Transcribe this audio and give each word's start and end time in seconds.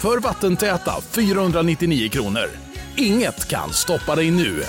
för 0.00 0.20
vattentäta 0.20 1.00
499 1.00 2.08
kronor. 2.08 2.50
Inget 2.96 3.48
kan 3.48 3.72
stoppa 3.72 4.14
dig 4.14 4.30
nu. 4.30 4.62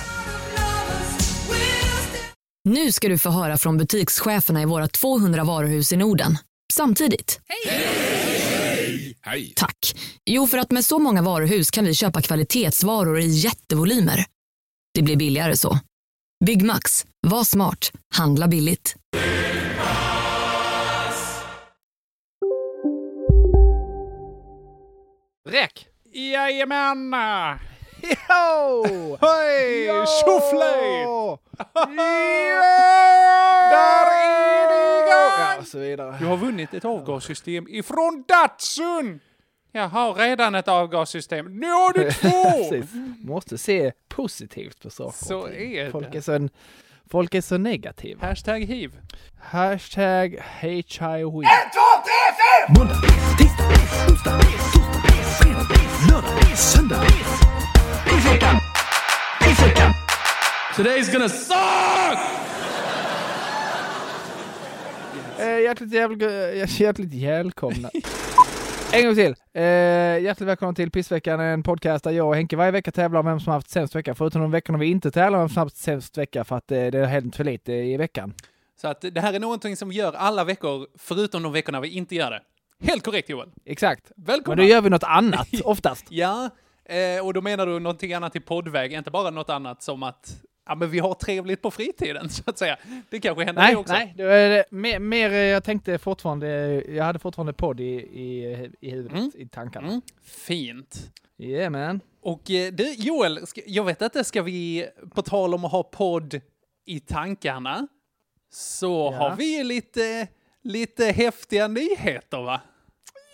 Nu 2.64 2.92
ska 2.92 3.08
du 3.08 3.18
få 3.18 3.30
höra 3.30 3.58
från 3.58 3.78
butikscheferna 3.78 4.62
i 4.62 4.64
våra 4.64 4.88
200 4.88 5.44
varuhus 5.44 5.92
i 5.92 5.96
Norden. 5.96 6.38
Samtidigt. 6.72 7.40
Hej! 7.48 9.14
Tack. 9.56 9.96
Jo, 10.26 10.46
för 10.46 10.58
att 10.58 10.70
med 10.70 10.84
så 10.84 10.98
många 10.98 11.22
varuhus 11.22 11.70
kan 11.70 11.84
vi 11.84 11.94
köpa 11.94 12.22
kvalitetsvaror 12.22 13.20
i 13.20 13.26
jättevolymer. 13.26 14.24
Det 14.94 15.02
blir 15.02 15.16
billigare 15.16 15.56
så. 15.56 15.78
Byggmax. 16.44 17.06
Var 17.26 17.44
smart. 17.44 17.92
Handla 18.14 18.48
billigt. 18.48 18.96
Räck! 25.44 25.86
Jajamän! 26.12 27.10
Jo! 28.28 29.18
Hej! 29.20 29.84
Jo! 29.86 30.04
Tjoflöjt! 30.06 31.40
Där 33.70 34.06
är 34.06 34.68
det 34.68 35.00
igång! 35.00 35.56
Ja, 35.58 35.64
så 35.64 35.78
vidare. 35.78 36.16
Du 36.20 36.26
har 36.26 36.36
vunnit 36.36 36.74
ett 36.74 36.84
avgassystem 36.84 37.66
ifrån 37.68 38.24
Datsun! 38.28 39.20
Jag 39.72 39.88
har 39.88 40.14
redan 40.14 40.54
ett 40.54 40.68
avgassystem. 40.68 41.60
Nu 41.60 41.66
har 41.66 41.92
du 41.92 42.10
två! 42.12 42.84
Måste 43.32 43.58
se 43.58 43.92
positivt 44.08 44.82
på 44.82 44.90
saker. 44.90 45.24
Så 45.24 45.46
är 45.46 45.84
det. 45.84 45.90
Folk 45.90 46.14
är 46.14 46.20
så, 46.20 46.48
folk 47.10 47.34
är 47.34 47.40
så 47.40 47.58
negativa. 47.58 48.26
Hashtag 48.26 48.60
hiv. 48.60 48.92
Hashtag 49.40 50.42
HIV. 50.60 51.46
Måndag, 52.78 52.94
tisdag, 53.38 53.68
onsdag, 54.08 54.40
torsdag, 54.76 55.10
fredag, 55.38 55.66
lördag, 56.10 56.58
söndag. 56.58 57.04
Pizzveckan! 58.04 58.56
Pizzveckan! 59.40 59.92
Today's 60.76 61.12
gonna 61.12 61.28
suck! 61.28 62.18
Eh, 65.38 65.60
hjärtligt, 65.60 65.92
jävligt, 65.92 66.22
eh, 66.22 66.80
hjärtligt 66.80 67.14
välkomna. 67.14 67.90
En 68.92 69.06
gång 69.06 69.14
till. 69.14 69.34
Eh, 69.52 69.62
hjärtligt 70.22 70.48
välkomna 70.48 70.74
till 70.74 70.90
Pissveckan, 70.90 71.40
en 71.40 71.62
podcast 71.62 72.04
där 72.04 72.10
jag 72.10 72.28
och 72.28 72.34
Henke 72.34 72.56
varje 72.56 72.70
vecka 72.70 72.92
tävlar 72.92 73.20
om 73.20 73.26
vem 73.26 73.40
som 73.40 73.52
haft 73.52 73.70
sämst 73.70 73.94
vecka. 73.94 74.14
Förutom 74.14 74.42
de 74.42 74.50
veckorna 74.50 74.78
vi 74.78 74.86
inte 74.86 75.10
tävlar 75.10 75.38
om 75.38 75.42
vem 75.42 75.48
som 75.48 75.62
haft 75.62 75.76
sämst 75.76 76.18
vecka 76.18 76.44
för 76.44 76.56
att 76.56 76.72
eh, 76.72 76.86
det 76.86 76.98
har 76.98 77.06
hänt 77.06 77.36
för 77.36 77.44
lite 77.44 77.72
i 77.72 77.96
veckan. 77.96 78.34
Så 78.80 78.88
att 78.88 79.00
det 79.00 79.20
här 79.20 79.32
är 79.32 79.40
någonting 79.40 79.76
som 79.76 79.88
vi 79.88 79.94
gör 79.94 80.12
alla 80.12 80.44
veckor, 80.44 80.86
förutom 80.98 81.42
de 81.42 81.52
veckorna 81.52 81.80
vi 81.80 81.88
inte 81.88 82.14
gör 82.14 82.30
det. 82.30 82.42
Helt 82.86 83.04
korrekt 83.04 83.28
Joel. 83.28 83.48
Exakt. 83.64 84.12
Välkomna! 84.16 84.56
Men 84.56 84.66
då 84.66 84.70
gör 84.70 84.80
vi 84.80 84.90
något 84.90 85.04
annat 85.04 85.48
oftast. 85.64 86.06
Ja, 86.08 86.50
eh, 86.84 87.26
och 87.26 87.34
då 87.34 87.40
menar 87.40 87.66
du 87.66 87.78
någonting 87.78 88.12
annat 88.12 88.36
i 88.36 88.40
poddväg, 88.40 88.92
inte 88.92 89.10
bara 89.10 89.30
något 89.30 89.50
annat 89.50 89.82
som 89.82 90.02
att 90.02 90.36
ja, 90.70 90.74
men 90.74 90.90
vi 90.90 90.98
har 90.98 91.14
trevligt 91.14 91.62
på 91.62 91.70
fritiden, 91.70 92.28
så 92.30 92.42
att 92.46 92.58
säga. 92.58 92.76
Det 93.10 93.20
kanske 93.20 93.44
händer 93.44 93.62
Nej, 93.62 93.72
det 93.72 93.78
också. 93.78 93.92
nej, 93.92 94.14
det 94.16 94.24
var 94.24 94.74
mer, 94.74 94.98
mer, 94.98 95.30
eh, 95.30 95.36
jag 95.36 95.64
tänkte 95.64 95.98
fortfarande, 95.98 96.48
jag 96.88 97.04
hade 97.04 97.18
fortfarande 97.18 97.52
podd 97.52 97.80
i, 97.80 97.84
i, 97.94 98.70
i 98.80 98.90
huvudet, 98.90 99.18
Mm. 99.18 99.30
i 99.34 99.48
tankarna. 99.48 99.88
Mm. 99.88 100.00
Fint. 100.24 101.10
Yeah 101.38 101.70
man. 101.70 102.00
Och 102.22 102.50
eh, 102.50 102.72
du, 102.72 102.92
Joel, 102.92 103.46
ska, 103.46 103.60
jag 103.66 103.84
vet 103.84 104.02
att 104.02 104.12
det 104.12 104.24
ska 104.24 104.42
vi, 104.42 104.88
på 105.14 105.22
tal 105.22 105.54
om 105.54 105.64
att 105.64 105.72
ha 105.72 105.82
podd 105.82 106.40
i 106.86 107.00
tankarna, 107.00 107.86
så 108.52 109.10
Ja. 109.12 109.18
har 109.18 109.36
vi 109.36 109.56
ju 109.58 109.64
lite, 109.64 110.28
lite 110.62 111.04
häftiga 111.04 111.68
nyheter 111.68 112.42
va? 112.42 112.60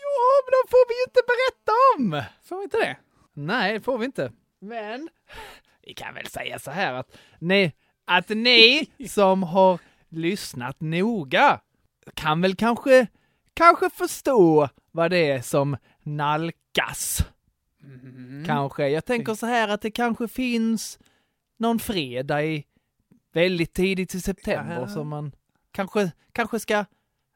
Ja, 0.03 0.43
men 0.45 0.51
de 0.51 0.71
får 0.71 0.89
vi 0.89 0.95
ju 0.95 1.03
inte 1.09 1.21
berätta 1.27 1.73
om! 1.97 2.23
Får 2.49 2.57
vi 2.59 2.65
inte 2.65 2.77
det? 2.77 2.97
Nej, 3.35 3.73
det 3.73 3.81
får 3.81 3.99
vi 3.99 4.05
inte. 4.07 4.33
Men 4.61 5.09
vi 5.87 5.95
kan 5.95 6.15
väl 6.15 6.27
säga 6.27 6.59
så 6.59 6.71
här 6.71 6.95
att 6.95 7.17
ni, 7.39 7.73
att 8.05 8.29
ni 8.29 8.87
som 9.09 9.43
har 9.43 9.79
lyssnat 10.09 10.81
noga 10.81 11.61
kan 12.15 12.41
väl 12.41 12.57
kanske, 12.57 13.07
kanske 13.55 13.91
förstå 13.91 14.69
vad 14.91 15.11
det 15.11 15.31
är 15.31 15.41
som 15.43 15.77
nalkas. 16.03 17.19
Kanske. 18.47 18.89
Jag 18.89 19.05
tänker 19.05 19.35
så 19.35 19.47
här 19.47 19.69
att 19.69 19.81
det 19.83 19.91
kanske 19.91 20.29
finns 20.29 20.99
någon 21.59 21.79
fredag 21.79 22.45
i 22.45 22.65
väldigt 23.33 23.75
tidigt 23.75 24.15
i 24.15 24.21
september 24.21 24.81
Ja. 24.81 24.89
som 24.89 25.09
man 25.09 25.33
kanske, 25.73 26.13
kanske 26.33 26.61
ska 26.61 26.85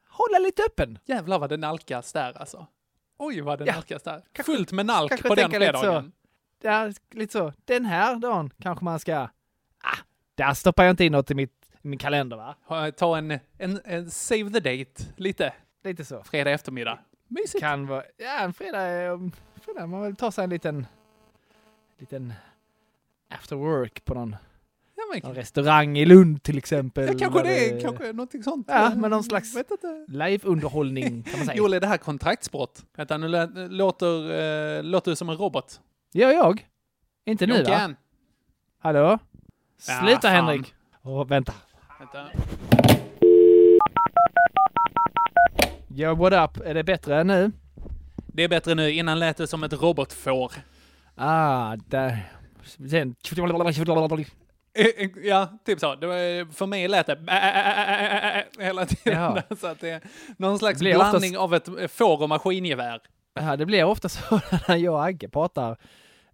hålla 0.09 0.39
lite 0.39 0.63
öppen. 0.63 0.99
Jävlar 1.05 1.39
vad 1.39 1.49
det 1.49 1.57
nalkas 1.57 2.13
där 2.13 2.37
alltså. 2.37 2.67
Oj 3.19 3.41
vad 3.41 3.59
det 3.59 3.65
Ja. 3.65 3.73
nalkas 3.73 4.03
där. 4.03 4.21
Kanske- 4.31 4.53
Fullt 4.53 4.71
med 4.71 4.85
nalk 4.85 5.21
på 5.23 5.35
den 5.35 5.51
fredagen. 5.51 6.11
Ja, 6.61 6.91
lite 7.11 7.33
så. 7.33 7.53
Den 7.65 7.85
här 7.85 8.15
dagen 8.15 8.53
kanske 8.61 8.85
man 8.85 8.99
ska... 8.99 9.15
Ah, 9.83 9.97
där 10.35 10.53
stoppar 10.53 10.83
jag 10.83 10.93
inte 10.93 11.05
in 11.05 11.11
något 11.11 11.31
i, 11.31 11.35
mitt, 11.35 11.69
i 11.81 11.87
min 11.87 11.99
kalender 11.99 12.37
va? 12.37 12.91
Ta 12.91 13.17
en, 13.17 13.31
en, 13.57 13.81
en 13.85 14.11
save 14.11 14.49
the 14.49 14.59
date 14.59 15.03
lite. 15.15 15.53
Lite 15.83 16.05
så. 16.05 16.23
Fredag 16.23 16.51
eftermiddag. 16.51 16.99
Mysigt. 17.27 17.59
Kan 17.59 17.87
vara... 17.87 18.03
Ja, 18.17 18.39
en 18.39 18.53
fredag, 18.53 19.11
um, 19.11 19.31
fredag 19.61 19.87
man 19.87 20.01
vill 20.01 20.15
ta 20.15 20.31
sig 20.31 20.43
en 20.43 20.49
liten... 20.49 20.85
liten 21.97 22.33
after 23.29 23.55
work 23.55 24.05
på 24.05 24.13
någon, 24.13 24.35
någon 25.23 25.35
restaurang 25.35 25.97
i 25.97 26.05
Lund 26.05 26.43
till 26.43 26.57
exempel. 26.57 27.07
ja, 27.07 27.13
kanske 27.19 27.43
Där 27.43 27.73
det, 27.73 27.81
kanske 27.81 28.13
någonting 28.13 28.43
sånt. 28.43 28.65
Ja, 28.69 28.91
men 28.95 29.11
någon 29.11 29.23
slags 29.23 29.55
live-underhållning 30.07 31.23
kan 31.23 31.39
man 31.39 31.45
säga. 31.45 31.53
Joel, 31.57 31.73
är 31.73 31.79
det 31.79 31.87
här 31.87 31.97
kontraktsbrott? 31.97 32.85
Vänta, 32.97 33.17
nu 33.17 33.27
låter, 33.69 34.31
eh, 34.77 34.83
låter 34.83 35.11
du 35.11 35.15
som 35.15 35.29
en 35.29 35.37
robot. 35.37 35.81
Gör 36.13 36.31
jag? 36.31 36.67
Inte 37.25 37.47
nu 37.47 37.53
va? 37.53 37.59
Jocke, 37.59 37.95
Hallå? 38.79 39.19
Ja, 39.87 39.99
Sluta 39.99 40.21
fan. 40.21 40.31
Henrik! 40.31 40.73
Åh, 41.03 41.27
vänta. 41.27 41.53
Vänta. 41.99 42.27
Yo, 45.95 46.15
what 46.15 46.33
up? 46.33 46.65
Är 46.65 46.73
det 46.73 46.83
bättre 46.83 47.23
nu? 47.23 47.51
Det 48.27 48.43
är 48.43 48.47
bättre 48.47 48.75
nu, 48.75 48.91
innan 48.91 49.19
lät 49.19 49.37
det 49.37 49.47
som 49.47 49.63
ett 49.63 49.73
robotfår. 49.73 50.51
Ah, 51.15 51.75
där. 51.75 52.31
Sen... 52.89 53.15
Eh, 54.73 54.85
eh, 54.85 55.09
Ja, 55.23 55.59
typ 55.65 55.79
så. 55.79 55.95
Det 55.95 56.07
var, 56.07 56.53
för 56.53 56.65
mig 56.65 56.87
lät 56.87 57.07
det 57.07 57.17
hela 58.59 58.85
tiden. 58.85 59.19
Jaha. 59.19 59.43
Så 59.59 59.67
att 59.67 59.79
det 59.79 59.89
är 59.89 60.01
någon 60.37 60.59
slags 60.59 60.79
blandning 60.79 61.37
av 61.37 61.53
ett 61.53 61.67
eh, 61.67 61.87
får 61.87 62.21
och 62.21 62.29
maskingevär. 62.29 63.01
Ja, 63.33 63.55
det 63.55 63.65
blir 63.65 63.83
ofta 63.83 64.09
så 64.09 64.41
när 64.67 64.75
jag 64.75 64.93
och 64.93 65.05
Agge 65.05 65.29
pratar, 65.29 65.71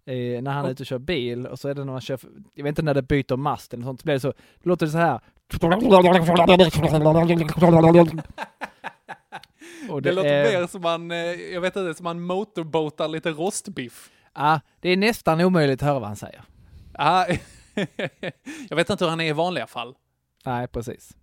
eh, 0.04 0.42
när 0.42 0.50
han 0.50 0.64
är 0.64 0.70
ute 0.70 0.82
och 0.82 0.86
kör 0.86 0.98
bil 0.98 1.46
och 1.46 1.58
så 1.58 1.68
är 1.68 1.74
det 1.74 1.84
när 1.84 1.92
man 1.92 2.00
kör, 2.00 2.20
jag 2.54 2.64
vet 2.64 2.70
inte 2.70 2.82
när 2.82 2.94
det 2.94 3.02
byter 3.02 3.36
mast 3.36 3.74
eller 3.74 3.84
sånt, 3.84 4.00
så 4.00 4.04
blir 4.04 4.14
det 4.14 4.20
så, 4.20 4.32
då 4.62 4.68
låter 4.68 4.86
det 4.86 4.92
så 4.92 4.98
här. 4.98 5.20
Och 9.90 10.02
Det, 10.02 10.12
låter 10.12 10.28
är, 10.28 10.60
mer 10.60 10.66
som 10.66 10.82
man, 10.82 11.10
eh, 11.10 11.16
jag 11.32 11.60
vet 11.60 11.76
inte, 11.76 11.94
som 11.94 12.04
man 12.04 12.20
motorboatar 12.20 13.08
lite 13.08 13.30
rostbiff. 13.30 14.10
Ja, 14.34 14.60
det 14.80 14.88
är 14.88 14.96
nästan 14.96 15.40
omöjligt 15.40 15.82
att 15.82 15.88
höra 15.88 15.98
vad 15.98 16.08
han 16.08 16.16
säger. 16.16 16.42
Ah, 16.94 17.26
jag 18.68 18.76
vet 18.76 18.90
inte 18.90 19.04
hur 19.04 19.10
han 19.10 19.20
är 19.20 19.24
i 19.24 19.32
vanliga 19.32 19.66
fall. 19.66 19.94
Nej, 20.44 20.68
precis. 20.68 21.16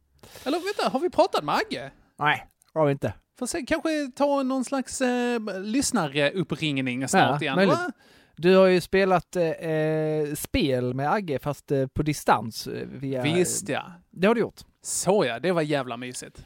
Eller 0.46 0.60
vänta, 0.60 0.90
har 0.90 1.00
vi 1.00 1.10
pratat 1.10 1.44
med 1.44 1.56
Agge? 1.56 1.92
Nej, 2.20 2.46
har 2.74 2.86
vi 2.86 2.92
inte. 2.92 3.14
Får 3.40 3.46
se, 3.46 3.62
kanske 3.62 4.12
ta 4.16 4.44
någon 4.44 4.66
slags 4.66 5.02
eh, 5.02 5.40
lyssnaruppringning 5.62 7.08
snart 7.08 7.42
Ja, 7.42 7.62
igen. 7.62 7.92
Du 8.38 8.56
har 8.56 8.66
ju 8.66 8.82
spelat 8.82 9.36
eh, 9.36 9.44
eh, 9.44 10.36
spel 10.36 10.94
med 10.94 11.12
Agge 11.12 11.40
fast 11.40 11.72
eh, 11.72 11.88
på 11.88 12.04
distans. 12.04 12.68
Eh, 12.68 12.88
via, 12.88 13.24
Visst 13.24 13.70
ja. 13.70 13.92
Det 14.12 14.28
har 14.28 14.36
du 14.36 14.42
gjort. 14.42 14.62
Så 14.82 15.26
ja, 15.26 15.40
det 15.40 15.52
var 15.52 15.62
jävla 15.62 15.98
mysigt. 15.98 16.46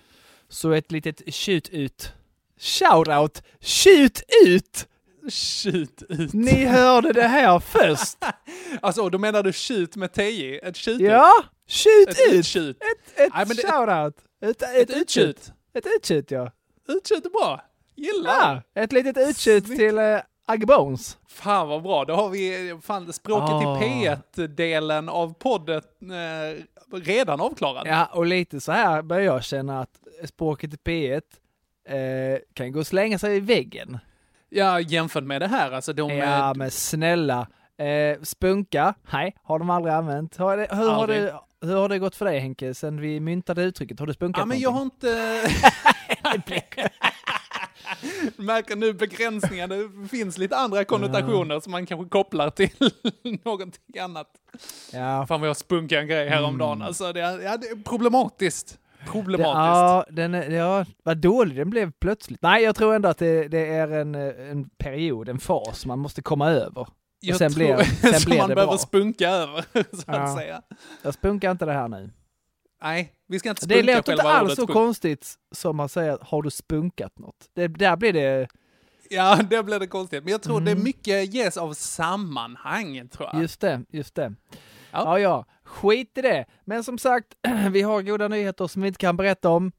Så 0.50 0.72
ett 0.72 0.92
litet 0.92 1.36
shoot 1.36 1.70
ut. 1.70 2.14
Shoutout! 2.58 3.44
Shoot 3.60 4.22
ut! 4.46 4.88
Shoot 5.32 6.04
ut. 6.10 6.34
Ni 6.34 6.66
hörde 6.66 7.14
det 7.14 7.28
här 7.28 7.60
först! 7.60 8.18
Alltså, 8.82 9.10
då 9.10 9.18
menar 9.18 9.44
du 9.44 9.54
shoot 9.54 9.96
med 9.96 10.14
TJ? 10.14 10.60
Ett 10.60 10.78
shoot 10.78 11.02
Ja! 11.02 11.32
Shoot 11.68 12.10
Ett 12.10 12.56
ut! 12.56 12.78
Ett, 13.16 13.34
Nej, 13.36 13.46
shoutout! 13.46 14.16
Ett, 14.42 14.62
ett, 14.62 15.18
Ett. 15.18 16.12
Ett 16.12 16.32
ja. 16.32 16.52
Utshoot 16.90 17.26
är 17.26 17.30
bra. 17.30 17.62
Gillar. 17.96 18.64
ja. 18.74 18.82
Ett 18.82 18.92
litet 18.92 19.38
Snyggt. 19.38 19.68
till 19.68 19.98
eh, 19.98 20.18
Agge 20.46 20.66
Bones. 20.66 21.18
Fan 21.28 21.68
vad 21.68 21.84
bra, 21.84 22.06
då 22.06 22.14
har 22.16 22.30
vi 22.30 22.78
fan, 22.84 23.14
språket 23.14 23.50
Ah. 23.50 23.84
i 23.84 24.08
P1-delen 24.08 25.10
av 25.10 25.34
podden 25.34 25.82
eh, 26.02 26.64
redan 27.02 27.42
avklarad. 27.42 27.88
Ja, 27.88 28.06
och 28.14 28.26
lite 28.26 28.62
så 28.62 28.72
här 28.72 29.02
börjar 29.02 29.26
jag 29.26 29.44
känna 29.44 29.82
att 29.82 30.00
språket 30.26 30.74
i 30.74 30.78
P1 30.78 31.22
eh, 31.90 32.40
kan 32.54 32.72
gå 32.72 32.80
och 32.80 32.88
slänga 32.88 33.20
sig 33.20 33.38
i 33.38 33.40
väggen. 33.40 33.98
Ja, 34.50 34.80
jämfört 34.80 35.24
med 35.24 35.42
det 35.42 35.48
här, 35.48 35.72
alltså 35.72 35.94
de... 35.94 36.10
Ja, 36.18 36.50
eh, 36.50 36.56
men 36.56 36.72
snälla. 36.72 37.48
Eh, 37.78 38.22
spunka, 38.24 38.94
nej, 39.14 39.36
har 39.44 39.60
de 39.60 39.70
aldrig 39.70 39.94
använt. 39.96 40.38
Har 40.38 40.58
det, 40.58 40.68
hur, 40.72 40.90
har 40.90 41.02
Aldrig. 41.02 41.22
det, 41.22 41.40
hur 41.62 41.76
har 41.76 41.90
det 41.90 42.00
gått 42.00 42.16
för 42.16 42.26
dig 42.26 42.40
Henke, 42.40 42.74
sen 42.74 43.02
vi 43.02 43.20
myntade 43.20 43.64
uttrycket? 43.64 44.00
Har 44.00 44.08
du 44.08 44.14
spunkat 44.14 44.42
ja, 44.42 44.46
men 44.46 44.60
jag 44.60 44.74
någonting? 44.74 45.10
har 45.10 45.44
inte... 45.44 45.52
Märker 48.38 48.76
nu 48.76 48.94
begränsningar, 48.94 49.68
det 49.68 50.08
finns 50.10 50.38
lite 50.38 50.58
andra 50.58 50.86
konnotationer 50.86 51.60
som 51.60 51.72
man 51.72 51.86
kanske 51.86 52.10
kopplar 52.10 52.50
till 52.50 52.70
någonting 53.44 54.00
annat. 54.00 54.28
Ja, 54.94 55.26
Fan 55.28 55.40
vad 55.42 55.50
jag 55.50 55.58
spunkade 55.58 56.02
en 56.02 56.08
grej 56.08 56.30
häromdagen, 56.30 56.78
Mm. 56.78 56.88
alltså 56.88 57.14
det 57.14 57.22
är, 57.22 57.40
ja, 57.42 57.58
det 57.58 57.68
är 57.68 57.84
problematiskt. 57.84 58.80
det, 59.06 59.12
Problematiskt. 59.12 59.56
ja, 59.56 60.06
den 60.10 60.34
är, 60.34 60.50
ja, 60.52 60.86
vad 61.04 61.18
dålig 61.18 61.58
den 61.58 61.70
blev 61.70 61.92
plötsligt. 61.92 62.42
Nej, 62.42 62.64
jag 62.64 62.76
tror 62.76 62.96
ändå 62.96 63.10
att 63.10 63.18
det, 63.18 63.48
det 63.48 63.66
är 63.68 63.88
en, 63.92 64.16
eh, 64.16 64.50
en 64.52 64.70
period, 64.70 65.30
en 65.30 65.40
fas 65.40 65.86
man 65.86 66.00
måste 66.00 66.22
komma 66.22 66.50
över. 66.50 66.88
jag 67.20 67.38
sen 67.38 67.54
tror 67.54 67.76
blir- 67.76 67.84
sen 68.02 68.14
som 68.14 68.30
blir 68.30 68.38
man 68.40 68.50
det 68.50 68.56
behöver 68.56 68.72
bra. 68.72 68.78
spunka 68.78 69.30
över, 69.30 69.62
så 69.74 70.04
Ja. 70.08 70.14
att 70.14 70.38
säga. 70.38 70.62
Jag 71.02 71.14
spunkar 71.14 71.52
inte 71.52 71.66
det 71.66 71.74
här 71.74 71.88
nu. 71.88 72.10
Nej, 72.82 73.14
vi 73.28 73.40
ska 73.40 73.50
inte 73.50 73.66
Det 73.66 73.74
spunka 73.76 73.96
låter 73.98 74.12
inte 74.12 74.22
själva 74.24 74.38
alls 74.38 74.44
ordet 74.46 74.56
så 74.56 74.68
konstigt 74.68 75.34
som 75.52 75.78
man 75.78 75.90
säger, 75.90 76.18
har 76.22 76.42
du 76.42 76.50
spunkat 76.52 77.20
något? 77.20 77.50
Det, 77.54 77.68
där 77.68 77.96
blir 77.98 78.14
det, 78.14 78.48
Ja, 79.10 79.40
det 79.50 79.64
blir 79.64 79.80
det 79.80 79.88
konstigt. 79.88 80.24
Men 80.24 80.32
jag 80.32 80.42
tror 80.42 80.62
det 80.62 80.72
är 80.72 80.76
Mm. 80.76 80.84
mycket 80.84 81.34
ges 81.34 81.58
av 81.58 81.74
sammanhang, 81.74 83.08
tror 83.10 83.30
jag. 83.34 83.42
just 83.42 83.62
det, 83.62 83.82
just 83.90 84.16
det. 84.16 84.34
Ja. 84.92 85.04
Ja, 85.06 85.20
ja, 85.20 85.46
skit 85.64 86.18
i 86.18 86.22
det. 86.22 86.46
Men 86.66 86.84
som 86.84 86.98
sagt, 86.98 87.28
vi 87.72 87.82
har 87.82 88.02
goda 88.02 88.28
nyheter 88.28 88.68
som 88.68 88.82
vi 88.82 88.88
inte 88.88 88.98
kan 88.98 89.18
berätta 89.18 89.50
om. 89.50 89.72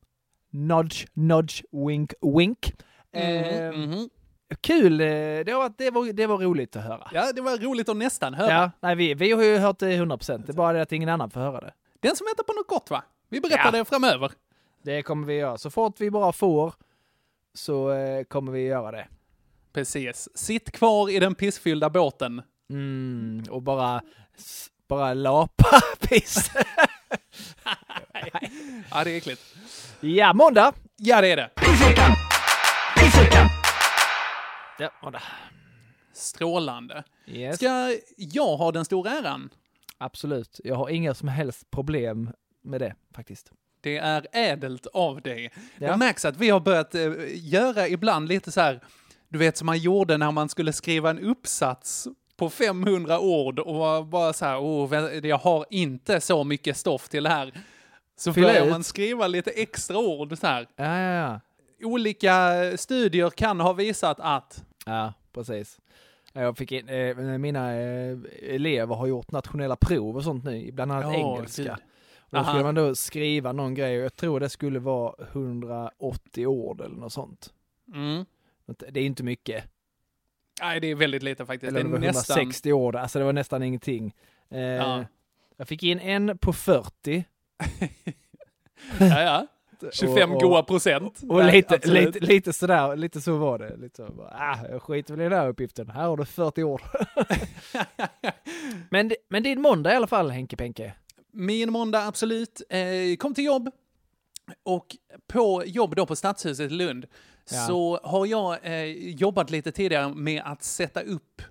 Nudge, 0.53 1.06
nudge, 1.12 1.62
wink, 1.73 2.12
wink. 2.37 2.73
Eh, 3.12 3.70
Mhm, 3.73 3.81
mhm. 3.91 4.08
Kul, 4.61 4.99
det 4.99 5.55
var, 5.55 5.73
det, 5.79 5.91
var, 5.91 6.12
det 6.12 6.26
var 6.26 6.38
roligt 6.38 6.76
att 6.76 6.82
höra. 6.85 7.11
Ja, 7.14 7.32
det 7.32 7.41
var 7.41 7.56
roligt 7.58 7.88
att 7.88 7.96
nästan 7.96 8.35
höra. 8.35 8.50
Ja, 8.53 8.70
nej, 8.81 8.94
vi, 8.96 9.14
vi 9.14 9.32
har 9.32 9.43
ju 9.43 9.56
hört 9.58 9.79
det 9.79 9.87
100%, 9.87 10.43
det 10.46 10.53
är 10.53 10.56
bara 10.56 10.73
det 10.73 10.82
att 10.82 10.93
ingen 10.93 11.08
annan 11.08 11.31
får 11.31 11.41
höra 11.41 11.61
det. 11.61 11.73
Den 12.00 12.17
som 12.17 12.25
väntar 12.26 12.44
på 12.44 12.52
något 12.52 12.67
gott, 12.69 12.91
va? 12.91 13.02
Vi 13.29 13.41
berättar 13.41 13.64
Ja. 13.64 13.70
det 13.70 13.85
framöver. 13.85 14.32
Det 14.82 15.02
kommer 15.02 15.26
vi 15.26 15.35
göra. 15.35 15.58
Så 15.58 15.70
fort 15.70 16.00
vi 16.00 16.11
bara 16.11 16.32
får 16.32 16.75
så 17.55 17.91
eh, 17.93 18.25
kommer 18.25 18.52
vi 18.52 18.61
göra 18.62 18.91
det. 18.91 19.08
Precis. 19.73 20.29
Sitt 20.35 20.70
kvar 20.73 21.11
i 21.11 21.19
den 21.19 21.35
pissfyllda 21.35 21.91
båten. 21.91 22.43
Mm, 22.70 23.44
och 23.50 23.62
bara, 23.62 24.02
bara 24.88 25.14
lapa 25.14 25.81
piss. 26.00 26.50
Ja, 28.91 29.05
det 29.05 29.11
är 29.11 29.17
äckligt. 29.17 29.43
ja, 30.00 30.32
måndag. 30.32 30.73
Ja, 30.96 31.20
det 31.20 31.29
är 31.29 31.37
det. 31.37 31.50
Pissveckan! 31.56 32.11
Pissveckan! 32.96 33.46
Ja, 34.79 34.91
måndag. 35.03 35.23
Strålande. 36.12 37.05
Yes. 37.26 37.56
Ska 37.56 37.96
jag 38.17 38.56
ha 38.56 38.73
den 38.73 38.85
stora 38.85 39.11
äran? 39.11 39.50
Absolut. 40.00 40.61
Jag 40.64 40.76
har 40.76 40.88
inga 40.88 41.14
som 41.14 41.29
helst 41.29 41.70
problem 41.70 42.31
med 42.62 42.81
det 42.81 42.94
faktiskt. 43.14 43.52
Det 43.81 43.97
är 43.97 44.26
ädelt 44.32 44.87
av 44.87 45.23
dig. 45.23 45.50
Ja. 45.79 45.87
Jag 45.87 45.99
märks 45.99 46.25
att 46.25 46.37
vi 46.37 46.50
har 46.50 46.61
börjat 46.61 46.94
eh, 46.94 47.12
göra 47.35 47.88
ibland 47.88 48.29
lite 48.29 48.52
så 48.52 48.61
här, 48.61 48.81
du 49.29 49.38
vet 49.38 49.56
som 49.56 49.67
man 49.67 49.79
gjorde 49.79 50.17
när 50.17 50.31
man 50.31 50.49
skulle 50.49 50.73
skriva 50.73 51.11
en 51.11 51.19
uppsats 51.19 52.08
på 52.37 52.50
500 52.50 53.20
ord 53.20 53.58
och 53.58 54.06
bara 54.06 54.32
så 54.32 54.44
här, 54.44 54.58
oh, 54.58 55.26
jag 55.26 55.38
har 55.38 55.67
inte 55.70 56.20
så 56.20 56.44
mycket 56.44 56.76
stoff 56.76 57.08
till 57.08 57.23
det 57.23 57.31
här. 57.31 57.53
Så 58.17 58.31
ut. 58.31 58.70
man 58.70 58.85
skriva 58.85 59.26
lite 59.26 59.50
extra 59.50 59.99
ord 59.99 60.38
så 60.38 60.46
här. 60.46 60.67
Ja, 60.76 60.99
ja, 60.99 61.11
ja. 61.11 61.41
Olika 61.87 62.53
studier 62.76 63.31
kan 63.31 63.61
ha 63.61 63.73
visat 63.73 64.20
att, 64.20 64.64
Ja, 64.87 65.12
precis. 65.32 65.79
Jag 66.32 66.56
fick 66.56 66.73
in, 66.73 66.88
eh, 66.88 67.17
mina 67.17 67.75
eh, 67.75 68.19
elever 68.43 68.94
har 68.94 69.06
gjort 69.06 69.31
nationella 69.32 69.77
prov 69.77 70.17
och 70.17 70.25
sånt 70.25 70.44
nu, 70.44 70.73
bland 70.73 70.93
annat 70.93 71.06
Åh, 71.06 71.15
engelska. 71.15 71.62
gud. 71.62 71.73
Då 72.31 72.38
skulle 72.44 72.55
Aha. 72.59 72.62
man 72.62 72.75
då 72.75 72.94
skriva 72.94 73.53
någon 73.53 73.75
grej 73.75 73.99
och 73.99 74.05
jag 74.05 74.17
tror 74.17 74.41
det 74.41 74.49
skulle 74.49 74.79
vara 74.79 75.15
180 75.32 76.47
ord 76.47 76.81
eller 76.81 76.97
något 76.97 77.12
sånt. 77.12 77.53
mm, 77.94 78.25
Det 78.91 79.00
är 79.00 79.05
inte 79.05 79.23
mycket. 79.23 79.65
nej 80.62 80.81
det 80.81 80.87
är 80.87 80.94
väldigt 80.94 81.23
lite 81.23 81.47
faktiskt. 81.47 81.69
Eller 81.69 81.81
det 81.82 81.88
det 81.88 81.93
var 81.93 81.99
nästan, 81.99 82.37
160 82.38 82.73
ord, 82.73 82.97
alltså 82.97 83.19
det 83.19 83.25
var 83.25 83.32
nästan 83.32 83.62
ingenting. 83.62 84.15
Eh, 84.50 84.61
Ja. 84.61 85.05
Jag 85.56 85.69
fick 85.69 85.82
in 85.82 85.99
en 86.00 86.38
på 86.38 86.53
40. 86.53 87.25
ja, 88.99 89.23
ja. 89.23 89.47
25 89.93 90.31
och, 90.31 90.37
och, 90.37 90.43
goa 90.43 90.62
procent. 90.62 91.21
Och 91.29 91.38
Nej, 91.38 91.53
lite, 91.53 91.75
absolut. 91.75 92.15
lite, 92.15 92.27
lite 92.27 92.53
sådär, 92.53 92.97
lite 92.97 93.21
så 93.21 93.37
var 93.37 93.59
det. 93.59 93.77
Lite 93.77 93.97
så, 94.06 94.12
bara, 94.12 94.29
ah, 94.38 94.59
jag 94.71 94.82
skiter 94.82 95.15
väl 95.15 95.21
i 95.21 95.29
den 95.29 95.38
här 95.38 95.49
uppgiften. 95.49 95.91
Här 95.91 96.09
har 96.09 96.17
du 96.17 96.25
40 96.25 96.62
ord. 96.62 96.82
men, 98.91 99.09
det- 99.09 99.17
men 99.29 99.43
det 99.43 99.49
är 99.49 99.53
en 99.56 99.62
måndag 99.62 99.93
i 99.93 99.97
alla 99.97 100.06
fall, 100.06 100.31
Henke 100.31 100.56
Penke. 100.56 100.94
Min 101.32 101.73
måndag, 101.73 102.06
absolut. 102.06 102.62
Eh, 102.69 103.17
kom 103.19 103.35
till 103.35 103.44
jobb. 103.44 103.71
Och 104.62 104.87
på 105.27 105.62
jobb 105.67 105.97
då 105.97 106.06
på 106.06 106.17
Stadshuset 106.17 106.71
i 106.71 106.75
Lund 106.75 107.06
Ja. 107.53 107.67
så 107.67 108.00
har 108.03 108.27
jag 108.27 108.59
eh, 108.62 108.85
jobbat 109.09 109.50
lite 109.50 109.73
tidigare 109.73 110.15
med 110.15 110.43
att 110.44 110.62
sätta 110.62 111.00
upp 111.00 111.43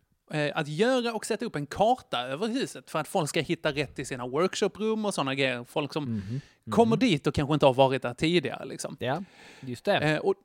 att 0.53 0.67
göra 0.67 1.13
och 1.13 1.25
sätta 1.25 1.45
upp 1.45 1.55
en 1.55 1.65
karta 1.65 2.21
över 2.27 2.47
huset 2.47 2.89
för 2.89 2.99
att 2.99 3.07
folk 3.07 3.29
ska 3.29 3.39
hitta 3.41 3.71
rätt 3.71 3.99
i 3.99 4.05
sina 4.05 4.27
workshoprum 4.27 5.05
och 5.05 5.13
sådana 5.13 5.35
grejer. 5.35 5.63
Folk 5.63 5.93
som 5.93 6.03
Mhm. 6.03 6.41
kommer 6.71 6.97
dit 6.97 7.27
och 7.27 7.33
kanske 7.33 7.53
inte 7.53 7.65
har 7.65 7.73
varit 7.73 8.01
där 8.01 8.13
tidigare. 8.13 8.65
Liksom. 8.65 8.97
Ja, 8.99 9.23
just 9.59 9.85
det. 9.85 9.95
Eh, 9.97 10.17
och, 10.17 10.35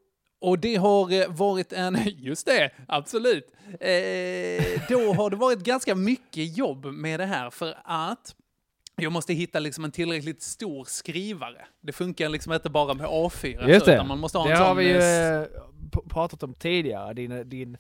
och 0.40 0.58
det 0.58 0.76
har 0.76 1.12
eh, 1.22 1.28
varit 1.28 1.72
en, 1.72 1.98
just 2.16 2.46
det, 2.46 2.70
absolut. 2.88 3.46
Eh, 3.80 4.82
då 4.88 5.12
har 5.12 5.30
det 5.30 5.36
varit 5.36 5.58
ganska 5.58 5.94
mycket 5.94 6.56
jobb 6.56 6.84
med 6.86 7.20
det 7.20 7.26
här 7.26 7.50
för 7.50 7.74
att 7.84 8.34
jag 8.96 9.12
måste 9.12 9.34
hitta 9.34 9.58
liksom 9.58 9.84
en 9.84 9.90
tillräckligt 9.92 10.42
stor 10.42 10.84
skrivare. 10.84 11.66
Det 11.80 11.92
funkar 11.92 12.28
liksom 12.28 12.52
inte 12.52 12.70
bara 12.70 12.94
med 12.94 13.06
A4. 13.06 13.68
Just 13.68 13.86
det. 13.86 13.94
utan 13.94 14.08
Man 14.08 14.18
måste 14.18 14.38
ha 14.38 14.44
en 14.44 14.50
det 14.50 14.56
har 14.56 14.74
vi 14.74 14.88
ju 14.88 14.96
eh, 14.98 15.40
eh, 15.40 15.46
pratat 16.08 16.42
om 16.42 16.54
tidigare. 16.54 17.14
Din, 17.14 17.48
din, 17.48 17.76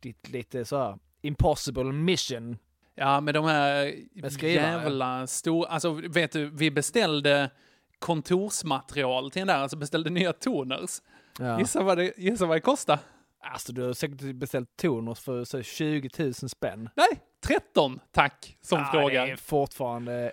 ditt 0.00 0.28
lite 0.28 0.64
så 0.64 0.78
här 0.78 0.98
impossible 1.26 1.84
mission. 1.84 2.58
Ja, 2.94 3.20
med 3.20 3.34
de 3.34 3.44
här 3.44 3.94
Med 4.14 4.42
jävla 4.42 5.26
stora... 5.26 5.68
Alltså, 5.68 5.92
vet 5.92 6.32
du, 6.32 6.50
vi 6.50 6.70
beställde 6.70 7.50
kontorsmaterial 7.98 9.30
till 9.30 9.40
den 9.40 9.48
där, 9.48 9.58
alltså 9.58 9.76
beställde 9.76 10.10
nya 10.10 10.32
toners. 10.32 11.02
Ja. 11.38 11.58
Gissa, 11.58 11.82
vad 11.82 11.98
det, 11.98 12.12
gissa 12.16 12.46
vad 12.46 12.56
det 12.56 12.60
kostar? 12.60 12.98
Alltså 13.40 13.72
du 13.72 13.82
har 13.82 13.92
säkert 13.92 14.34
beställt 14.34 14.76
toners 14.76 15.18
för 15.18 15.44
så 15.44 15.62
20 15.62 16.10
000 16.18 16.34
spänn. 16.34 16.88
Nej, 16.96 17.20
13 17.46 18.00
tack, 18.12 18.56
som 18.60 18.78
Ja, 18.78 18.88
fråga. 18.92 19.26
Det 19.26 19.32
är 19.32 19.36
fortfarande 19.36 20.32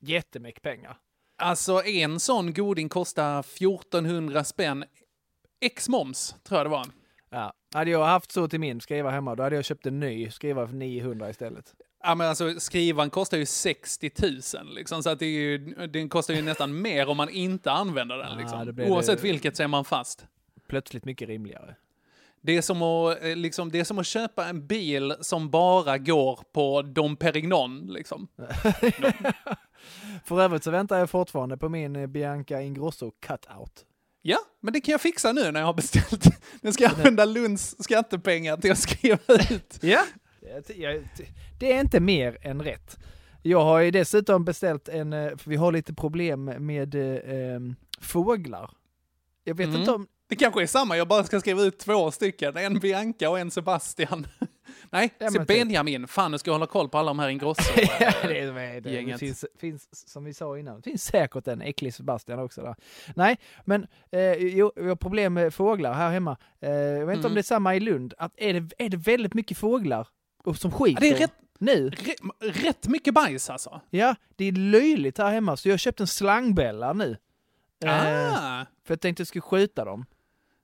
jättemycket 0.00 0.62
pengar. 0.62 0.96
Alltså 1.38 1.84
en 1.84 2.20
sån 2.20 2.54
goding 2.54 2.88
kostar 2.88 3.40
1400 3.40 4.44
spänn. 4.44 4.84
Ex 5.60 5.88
moms, 5.88 6.36
tror 6.42 6.58
jag 6.58 6.66
det 6.66 6.70
var. 6.70 6.86
Ja. 7.30 7.52
Hade 7.72 7.90
jag 7.90 8.04
haft 8.04 8.32
så 8.32 8.48
till 8.48 8.60
min 8.60 8.80
skrivare 8.80 9.12
hemma, 9.12 9.34
då 9.34 9.42
hade 9.42 9.56
jag 9.56 9.64
köpt 9.64 9.86
en 9.86 10.00
ny 10.00 10.30
skrivare 10.30 10.68
för 10.68 10.74
900 10.74 11.30
istället. 11.30 11.74
Ja, 12.04 12.14
men 12.14 12.28
alltså 12.28 12.60
skrivaren 12.60 13.10
kostar 13.10 13.38
ju 13.38 13.46
60 13.46 14.10
000 14.62 14.74
liksom, 14.74 15.02
så 15.02 15.10
att 15.10 15.18
det 15.18 15.26
är 15.26 15.40
ju, 15.40 15.58
den 15.86 16.08
kostar 16.08 16.34
ju 16.34 16.42
nästan 16.42 16.80
mer 16.82 17.08
om 17.08 17.16
man 17.16 17.28
inte 17.28 17.70
använder 17.72 18.16
den 18.16 18.28
Ja, 18.32 18.38
liksom. 18.38 18.74
blir 18.74 18.90
Oavsett 18.90 19.22
det- 19.22 19.28
vilket 19.28 19.56
så 19.56 19.62
är 19.62 19.68
man 19.68 19.84
fast. 19.84 20.26
Plötsligt 20.68 21.04
mycket 21.04 21.28
rimligare. 21.28 21.74
Det 22.44 22.56
är, 22.56 22.62
som 22.62 22.82
att, 22.82 23.22
eh, 23.24 23.36
liksom, 23.36 23.70
det 23.70 23.80
är 23.80 23.84
som 23.84 23.98
att 23.98 24.06
köpa 24.06 24.46
en 24.48 24.66
bil 24.66 25.14
som 25.20 25.50
bara 25.50 25.98
går 25.98 26.40
på 26.52 26.82
Dom 26.82 27.16
Perignon. 27.16 27.86
Liksom. 27.86 28.28
För 30.24 30.40
övrigt 30.40 30.64
så 30.64 30.70
väntar 30.70 30.98
jag 30.98 31.10
fortfarande 31.10 31.56
på 31.56 31.68
min 31.68 32.12
Bianca 32.12 32.60
Ingrosso 32.62 33.10
cutout. 33.10 33.84
Ja, 34.22 34.38
men 34.60 34.72
det 34.72 34.80
kan 34.80 34.92
jag 34.92 35.00
fixa 35.00 35.32
nu 35.32 35.50
när 35.52 35.60
jag 35.60 35.66
har 35.66 35.74
beställt. 35.74 36.24
Nu 36.60 36.72
ska 36.72 36.84
jag 36.84 36.92
använda 36.94 37.24
Lunds 37.24 37.76
skattepengar 37.84 38.56
till 38.56 38.72
att 38.72 38.78
skriva 38.78 39.18
ut. 39.50 39.78
Ja. 39.80 40.04
Det 41.58 41.72
är 41.72 41.80
inte 41.80 42.00
mer 42.00 42.38
än 42.42 42.62
rätt. 42.62 42.98
Jag 43.42 43.64
har 43.64 43.80
ju 43.80 43.90
dessutom 43.90 44.44
beställt 44.44 44.88
en, 44.88 45.12
eh, 45.12 45.36
för 45.36 45.50
vi 45.50 45.56
har 45.56 45.72
lite 45.72 45.94
problem 45.94 46.44
med 46.44 46.94
eh, 46.94 47.54
em, 47.54 47.76
fåglar. 48.00 48.70
Jag 49.44 49.54
vet 49.54 49.66
Mm. 49.68 49.80
inte 49.80 49.92
om, 49.92 50.06
Det 50.28 50.36
kanske 50.36 50.62
är 50.62 50.66
samma, 50.66 50.96
jag 50.96 51.08
bara 51.08 51.24
ska 51.24 51.40
skriva 51.40 51.62
ut 51.62 51.78
två 51.78 52.10
stycken. 52.10 52.56
En 52.56 52.78
Bianca 52.78 53.30
och 53.30 53.38
en 53.38 53.50
Sebastian. 53.50 54.26
Nej, 54.90 55.14
se 55.18 55.28
typ. 55.28 55.46
Benjamin. 55.46 56.08
Fan, 56.08 56.30
nu 56.30 56.38
ska 56.38 56.48
jag 56.50 56.54
hålla 56.54 56.66
koll 56.66 56.88
på 56.88 56.98
alla 56.98 57.10
de 57.10 57.18
här 57.18 57.28
Ingrosso. 57.28 57.72
Ja, 58.00 58.12
det, 58.22 58.38
är, 58.38 58.80
det, 58.80 59.00
det, 59.02 59.18
finns, 59.18 59.44
finns, 59.60 60.10
som 60.10 60.24
vi 60.24 60.34
sa 60.34 60.58
innan, 60.58 60.76
det 60.76 60.82
finns 60.82 61.04
säkert 61.04 61.46
en 61.48 61.62
äcklig 61.62 61.94
Sebastian 61.94 62.38
också 62.38 62.62
där. 62.62 62.74
Nej, 63.16 63.38
men 63.64 63.86
eh, 64.10 64.32
jo, 64.32 64.72
vi 64.76 64.88
har 64.88 64.96
problem 64.96 65.34
med 65.34 65.54
fåglar 65.54 65.92
här 65.94 66.10
hemma. 66.10 66.36
Eh, 66.60 66.70
jag 66.70 67.06
vet 67.06 67.16
inte 67.16 67.26
om 67.26 67.32
Mm. 67.32 67.34
det 67.34 67.40
är 67.40 67.42
samma 67.42 67.74
i 67.76 67.80
Lund. 67.80 68.14
Att 68.18 68.32
är, 68.36 68.54
det, 68.60 68.72
är 68.78 68.88
det 68.88 68.96
väldigt 68.96 69.34
mycket 69.34 69.58
fåglar 69.58 70.08
och 70.44 70.56
som 70.56 70.70
skiter 70.72 71.00
det 71.00 71.08
är 71.08 71.18
rätt- 71.18 71.32
nu? 71.58 71.88
rätt, 71.90 72.64
rätt 72.64 72.86
mycket 72.88 73.14
bajs 73.14 73.50
alltså. 73.50 73.80
Ja, 73.90 74.14
det 74.36 74.44
är 74.44 74.52
löjligt 74.52 75.18
här 75.18 75.30
hemma, 75.32 75.56
så 75.56 75.68
jag 75.68 75.72
har 75.72 75.78
köpt 75.78 76.00
en 76.00 76.06
slangbella 76.06 76.92
nu. 76.92 77.16
Eh, 77.84 78.34
Ah. 78.34 78.66
för 78.86 78.94
jag 78.94 79.00
tänkte 79.00 79.08
att 79.08 79.18
jag 79.18 79.26
skulle 79.28 79.42
skjuta 79.42 79.84
dem. 79.84 80.04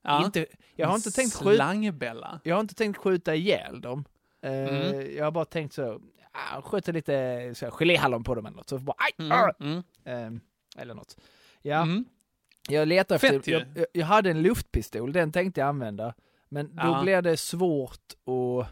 Ja. 0.08 0.24
Inte, 0.24 0.46
jag 0.76 0.88
har 0.88 0.94
inte 0.94 1.10
tänkt 1.10 1.34
skjuta 1.36 1.54
Slangbella. 1.56 2.40
Jag 2.44 2.54
har 2.56 2.60
inte 2.60 2.74
tänkt 2.74 2.96
skjuta 2.96 3.34
ihjäl 3.34 3.80
dem. 3.80 4.04
Eh, 4.42 4.52
Mm. 4.52 5.16
Jag 5.16 5.24
har 5.24 5.30
bara 5.30 5.44
tänkt 5.44 5.72
så, 5.74 6.00
ah, 6.32 6.62
skjuta 6.62 6.92
lite 6.92 7.12
så 7.54 7.64
här, 7.66 7.70
geléhallon 7.72 8.24
på 8.24 8.34
dem 8.34 8.46
eller 8.46 8.56
något. 8.56 8.68
Så 8.68 8.78
bara, 8.78 8.96
aj, 8.98 9.26
Mm. 9.60 9.82
Mm. 10.04 10.34
eh, 10.74 10.82
eller 10.82 10.94
något. 10.94 11.16
Ja, 11.62 11.82
Mm. 11.82 12.04
jag 12.68 12.88
letar 12.88 13.16
efter, 13.16 13.42
jag, 13.52 13.64
jag, 13.74 13.86
jag 13.92 14.06
hade 14.06 14.30
en 14.30 14.42
luftpistol, 14.42 15.12
den 15.12 15.32
tänkte 15.32 15.60
jag 15.60 15.68
använda. 15.68 16.14
Men 16.48 16.66
då 16.76 16.82
Ja. 16.82 17.02
blir 17.02 17.22
det 17.22 17.36
svårt 17.36 18.12
att 18.26 18.68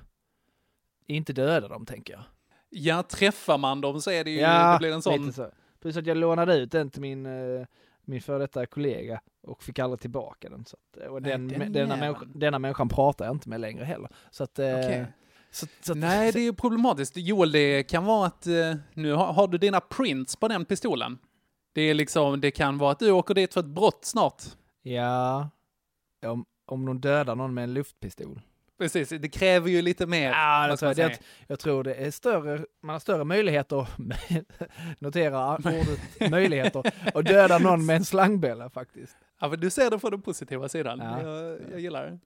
inte 1.06 1.32
döda 1.32 1.68
dem, 1.68 1.86
tänker 1.86 2.12
jag. 2.14 2.22
Ja, 2.68 3.02
träffar 3.02 3.58
man 3.58 3.80
dem 3.80 4.00
så 4.00 4.10
är 4.10 4.24
det 4.24 4.30
ju, 4.30 4.40
det 4.40 4.76
blir 4.78 4.92
en 4.92 5.02
sån... 5.02 5.32
Plus 5.80 5.96
att 5.96 6.06
jag 6.06 6.16
lånade 6.16 6.56
ut 6.56 6.72
den 6.72 6.90
till 6.90 7.00
min, 7.00 7.26
eh, 7.26 7.66
min 8.04 8.20
före 8.20 8.38
detta 8.38 8.66
kollega 8.66 9.20
och 9.46 9.62
fick 9.62 9.78
aldrig 9.78 10.00
tillbaka 10.00 10.48
den. 10.48 10.64
Så 10.64 10.76
att, 10.76 11.02
eh, 11.02 11.08
och 11.08 11.22
den, 11.22 11.48
den 11.48 11.72
denna, 11.72 11.96
människa, 11.96 12.24
denna 12.34 12.58
människan 12.58 12.88
pratar 12.88 13.24
jag 13.24 13.34
inte 13.34 13.48
med 13.48 13.60
längre 13.60 13.84
heller. 13.84 14.08
Så 14.30 14.44
att, 14.44 14.58
eh, 14.58 14.66
Okej. 14.66 15.06
så, 15.50 15.66
så 15.80 15.94
Nej, 15.94 16.32
det 16.32 16.38
är 16.38 16.44
ju 16.44 16.52
problematiskt. 16.52 17.16
Joel, 17.16 17.52
det 17.52 17.82
kan 17.82 18.04
vara 18.04 18.26
att 18.26 18.46
eh, 18.46 18.74
nu 18.94 19.12
har, 19.12 19.32
har 19.32 19.48
du 19.48 19.58
dina 19.58 19.80
prints 19.80 20.36
på 20.36 20.48
den 20.48 20.64
pistolen. 20.64 21.18
Det 21.72 21.82
är 21.82 21.94
liksom, 21.94 22.40
det 22.40 22.50
kan 22.50 22.78
vara 22.78 22.92
att 22.92 22.98
du 22.98 23.10
åker 23.10 23.34
dit 23.34 23.54
för 23.54 23.60
ett 23.60 23.66
brott 23.66 24.04
snart. 24.04 24.42
Ja, 24.82 25.50
om, 26.26 26.44
om 26.66 26.86
de 26.86 27.00
dödar 27.00 27.36
någon 27.36 27.54
med 27.54 27.64
en 27.64 27.74
luftpistol. 27.74 28.40
Precis, 28.78 29.08
det 29.08 29.28
kräver 29.28 29.70
ju 29.70 29.82
lite 29.82 30.06
mer. 30.06 30.30
Ja, 30.30 30.66
det 30.68 30.76
tror 30.76 30.88
jag, 30.98 31.10
det, 31.10 31.18
jag 31.46 31.58
tror 31.58 31.84
det 31.84 31.94
är 31.94 32.10
större, 32.10 32.64
man 32.82 32.92
har 32.92 33.00
större 33.00 33.24
möjligheter, 33.24 33.88
notera 34.98 35.56
ordet 35.56 36.00
möjligheter, 36.30 36.92
att 37.14 37.24
döda 37.24 37.58
någon 37.58 37.86
med 37.86 37.96
en 37.96 38.04
slangbella 38.04 38.70
faktiskt. 38.70 39.16
Ja, 39.40 39.48
men 39.48 39.60
du 39.60 39.70
ser 39.70 39.90
det 39.90 39.98
från 39.98 40.10
den 40.10 40.22
positiva 40.22 40.68
sidan. 40.68 40.98
Ja. 40.98 41.22
Jag, 41.22 41.58
jag 41.70 41.80
gillar 41.80 42.06
det. 42.06 42.18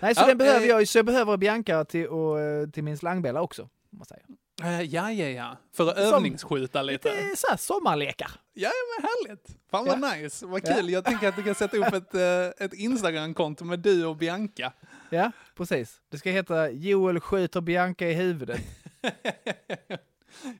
Nej, 0.00 0.14
så 0.14 0.20
Ja, 0.20 0.26
den 0.26 0.38
behöver 0.38 0.60
eh, 0.60 0.66
jag, 0.66 0.88
så 0.88 0.98
jag 0.98 1.06
behöver 1.06 1.36
Bianca 1.36 1.84
till, 1.84 2.06
och, 2.06 2.40
eh, 2.40 2.68
till 2.68 2.84
min 2.84 2.98
slangbella 2.98 3.40
också. 3.42 3.68
Man 3.90 4.04
säger. 4.06 4.24
Eh, 4.62 4.82
ja, 4.82 5.12
ja, 5.12 5.26
ja. 5.28 5.56
För 5.72 5.88
att 5.88 5.96
Som- 5.96 6.14
övningsskjuta 6.14 6.82
lite. 6.82 7.08
Lite 7.22 7.36
så 7.36 7.46
här 7.50 7.56
sommarlekar. 7.56 8.30
Ja, 8.54 8.70
men 8.98 9.08
härligt. 9.08 9.46
Fan 9.70 9.84
vad 9.86 10.00
nice. 10.18 10.46
Vad 10.46 10.60
Ja. 10.68 10.74
kul. 10.74 10.90
Jag 10.90 11.04
tänker 11.04 11.28
att 11.28 11.36
du 11.36 11.42
kan 11.42 11.54
sätta 11.54 11.76
upp 11.76 11.92
ett, 11.94 12.14
ett 12.60 12.74
Instagram-konto 12.74 13.64
med 13.64 13.78
du 13.78 14.06
och 14.06 14.16
Bianca. 14.16 14.72
Ja, 15.10 15.32
precis. 15.56 16.00
Det 16.10 16.18
ska 16.18 16.30
heta 16.30 16.70
Joel 16.70 17.20
skjuter 17.20 17.60
Bianca 17.60 18.06
i 18.06 18.12
huvudet. 18.14 18.60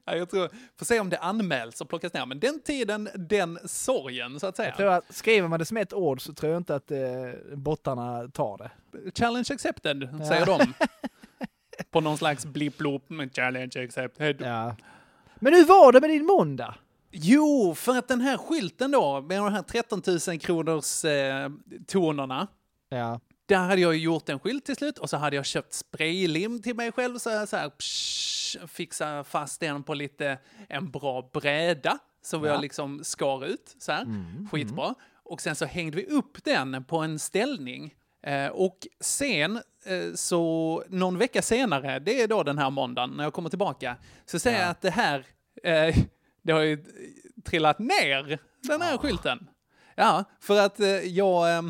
Ja, 0.04 0.16
jag 0.16 0.30
tror, 0.30 0.48
får 0.76 0.86
se 0.86 1.00
om 1.00 1.10
det 1.10 1.18
anmäls 1.18 1.80
och 1.80 1.88
plockas 1.88 2.12
ner. 2.12 2.26
Men 2.26 2.40
den 2.40 2.60
tiden, 2.60 3.08
den 3.14 3.58
sorgen, 3.64 4.40
så 4.40 4.46
att 4.46 4.56
säga. 4.56 4.68
Jag 4.68 4.76
tror 4.76 4.90
att 4.92 5.14
skriver 5.14 5.48
man 5.48 5.58
det 5.58 5.64
som 5.64 5.76
ett 5.76 5.92
ord 5.92 6.22
så 6.22 6.32
tror 6.32 6.52
jag 6.52 6.60
inte 6.60 6.74
att 6.74 6.90
eh, 6.90 6.98
bottarna 7.54 8.28
tar 8.28 8.58
det. 8.58 8.70
Challenge 9.14 9.46
accepted, 9.50 10.08
säger 10.28 10.46
de. 10.46 10.72
På 11.90 12.00
någon 12.00 12.18
slags 12.18 12.46
blipp-blopp 12.46 13.08
med 13.10 13.34
challenge 13.34 13.84
accepted. 13.84 14.40
Ja. 14.40 14.76
Men 15.36 15.54
hur 15.54 15.64
var 15.64 15.92
det 15.92 16.00
med 16.00 16.10
din 16.10 16.26
måndag? 16.26 16.74
Jo, 17.10 17.74
för 17.74 17.96
att 17.98 18.08
den 18.08 18.20
här 18.20 18.36
skylten 18.36 18.90
då, 18.90 19.20
med 19.20 19.38
de 19.38 19.52
här 19.52 19.62
13 19.62 20.02
000 20.28 20.38
kronors 20.38 21.04
eh, 21.04 21.50
tonerna, 21.86 22.46
Ja. 22.88 23.20
Där 23.48 23.58
hade 23.58 23.80
jag 23.80 23.96
gjort 23.96 24.28
en 24.28 24.38
skylt 24.38 24.64
till 24.64 24.76
slut 24.76 24.98
och 24.98 25.10
så 25.10 25.16
hade 25.16 25.36
jag 25.36 25.46
köpt 25.46 25.72
spraylim 25.72 26.62
till 26.62 26.76
mig 26.76 26.92
själv 26.92 27.18
så 27.18 27.30
jag 27.30 27.48
så 27.48 27.56
här 27.56 27.70
psh, 27.70 28.66
fixa 28.66 29.24
fast 29.24 29.60
den 29.60 29.82
på 29.82 29.94
lite 29.94 30.38
en 30.68 30.90
bra 30.90 31.30
bräda 31.32 31.98
så 32.22 32.46
jag 32.46 32.60
liksom 32.60 33.04
skar 33.04 33.44
ut 33.46 33.76
så 33.78 33.92
här. 33.92 34.04
Skitbra. 34.50 34.94
Och 35.24 35.40
sen 35.40 35.54
så 35.56 35.64
hängde 35.64 35.96
vi 35.96 36.06
upp 36.06 36.44
den 36.44 36.84
på 36.84 36.98
en 36.98 37.18
ställning. 37.18 37.94
Eh, 38.22 38.46
och 38.46 38.78
sen 39.00 39.56
eh, 39.84 40.14
så 40.14 40.82
någon 40.88 41.18
vecka 41.18 41.42
senare, 41.42 41.98
det 41.98 42.22
är 42.22 42.28
då 42.28 42.42
den 42.42 42.58
här 42.58 42.70
måndagen 42.70 43.10
när 43.10 43.24
jag 43.24 43.32
kommer 43.32 43.48
tillbaka, 43.48 43.96
så 44.26 44.38
säger 44.38 44.60
jag 44.60 44.70
att 44.70 44.80
det 44.80 44.90
här, 44.90 45.26
eh, 45.62 45.96
det 46.42 46.52
har 46.52 46.60
ju 46.60 46.84
trillat 47.44 47.78
ner, 47.78 48.38
den 48.62 48.82
här 48.82 48.98
skylten. 48.98 49.48
Ja, 49.94 50.24
för 50.40 50.60
att 50.60 50.80
eh, 50.80 50.88
jag, 50.88 51.56
eh, 51.56 51.62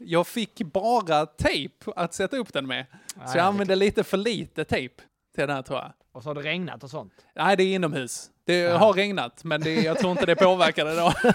jag 0.00 0.26
fick 0.26 0.62
bara 0.62 1.26
tejp 1.26 1.92
att 1.96 2.14
sätta 2.14 2.36
upp 2.36 2.52
den 2.52 2.66
med. 2.66 2.86
Så 3.26 3.38
jag 3.38 3.46
använde 3.46 3.76
lite 3.76 4.04
för 4.04 4.16
lite 4.16 4.64
tejp 4.64 5.02
till 5.34 5.46
den 5.46 5.56
här 5.56 5.62
tror 5.62 5.78
jag. 5.78 5.92
Och 6.12 6.22
så 6.22 6.28
har 6.28 6.34
det 6.34 6.40
regnat 6.40 6.84
och 6.84 6.90
sånt. 6.90 7.12
Nej, 7.34 7.56
det 7.56 7.62
är 7.62 7.74
inomhus. 7.74 8.30
Det 8.44 8.66
har 8.66 8.92
regnat, 8.92 9.44
men 9.44 9.60
det, 9.60 9.74
jag 9.74 9.98
tror 9.98 10.12
inte 10.12 10.26
det 10.26 10.36
påverkar 10.36 10.84
det 10.84 10.96
då. 10.96 11.12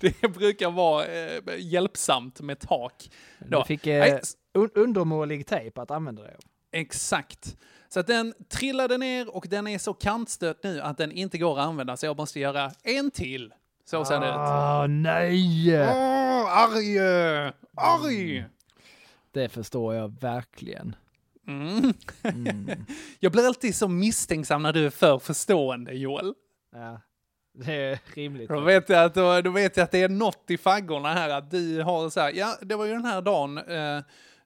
det 0.20 0.28
brukar 0.28 0.70
vara 0.70 1.06
eh, 1.06 1.42
hjälpsamt 1.58 2.40
med 2.40 2.58
tak. 2.58 3.10
Då. 3.38 3.58
Du 3.58 3.64
fick 3.64 3.84
Nej, 3.84 4.10
eh, 4.10 4.18
un 4.54 4.70
undermålig 4.74 5.46
tejp 5.46 5.80
att 5.80 5.90
använda 5.90 6.22
det. 6.22 6.36
Exakt. 6.72 7.56
Så 7.88 8.00
att 8.00 8.06
den 8.06 8.34
trillade 8.48 8.98
ner 8.98 9.36
och 9.36 9.46
den 9.48 9.66
är 9.66 9.78
så 9.78 9.94
kantstött 9.94 10.62
nu 10.62 10.80
att 10.80 10.98
den 10.98 11.12
inte 11.12 11.38
går 11.38 11.58
att 11.58 11.66
använda, 11.66 11.96
så 11.96 12.06
jag 12.06 12.16
måste 12.16 12.40
göra 12.40 12.70
en 12.82 13.10
till. 13.10 13.52
Så 13.84 14.04
ser 14.04 14.20
det 14.20 14.26
ut. 14.26 14.34
Ah, 14.34 14.86
nej! 14.86 15.78
Åh, 15.78 16.58
arg! 16.58 16.98
Arg! 17.76 18.44
Det 19.32 19.48
förstår 19.48 19.94
jag 19.94 20.20
verkligen. 20.20 20.96
Mm. 21.46 21.94
Mm. 22.22 22.70
Jag 23.20 23.32
blir 23.32 23.46
alltid 23.46 23.74
så 23.74 23.88
misstänksam 23.88 24.62
när 24.62 24.72
du 24.72 24.86
är 24.86 24.90
för 24.90 25.18
förstående, 25.18 25.92
Joel. 25.92 26.34
Ja. 26.72 27.00
Det 27.54 27.72
är 27.72 27.98
rimligt. 28.14 28.48
Då 28.48 28.60
vet, 28.60 28.88
jag 28.88 29.04
att, 29.04 29.14
då, 29.14 29.40
då 29.40 29.50
vet 29.50 29.76
jag 29.76 29.84
att 29.84 29.90
det 29.90 30.02
är 30.02 30.08
något 30.08 30.44
i 30.50 30.58
faggorna 30.58 31.14
här, 31.14 31.30
att 31.30 31.50
du 31.50 31.82
har 31.82 32.10
så 32.10 32.20
här, 32.20 32.32
ja, 32.34 32.56
det 32.60 32.76
var 32.76 32.84
ju 32.84 32.92
den 32.92 33.04
här 33.04 33.22
dagen 33.22 33.58
eh, 33.58 34.00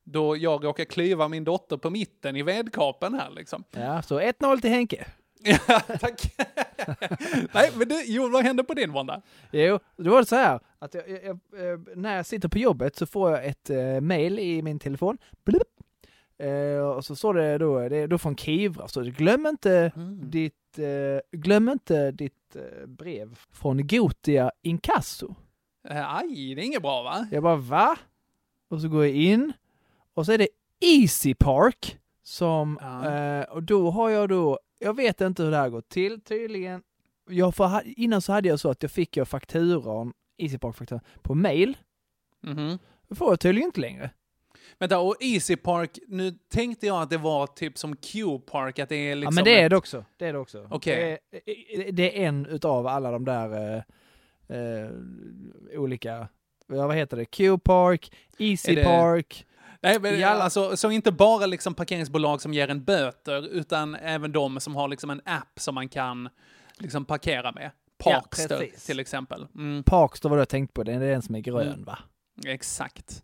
då 0.04 0.36
jag 0.36 0.64
råkade 0.64 0.86
klyva 0.86 1.28
min 1.28 1.44
dotter 1.44 1.76
på 1.76 1.90
mitten 1.90 2.36
i 2.36 2.42
vedkapen 2.42 3.14
här 3.14 3.30
liksom. 3.30 3.64
Ja, 3.70 4.02
så 4.02 4.20
1-0 4.20 4.60
till 4.60 4.70
Henke. 4.70 5.06
Ja, 5.68 5.80
tack. 6.00 6.34
Nej, 7.54 7.70
men 7.76 7.88
du, 7.88 8.02
Joel, 8.04 8.30
vad 8.32 8.44
hände 8.44 8.64
på 8.64 8.74
din 8.74 8.90
måndag? 8.90 9.22
Jo, 9.50 9.78
då 9.96 10.10
var 10.10 10.18
det 10.18 10.26
så 10.26 10.36
här 10.36 10.60
att 10.78 10.94
jag, 10.94 11.08
jag, 11.08 11.38
jag, 11.52 11.72
eh, 11.72 11.78
när 11.96 12.16
jag 12.16 12.26
sitter 12.26 12.48
på 12.48 12.58
jobbet 12.58 12.96
så 12.96 13.06
får 13.06 13.30
jag 13.30 13.46
ett 13.46 13.70
eh, 13.70 14.00
mail 14.00 14.38
i 14.38 14.62
min 14.62 14.78
telefon. 14.78 15.18
Blup. 15.44 15.62
Eh, 16.38 16.80
och 16.80 17.04
så 17.04 17.16
står 17.16 17.34
det 17.34 17.58
då, 17.58 17.88
det 17.88 17.96
är 17.96 18.08
då 18.08 18.18
från 18.18 18.36
Kivra, 18.36 18.88
så 18.88 19.02
glöm 19.02 19.46
inte 19.46 19.92
ditt, 20.22 20.78
eh, 20.78 21.38
glöm 21.38 21.68
inte 21.68 22.10
ditt 22.10 22.56
eh, 22.56 22.86
brev 22.86 23.38
från 23.52 23.86
Gotia 23.86 24.50
Inkasso. 24.62 25.34
Eh, 25.88 26.14
aj, 26.16 26.54
det 26.54 26.60
är 26.62 26.64
inget 26.64 26.82
bra 26.82 27.02
va? 27.02 27.28
Jag 27.32 27.42
bara 27.42 27.56
va? 27.56 27.96
Och 28.70 28.80
så 28.80 28.88
går 28.88 29.06
jag 29.06 29.14
in 29.14 29.52
och 30.14 30.26
så 30.26 30.32
är 30.32 30.38
det 30.38 30.48
Easy 30.80 31.34
Park 31.34 31.98
som, 32.22 32.78
Ja. 32.82 33.44
och 33.44 33.62
då 33.62 33.90
har 33.90 34.10
jag 34.10 34.28
då, 34.28 34.58
jag 34.78 34.96
vet 34.96 35.20
inte 35.20 35.42
hur 35.42 35.50
det 35.50 35.56
här 35.56 35.68
går 35.68 35.80
till 35.80 36.20
tydligen. 36.20 36.82
Jag 37.30 37.54
får, 37.54 37.70
innan 37.84 38.22
så 38.22 38.32
hade 38.32 38.48
jag 38.48 38.60
så 38.60 38.70
att 38.70 38.82
jag 38.82 38.90
fick 38.92 39.16
jag 39.16 39.28
fakturan, 39.28 40.12
Easy 40.38 40.58
Park 40.58 40.76
fakturan, 40.76 41.00
på 41.22 41.34
mail. 41.34 41.76
Mhm. 42.40 42.78
Det 43.08 43.14
får 43.14 43.32
jag 43.32 43.40
tydligen 43.40 43.66
inte 43.68 43.80
längre. 43.80 44.10
Vänta, 44.78 44.98
och 44.98 45.16
Easy 45.20 45.56
Park, 45.56 45.98
nu 46.08 46.30
tänkte 46.30 46.86
jag 46.86 47.02
att 47.02 47.10
det 47.10 47.18
var 47.18 47.46
typ 47.46 47.78
som 47.78 47.96
Q-Park, 47.96 48.78
att 48.78 48.88
det 48.88 48.96
är 48.96 49.14
liksom... 49.16 49.32
ja 49.32 49.34
men 49.34 49.44
det 49.44 49.60
är 49.60 49.68
det 49.70 49.76
också. 49.76 50.04
Det 50.16 50.26
är 50.26 50.32
det 50.32 50.38
också. 50.38 50.68
Okej. 50.70 51.18
Det, 51.30 51.50
är, 51.88 51.92
det 51.92 52.22
är 52.22 52.26
en 52.28 52.46
utav 52.46 52.86
alla 52.86 53.10
de 53.10 53.24
där 53.24 53.74
eh, 54.48 54.56
eh, 54.58 54.90
olika, 55.80 56.28
vad 56.66 56.94
heter 56.96 57.16
det, 57.16 57.24
Q-Park, 57.24 58.12
Easy 58.38 58.74
det- 58.74 58.84
Park. 58.84 59.46
Nej, 59.80 60.00
men 60.00 60.14
I 60.14 60.22
alla- 60.24 60.44
alltså, 60.44 60.76
så 60.76 60.90
inte 60.90 61.12
bara 61.12 61.46
liksom 61.46 61.74
parkeringsbolag 61.74 62.40
som 62.42 62.54
ger 62.54 62.68
en 62.68 62.84
böter, 62.84 63.48
utan 63.48 63.94
även 63.94 64.32
de 64.32 64.60
som 64.60 64.76
har 64.76 64.88
liksom 64.88 65.10
en 65.10 65.20
app 65.24 65.60
som 65.60 65.74
man 65.74 65.88
kan 65.88 66.28
liksom 66.78 67.04
parkera 67.04 67.52
med. 67.52 67.70
Parkster 67.98 68.58
precis. 68.58 68.86
till 68.86 69.00
exempel. 69.00 69.46
Mm, 69.54 69.82
Parkster 69.82 70.28
var 70.28 70.36
det 70.36 70.40
jag 70.40 70.48
tänkte 70.48 70.72
på, 70.72 70.82
det 70.82 70.92
är 70.92 71.00
den 71.00 71.22
som 71.22 71.34
är 71.34 71.40
grön 71.40 71.66
Mm. 71.68 71.84
va? 71.84 71.98
exakt. 72.46 73.22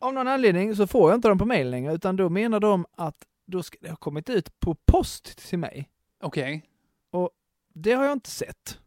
Av 0.00 0.14
någon 0.14 0.28
anledning 0.28 0.76
så 0.76 0.86
får 0.86 1.10
jag 1.10 1.16
inte 1.18 1.28
dem 1.28 1.38
på 1.38 1.44
mail 1.46 1.70
längre, 1.70 1.92
utan 1.94 2.16
då 2.16 2.28
menar 2.28 2.60
de 2.60 2.86
att 2.96 3.16
då 3.46 3.62
ska 3.62 3.78
det 3.80 3.88
ha 3.88 3.96
kommit 3.96 4.30
ut 4.30 4.60
på 4.60 4.74
post 4.74 5.48
till 5.48 5.58
mig. 5.58 5.88
Okej. 6.22 6.64
Det 7.74 7.92
har 7.92 8.04
jag 8.04 8.12
inte 8.12 8.30
sett. 8.30 8.78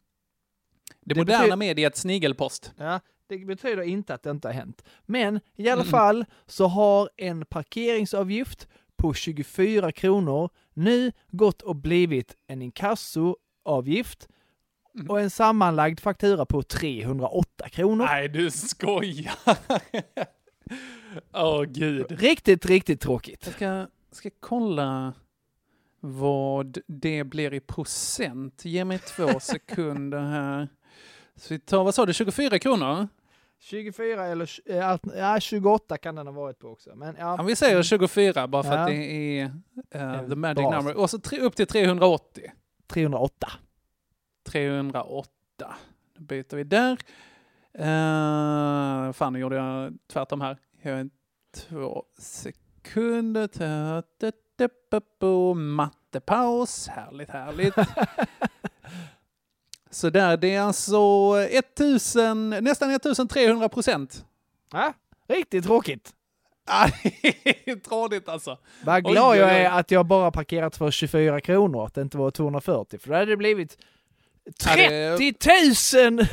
Det, 1.01 1.13
Det 1.13 1.15
moderna 1.21 1.39
betyder- 1.39 1.55
mediet 1.57 1.97
snigelpost. 1.97 2.73
Ja, 2.77 2.99
Det 3.27 3.37
betyder 3.37 3.83
inte 3.83 4.13
att 4.13 4.23
det 4.23 4.31
inte 4.31 4.47
har 4.47 4.53
hänt. 4.53 4.83
Men 5.05 5.39
i 5.55 5.69
alla 5.69 5.83
fall 5.83 6.25
så 6.45 6.67
har 6.67 7.09
en 7.17 7.45
parkeringsavgift 7.45 8.67
på 8.95 9.13
24 9.13 9.91
kronor 9.91 10.49
nu 10.73 11.11
gått 11.31 11.61
och 11.61 11.75
blivit 11.75 12.35
en 12.47 12.61
inkassoavgift 12.61 14.27
och 15.09 15.21
en 15.21 15.29
sammanlagd 15.29 15.99
faktura 15.99 16.45
på 16.45 16.63
308 16.63 17.69
kronor. 17.69 18.05
Nej, 18.05 18.29
du 18.29 18.51
skojar! 18.51 19.35
Åh, 21.33 21.63
gud. 21.63 22.21
Riktigt, 22.21 22.65
riktigt 22.65 23.01
tråkigt. 23.01 23.45
Jag 23.45 23.53
ska, 23.53 23.87
ska 24.11 24.29
kolla 24.39 25.13
vad 25.99 26.77
det 26.87 27.23
blir 27.23 27.53
i 27.53 27.59
procent. 27.59 28.65
Ge 28.65 28.85
mig 28.85 28.99
två 28.99 29.39
sekunder 29.39 30.21
här. 30.21 30.69
Så 31.35 31.53
vi 31.53 31.59
tar, 31.59 31.83
vad 31.83 31.95
sa 31.95 32.05
du, 32.05 32.13
24 32.13 32.59
kronor? 32.59 33.07
24 33.59 34.25
eller 34.25 34.49
eh, 34.65 34.97
ja, 35.17 35.39
28 35.39 35.97
kan 35.97 36.15
den 36.15 36.27
ha 36.27 36.33
varit 36.33 36.59
på 36.59 36.67
också. 36.67 36.95
Men 36.95 37.15
ja, 37.19 37.35
Ja, 37.37 37.43
vi 37.43 37.55
säger 37.55 37.83
24 37.83 38.47
bara 38.47 38.63
för 38.63 38.71
Ja. 38.73 38.79
att 38.79 38.87
det 38.87 39.39
är 39.39 39.45
uh, 39.95 40.29
the 40.29 40.35
magic 40.35 40.55
Bra. 40.55 40.71
number. 40.71 40.97
Och 40.97 41.09
så 41.09 41.19
tre, 41.19 41.39
upp 41.39 41.55
till 41.55 41.67
380. 41.67 42.51
308. 42.87 43.51
308. 44.49 45.29
Då 46.17 46.23
byter 46.23 46.55
vi 46.55 46.63
där. 46.63 46.97
Uh, 47.79 49.11
fan, 49.11 49.33
nu 49.33 49.39
gjorde 49.39 49.55
jag 49.55 49.93
tvärtom 50.07 50.41
här. 50.41 50.57
Jag 50.81 50.95
har 50.95 51.09
två 51.55 52.03
sekunder. 52.17 53.49
Mattepaus. 55.55 56.87
Härligt, 56.87 57.29
härligt. 57.29 57.75
Så 59.95 60.09
där, 60.09 60.37
det 60.37 60.53
är 60.55 60.61
alltså 60.61 60.99
1000, 61.49 62.49
nästan 62.49 62.91
1300 62.91 63.69
procent. 63.69 64.25
Ja, 64.71 64.93
riktigt 65.27 65.63
tråkigt. 65.65 66.13
Ah, 66.67 66.89
Trådigt 67.87 68.29
alltså. 68.29 68.57
Vad 68.83 69.03
glad 69.03 69.31
oj, 69.31 69.37
jag 69.37 69.51
är 69.59 69.69
att 69.71 69.91
jag 69.91 70.05
bara 70.05 70.31
parkerat 70.31 70.77
för 70.77 70.91
24 70.91 71.41
kronor, 71.41 71.85
att 71.85 71.93
det 71.93 72.01
inte 72.01 72.17
var 72.17 72.31
240, 72.31 72.99
för 72.99 73.09
då 73.09 73.13
hade 73.15 73.25
det 73.25 73.37
blivit 73.37 73.77
Ja, 74.65 74.75
det- 74.75 75.17
30 75.17 76.09
000! 76.11 76.27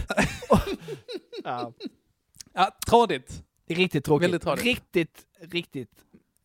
ja, 1.45 1.73
Ja, 2.53 2.71
trådigt. 2.89 3.43
riktigt 3.69 4.05
tråkigt. 4.05 4.25
Väldigt 4.25 4.43
tråkigt. 4.43 4.65
Riktigt, 4.65 5.23
riktigt 5.41 5.91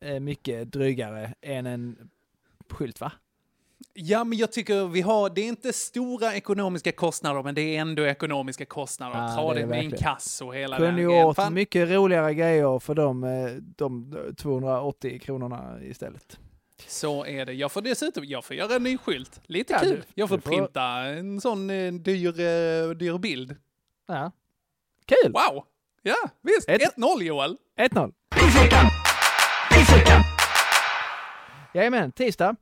eh, 0.02 0.20
mycket 0.20 0.72
drygare 0.72 1.34
än 1.42 1.66
en 1.66 2.10
skylt, 2.70 3.02
va? 3.02 3.12
Ja, 3.94 4.24
men 4.24 4.38
jag 4.38 4.52
tycker 4.52 4.88
vi 4.88 5.02
har, 5.02 5.30
det 5.30 5.42
är 5.42 5.48
inte 5.48 5.74
stora 5.74 6.36
ekonomiska 6.36 6.92
kostnader, 6.92 7.44
men 7.44 7.56
det 7.56 7.62
är 7.62 7.82
ändå 7.82 8.04
ekonomiska 8.06 8.66
kostnader. 8.66 9.16
Ja, 9.18 9.28
det 9.28 9.34
Tradigt 9.36 9.68
med 9.68 9.84
inkasso 9.84 10.48
och 10.48 10.56
hela 10.56 10.78
Kunde 10.78 11.02
ju 11.02 11.08
grejen. 11.08 11.26
åt 11.26 11.36
Fan, 11.36 11.54
mycket 11.54 11.90
roligare 11.90 12.34
grejer 12.34 12.80
för 12.80 12.96
de, 12.96 13.24
eh, 13.24 13.30
de 13.76 14.16
280 14.38 15.20
kronorna 15.20 15.78
istället. 15.84 16.40
Så 16.88 17.26
är 17.26 17.46
det. 17.46 17.54
Jag 17.54 17.72
får 17.72 17.82
dessutom, 17.82 18.24
jag 18.26 18.46
får 18.46 18.56
göra 18.56 18.76
en 18.76 18.84
ny 18.84 18.98
skylt. 18.98 19.42
Lite 19.46 19.74
Ja, 19.74 19.80
kul. 19.80 19.90
du- 19.90 20.04
jag 20.16 20.30
får 20.30 20.38
får- 20.38 20.50
printa 20.52 20.84
en 20.84 21.42
sån 21.42 21.70
eh, 21.70 21.94
dyr, 21.94 22.28
eh, 22.40 22.90
dyr 22.90 23.18
bild. 23.18 23.56
Ja. 24.08 24.32
Kul! 25.06 25.32
Wow! 25.32 25.64
Ja, 26.02 26.16
visst. 26.42 26.70
Ett- 26.70 26.82
1-0 26.82 27.22
Joel. 27.24 27.58
1-0. 27.78 28.14
Pizzveckan! 28.30 28.86
Pizzveckan! 29.72 30.22
Jajamän, 31.74 32.12
tisdag. 32.12 32.56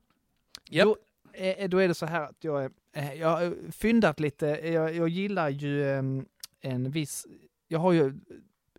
Japp. 0.70 0.84
Då, 0.86 0.96
då 1.68 1.78
är 1.78 1.88
det 1.88 1.94
så 1.94 2.06
här 2.06 2.20
att 2.24 2.44
jag, 2.44 2.64
eh, 2.92 3.14
jag 3.14 3.28
har 3.28 3.72
fyndat 3.72 4.20
lite. 4.20 4.46
Jag, 4.46 4.94
jag 4.94 5.08
gillar 5.08 5.48
ju 5.48 5.90
eh, 5.90 6.02
en 6.60 6.90
viss... 6.90 7.26
Jag 7.68 7.78
har 7.78 7.92
ju 7.92 8.14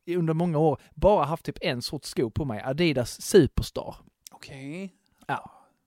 under 0.08 0.34
många 0.34 0.58
år 0.58 0.82
bara 0.94 1.26
haft 1.26 1.46
typ 1.46 1.58
en 1.62 1.82
sorts 1.82 2.10
sko 2.10 2.30
på 2.30 2.46
mig. 2.46 2.62
Adidas 2.62 3.22
Superstar. 3.22 3.96
Okej. 4.32 4.94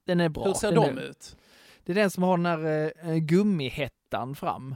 Den 0.04 0.20
är 0.20 0.28
bra. 0.28 0.44
Hur 0.44 0.54
ser 0.54 0.72
den 0.72 0.94
de 0.94 0.98
är, 0.98 1.02
ut? 1.02 1.36
Det 1.84 1.92
är 1.92 1.94
den 1.94 2.10
som 2.10 2.22
har 2.22 2.36
den 2.36 2.46
här 2.46 2.92
eh, 3.08 3.16
gummihettan 3.16 4.34
fram. 4.34 4.74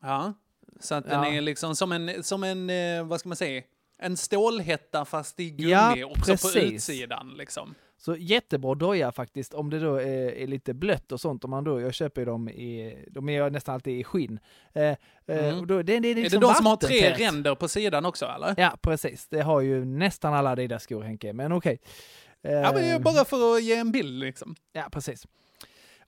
Ja. 0.00 0.32
Så 0.80 0.94
att 0.94 1.04
den 1.04 1.22
Ja. 1.22 1.32
är 1.32 1.40
liksom 1.40 1.76
som 1.76 1.92
en, 1.92 2.22
som 2.22 2.44
en, 2.44 2.70
eh, 2.70 3.04
vad 3.06 3.20
ska 3.20 3.28
man 3.28 3.36
säga? 3.36 3.62
En 3.98 4.16
stålhätta 4.16 5.04
fast 5.04 5.40
i 5.40 5.50
gummi 5.50 5.70
Ja, 5.70 6.04
också 6.06 6.32
på 6.32 6.52
precis. 6.52 6.72
utsidan 6.72 7.34
liksom. 7.38 7.74
Så 8.02 8.16
jättebra 8.16 8.74
doja 8.74 9.12
faktiskt 9.12 9.54
om 9.54 9.70
det 9.70 9.78
då 9.78 9.94
är, 9.96 10.32
är 10.32 10.46
lite 10.46 10.74
blött 10.74 11.12
och 11.12 11.20
sånt. 11.20 11.44
Om 11.44 11.50
man 11.50 11.64
då, 11.64 11.80
jag 11.80 11.94
köper 11.94 12.20
ju 12.20 12.24
dem 12.24 12.48
i, 12.48 13.04
de 13.10 13.28
är 13.28 13.32
ju 13.44 13.50
nästan 13.50 13.74
alltid 13.74 14.00
i 14.00 14.04
skinn. 14.04 14.38
Eh, 14.74 14.82
eh, 14.82 14.96
Mm. 15.26 15.66
då, 15.66 15.82
det, 15.82 15.82
det 15.82 15.92
är, 16.08 16.10
Är 16.10 16.14
det 16.14 16.20
liksom 16.22 16.40
de 16.40 16.54
som 16.54 16.66
har 16.66 16.76
tre 16.76 17.10
ränder 17.14 17.54
på 17.54 17.68
sidan 17.68 18.04
också 18.06 18.26
eller? 18.26 18.54
Ja, 18.56 18.76
precis. 18.82 19.26
Det 19.28 19.40
har 19.40 19.60
ju 19.60 19.84
nästan 19.84 20.34
alla 20.34 20.50
Adidas 20.50 20.82
skor 20.82 21.02
Henke, 21.02 21.32
men 21.32 21.52
okej. 21.52 21.80
Eh, 22.42 22.52
Ja, 22.52 22.72
men 22.72 22.82
det 22.82 22.88
är 22.90 22.98
bara 23.00 23.24
för 23.24 23.56
att 23.56 23.62
ge 23.62 23.74
en 23.76 23.92
bild 23.92 24.20
liksom. 24.20 24.54
ja, 24.72 24.88
precis. 24.92 25.26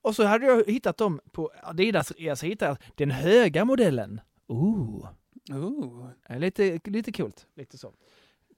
Och 0.00 0.16
så 0.16 0.24
hade 0.24 0.46
jag 0.46 0.64
hittat 0.66 0.96
dem 0.96 1.20
på 1.32 1.50
Adidas, 1.62 2.12
alltså 2.30 2.46
hittat 2.46 2.80
den 2.94 3.10
höga 3.10 3.64
modellen. 3.64 4.20
Ooh. 4.46 5.08
Ooh. 5.52 6.08
Eh, 6.28 6.38
Lite, 6.38 6.80
lite 6.84 7.12
coolt, 7.12 7.46
lite 7.56 7.78
så. 7.78 7.92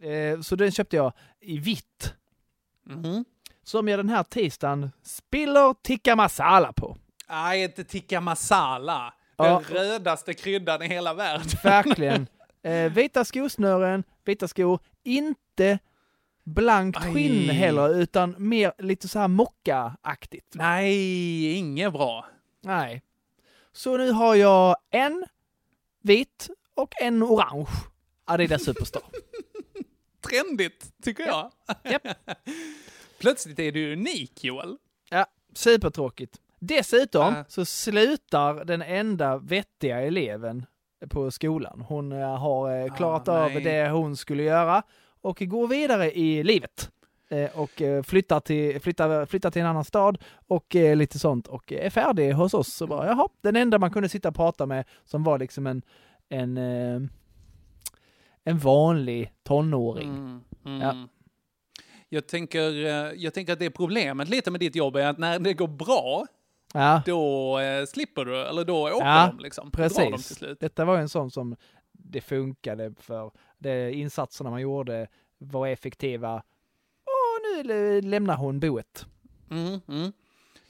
Eh, 0.00 0.40
så 0.40 0.56
den 0.56 0.70
köpte 0.72 0.96
jag 0.96 1.12
i 1.40 1.58
vitt. 1.58 2.14
Mhm. 2.86 3.24
Som 3.64 3.88
jag 3.88 3.98
den 3.98 4.08
här 4.08 4.22
tisdagen 4.22 4.90
spiller 5.02 5.74
tikka 5.82 6.16
masala 6.16 6.72
på. 6.72 6.96
Nej, 7.28 7.62
inte 7.62 7.84
tikka 7.84 8.20
masala. 8.20 9.14
Ja. 9.36 9.44
Den 9.44 9.76
rödaste 9.76 10.34
kryddan 10.34 10.82
i 10.82 10.88
hela 10.88 11.14
världen. 11.14 11.46
Verkligen. 11.62 12.26
Eh, 12.62 12.92
vita 12.92 13.24
skosnören, 13.24 14.04
vita 14.24 14.48
skor, 14.48 14.80
inte 15.02 15.78
blankt 16.44 16.98
Aj. 16.98 17.14
skinn 17.14 17.50
heller, 17.50 17.94
utan 17.94 18.34
mer 18.38 18.72
lite 18.78 19.08
så 19.08 19.18
här 19.18 19.28
mocka-aktigt. 19.28 20.54
Nej, 20.54 21.52
inget 21.52 21.92
bra. 21.92 22.26
Nej. 22.62 23.02
Så 23.72 23.96
nu 23.96 24.10
har 24.10 24.34
jag 24.34 24.76
en 24.90 25.24
vit 26.02 26.50
och 26.74 26.94
en 27.00 27.22
orange 27.22 27.70
Adidas 28.24 28.64
Superstar. 28.64 29.02
Trendigt, 30.28 31.02
tycker 31.02 31.26
jag. 31.26 31.50
Japp. 31.84 32.06
Plötsligt 33.24 33.58
är 33.58 33.72
du 33.72 33.92
unik, 33.92 34.44
Joel. 34.44 34.76
Ja, 35.10 35.26
supertråkigt. 35.54 36.40
Dessutom 36.58 37.34
Ja. 37.34 37.44
så 37.48 37.64
slutar 37.64 38.64
den 38.64 38.82
enda 38.82 39.38
vettiga 39.38 40.00
eleven 40.00 40.66
på 41.08 41.30
skolan. 41.30 41.80
Hon 41.88 42.12
eh, 42.12 42.38
har 42.38 42.80
eh, 42.86 42.94
klarat 42.96 43.28
Ah, 43.28 43.44
av 43.44 43.50
det 43.52 43.88
hon 43.90 44.16
skulle 44.16 44.42
göra 44.42 44.82
och 45.20 45.36
går 45.40 45.68
vidare 45.68 46.12
i 46.18 46.44
livet. 46.44 46.90
Eh, 47.28 47.58
Och 47.58 47.82
flyttar 48.04 48.40
till, 48.40 48.80
flyttar, 48.80 49.26
flyttar 49.26 49.50
till 49.50 49.62
en 49.62 49.68
annan 49.68 49.84
stad 49.84 50.18
och 50.46 50.74
lite 50.74 51.18
sånt 51.18 51.46
och 51.46 51.72
är 51.72 51.90
färdig 51.90 52.32
hos 52.32 52.54
oss. 52.54 52.74
Så 52.74 52.86
bara, 52.86 53.06
jaha, 53.06 53.28
den 53.40 53.56
enda 53.56 53.78
man 53.78 53.90
kunde 53.90 54.08
sitta 54.08 54.28
och 54.28 54.34
prata 54.34 54.66
med 54.66 54.84
som 55.04 55.24
var 55.24 55.38
liksom 55.38 55.66
en, 55.66 55.82
en, 56.28 56.56
en 58.44 58.58
vanlig 58.58 59.32
tonåring. 59.42 60.08
Mm, 60.08 60.40
mm. 60.64 60.80
Ja. 60.80 61.08
Jag, 62.14 62.26
tänker, 62.26 62.84
eh, 62.86 63.12
jag 63.16 63.34
tänker 63.34 63.52
att 63.52 63.58
det 63.58 63.64
är 63.64 63.70
problemet 63.70 64.28
lite 64.28 64.50
med 64.50 64.60
ditt 64.60 64.76
jobb 64.76 64.96
är 64.96 65.06
att 65.06 65.18
när 65.18 65.38
det 65.38 65.54
går 65.54 65.68
bra, 65.68 66.26
Ja, 66.76 67.02
då 67.06 67.58
eh, 67.58 67.86
slipper 67.86 68.24
du, 68.24 68.36
eller 68.42 68.64
då 68.64 68.82
åker 68.88 69.06
Ja, 69.06 69.32
de 69.36 69.42
liksom. 69.42 69.70
Drar 69.70 69.82
de 69.82 69.88
till 69.94 70.12
precis. 70.12 70.36
slut. 70.36 70.60
Detta 70.60 70.84
var 70.84 70.98
en 70.98 71.08
sån 71.08 71.30
som 71.30 71.56
det 71.92 72.20
funkade 72.20 72.94
för. 73.00 73.30
De 73.58 73.90
insatserna 73.92 74.50
man 74.50 74.60
gjorde 74.60 75.06
var 75.38 75.66
effektiva. 75.66 76.34
Och 77.04 77.56
nu 77.56 77.62
lä- 77.62 78.00
lämnar 78.00 78.36
hon 78.36 78.60
boet. 78.60 79.06
Mm, 79.50 79.80
mm. 79.88 80.12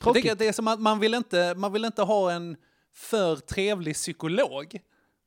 Jag 0.05 0.15
tänker 0.15 0.33
att 0.33 0.39
det 0.39 0.49
är 0.49 0.53
som 0.53 0.69
att 0.69 0.81
man 0.81 1.01
vill 1.01 1.15
inte, 1.15 1.55
man 1.57 1.73
vill 1.73 1.85
inte 1.85 2.03
ha 2.03 2.33
en 2.33 2.57
för 2.95 3.37
trevlig 3.37 3.95
psykolog. 3.95 4.79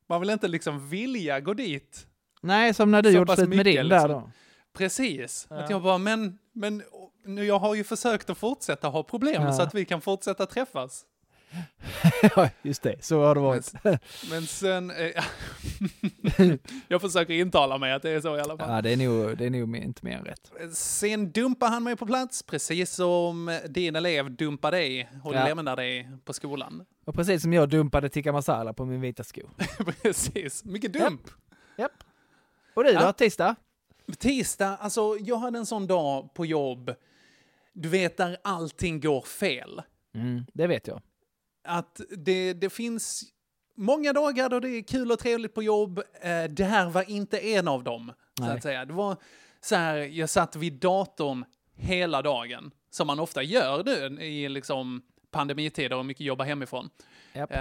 Man 0.08 0.20
vill 0.20 0.30
inte 0.30 0.48
liksom 0.48 0.88
vilja 0.88 1.40
gå 1.40 1.54
dit. 1.54 2.06
Nej, 2.40 2.74
som 2.74 2.90
när 2.90 3.02
du 3.02 3.10
Så 3.12 3.16
gjorde 3.18 3.36
slut 3.36 3.48
med 3.48 3.64
din 3.66 3.76
där 3.76 3.82
liksom. 3.84 4.08
då. 4.10 4.30
Precis. 4.78 5.46
Ja. 5.50 5.56
Att 5.56 5.70
jag 5.70 5.82
bara, 5.82 5.98
men, 5.98 6.38
men 6.52 6.82
nu, 7.24 7.44
jag 7.44 7.58
har 7.58 7.74
ju 7.74 7.84
försökt 7.84 8.30
att 8.30 8.38
fortsätta 8.38 8.88
ha 8.88 9.02
problem 9.02 9.42
Ja. 9.42 9.52
så 9.52 9.62
att 9.62 9.74
vi 9.74 9.84
kan 9.84 10.00
fortsätta 10.00 10.46
träffas. 10.46 11.04
Ja, 12.36 12.48
just 12.62 12.82
det. 12.82 13.04
Så 13.04 13.20
har 13.24 13.34
det 13.34 13.40
varit. 13.40 13.72
Men 14.30 14.46
sen, 14.46 14.90
eh, 14.90 15.24
jag 16.88 17.00
försöker 17.00 17.34
intala 17.34 17.78
mig 17.78 17.92
att 17.92 18.02
det 18.02 18.10
är 18.10 18.20
så 18.20 18.36
i 18.36 18.40
alla 18.40 18.58
fall. 18.58 18.70
Ja, 18.70 18.82
det 18.82 18.90
är 18.92 18.96
nog, 18.96 19.38
det 19.38 19.46
är 19.46 19.50
nog 19.50 19.76
inte 19.76 20.04
mer 20.04 20.16
än 20.18 20.24
rätt. 20.24 20.52
Sen 20.76 21.32
dumpar 21.32 21.68
han 21.68 21.82
mig 21.84 21.96
på 21.96 22.06
plats, 22.06 22.42
precis 22.42 22.94
som 22.94 23.58
din 23.68 23.96
elev 23.96 24.30
dumpar 24.36 24.70
dig 24.70 25.10
och 25.24 25.34
Ja. 25.34 25.44
lämnar 25.44 25.76
dig 25.76 26.10
på 26.24 26.32
skolan. 26.32 26.84
Och 27.06 27.14
precis 27.14 27.42
som 27.42 27.52
jag 27.52 27.68
dumpade 27.68 28.08
tikka 28.08 28.32
masala 28.32 28.72
på 28.72 28.84
min 28.84 29.00
vita 29.00 29.24
sko. 29.24 29.40
precis, 30.02 30.64
mycket 30.64 30.92
dump. 30.92 31.20
Och 32.74 32.84
du 32.84 32.92
då, 32.92 33.00
Ja. 33.00 33.12
tisdag? 33.12 33.56
Tisdag, 34.18 34.76
alltså 34.76 35.16
jag 35.20 35.36
hade 35.36 35.58
en 35.58 35.66
sån 35.66 35.86
dag 35.86 36.34
på 36.34 36.46
jobb, 36.46 36.94
du 37.72 37.88
vet 37.88 38.16
där 38.16 38.36
allting 38.42 39.00
går 39.00 39.20
fel. 39.20 39.82
Mm, 40.14 40.44
det 40.54 40.66
vet 40.66 40.86
jag. 40.86 41.02
Att 41.64 42.00
det, 42.16 42.52
det 42.52 42.70
finns 42.70 43.24
många 43.74 44.12
dagar 44.12 44.48
då 44.48 44.60
det 44.60 44.68
är 44.68 44.82
kul 44.82 45.12
och 45.12 45.18
trevligt 45.18 45.54
på 45.54 45.62
jobb. 45.62 45.98
Eh, 46.20 46.44
det 46.44 46.64
här 46.64 46.90
var 46.90 47.10
inte 47.10 47.38
en 47.38 47.68
av 47.68 47.84
dem, 47.84 48.12
så 48.38 48.44
att 48.44 48.62
säga. 48.62 48.84
Det 48.84 48.92
var 48.92 49.16
så 49.60 49.76
här, 49.76 49.96
jag 49.96 50.30
satt 50.30 50.56
vid 50.56 50.72
datorn 50.72 51.44
hela 51.74 52.22
dagen, 52.22 52.70
som 52.90 53.06
man 53.06 53.20
ofta 53.20 53.42
gör 53.42 53.84
nu 53.84 54.24
i 54.24 54.48
liksom 54.48 55.02
pandemitider 55.30 55.96
och 55.96 56.06
mycket 56.06 56.26
jobba 56.26 56.44
hemifrån. 56.44 56.90
Japp. 57.32 57.52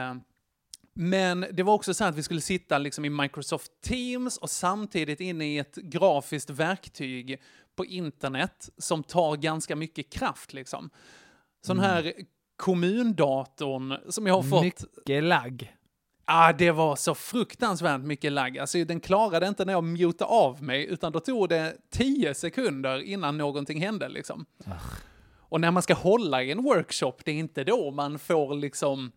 Men 1.00 1.46
det 1.52 1.64
var 1.64 1.74
också 1.74 1.94
så 1.94 2.04
här 2.04 2.12
att 2.12 2.18
vi 2.18 2.24
skulle 2.24 2.42
sitta 2.42 2.78
liksom 2.78 3.06
i 3.06 3.10
Microsoft 3.10 3.72
Teams 3.82 4.38
och 4.38 4.50
samtidigt 4.50 5.20
inne 5.20 5.46
i 5.46 5.58
ett 5.58 5.76
grafiskt 5.76 6.50
verktyg 6.50 7.42
på 7.76 7.86
internet 7.86 8.70
som 8.78 9.04
tar 9.04 9.36
ganska 9.36 9.76
mycket 9.76 10.10
kraft 10.10 10.54
liksom. 10.54 10.90
Sån 11.66 11.80
här 11.80 12.14
kommundatorn 12.56 14.12
som 14.12 14.28
jag 14.28 14.34
har 14.34 14.44
fått. 14.44 14.64
Mycket 14.64 15.24
lagg. 15.24 15.74
Ah, 16.26 16.54
det 16.54 16.72
var 16.72 16.96
så 16.96 17.16
fruktansvärt 17.16 18.02
mycket 18.02 18.32
lagg. 18.32 18.58
Alltså, 18.58 18.84
den 18.84 19.00
klarade 19.00 19.48
inte 19.48 19.66
när 19.66 19.74
jag 19.74 19.84
mutade 19.84 20.32
av 20.32 20.64
mig, 20.64 20.86
utan 20.86 21.12
då 21.12 21.20
tog 21.20 21.50
det 21.50 21.78
tio 21.90 22.34
sekunder 22.34 23.02
innan 23.02 23.38
någonting 23.38 23.82
hände. 23.82 24.10
Liksom. 24.10 24.46
Och 25.50 25.62
när 25.62 25.72
man 25.72 25.84
ska 25.84 25.94
hålla 25.94 26.44
i 26.44 26.52
en 26.52 26.64
workshop, 26.64 27.14
det 27.24 27.32
är 27.32 27.36
inte 27.36 27.64
då 27.64 27.92
man 27.92 28.20
får 28.20 28.56
liksom 28.56 29.12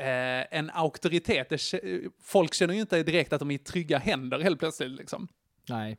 eh, 0.00 0.58
en 0.58 0.70
auktoritet. 0.70 1.48
Det, 1.48 1.60
folk 2.22 2.54
känner 2.54 2.74
ju 2.74 2.80
inte 2.80 3.02
direkt 3.02 3.32
att 3.32 3.38
de 3.38 3.50
är 3.50 3.54
i 3.54 3.58
trygga 3.58 3.98
händer 3.98 4.40
helt 4.40 4.58
plötsligt. 4.58 4.90
Liksom. 4.92 5.28
Nej. 5.68 5.98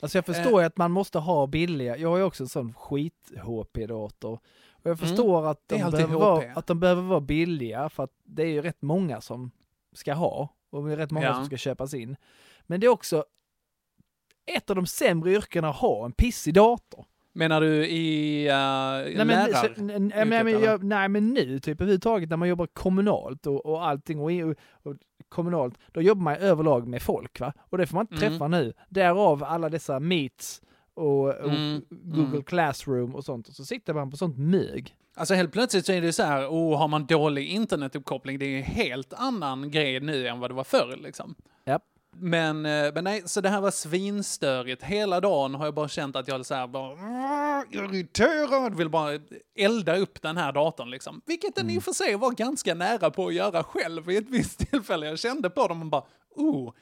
Alltså 0.00 0.18
jag 0.18 0.26
förstår 0.26 0.60
ju 0.60 0.66
att 0.66 0.76
man 0.76 0.90
måste 0.90 1.18
ha 1.18 1.46
billiga, 1.46 1.96
jag 1.96 2.08
har 2.08 2.16
ju 2.16 2.22
också 2.22 2.42
en 2.42 2.48
sån 2.48 2.74
skit-HP-dator. 2.74 4.40
Och 4.70 4.90
jag 4.90 4.98
förstår 4.98 5.46
att, 5.50 5.72
Mm. 5.72 5.86
Är 5.86 5.90
de 5.90 5.96
behöver 5.96 6.14
vara, 6.14 6.52
att 6.54 6.66
de 6.66 6.80
behöver 6.80 7.02
vara 7.02 7.20
billiga 7.20 7.88
för 7.88 8.04
att 8.04 8.12
det 8.24 8.42
är 8.42 8.46
ju 8.46 8.62
rätt 8.62 8.82
många 8.82 9.20
som 9.20 9.50
ska 9.92 10.14
ha 10.14 10.48
och 10.70 10.86
det 10.86 10.92
är 10.92 10.96
rätt 10.96 11.10
många 11.10 11.26
Ja. 11.26 11.34
som 11.34 11.46
ska 11.46 11.56
köpas 11.56 11.94
in. 11.94 12.16
Men 12.62 12.80
det 12.80 12.86
är 12.86 12.88
också 12.88 13.24
ett 14.46 14.70
av 14.70 14.76
de 14.76 14.86
sämre 14.86 15.32
yrkena 15.32 15.68
att 15.68 15.76
ha 15.76 16.04
en 16.04 16.12
pissig 16.12 16.54
dator. 16.54 17.04
Menar 17.36 17.60
du 17.60 17.86
i 17.86 18.46
uh, 18.48 19.16
Nej 19.16 19.24
men, 19.24 19.52
så, 19.52 19.68
nej, 19.82 20.44
men, 20.44 20.62
jag, 20.62 20.84
nej 20.84 21.08
men 21.08 21.34
nu 21.34 21.58
typ 21.58 21.80
överhuvudtaget 21.80 22.30
när 22.30 22.36
man 22.36 22.48
jobbar 22.48 22.66
kommunalt 22.66 23.46
och, 23.46 23.66
och 23.66 23.86
allting 23.86 24.20
och, 24.20 24.30
och, 24.30 24.56
och 24.82 24.96
kommunalt, 25.28 25.78
då 25.92 26.02
jobbar 26.02 26.22
man 26.22 26.34
ju 26.34 26.40
överlag 26.40 26.88
med 26.88 27.02
folk 27.02 27.40
va? 27.40 27.52
Och 27.58 27.78
det 27.78 27.86
får 27.86 27.94
man 27.96 28.06
inte 28.10 28.26
Mm. 28.26 28.30
träffa 28.30 28.48
nu. 28.48 28.72
Därav 28.88 29.44
alla 29.44 29.68
dessa 29.68 30.00
meets 30.00 30.62
och, 30.94 31.28
och 31.28 31.50
Mm, 31.50 31.84
Google 31.90 32.28
mm. 32.28 32.42
Classroom 32.42 33.14
och 33.14 33.24
sånt. 33.24 33.48
Och 33.48 33.54
så 33.54 33.64
sitter 33.64 33.94
man 33.94 34.10
på 34.10 34.16
sånt 34.16 34.38
mög. 34.38 34.94
Alltså 35.16 35.34
helt 35.34 35.52
plötsligt 35.52 35.86
så 35.86 35.92
är 35.92 36.00
det 36.00 36.12
så 36.12 36.22
här, 36.22 36.46
oh, 36.48 36.78
har 36.78 36.88
man 36.88 37.06
dålig 37.06 37.48
internetuppkoppling, 37.48 38.38
det 38.38 38.46
är 38.46 38.58
en 38.58 38.64
helt 38.64 39.12
annan 39.12 39.70
grej 39.70 40.00
nu 40.00 40.28
än 40.28 40.40
vad 40.40 40.50
det 40.50 40.54
var 40.54 40.64
förr 40.64 40.96
liksom. 41.02 41.34
Japp. 41.64 41.82
Men, 42.18 42.66
eh, 42.66 42.92
men 42.94 43.04
nej, 43.04 43.22
så 43.26 43.40
det 43.40 43.48
här 43.48 43.60
var 43.60 43.70
svinstörigt. 43.70 44.82
Hela 44.82 45.20
dagen 45.20 45.54
har 45.54 45.64
jag 45.64 45.74
bara 45.74 45.88
känt 45.88 46.16
att 46.16 46.28
jag 46.28 46.46
så 46.46 46.54
här 46.54 46.66
bara 46.66 46.92
"Åh, 46.92 47.62
irriterad, 47.70 48.74
vill 48.76 48.88
bara 48.90 49.18
elda 49.56 49.96
upp 49.96 50.22
den 50.22 50.36
här 50.36 50.52
datorn 50.52 50.90
liksom. 50.90 51.20
Vilket 51.26 51.54
den 51.54 51.70
i 51.70 51.78
och 51.78 51.82
för 51.82 51.92
sig 51.92 52.16
var 52.16 52.30
ganska 52.30 52.74
nära 52.74 53.10
på 53.10 53.26
att 53.26 53.34
göra 53.34 53.62
själv 53.62 54.06
vid 54.06 54.18
ett 54.18 54.30
visst 54.30 54.58
tillfälle. 54.70 55.06
Jag 55.06 55.18
kände 55.18 55.50
på 55.50 55.68
dem 55.68 55.80
och 55.82 55.86
bara, 55.86 56.04
oh, 56.36 56.72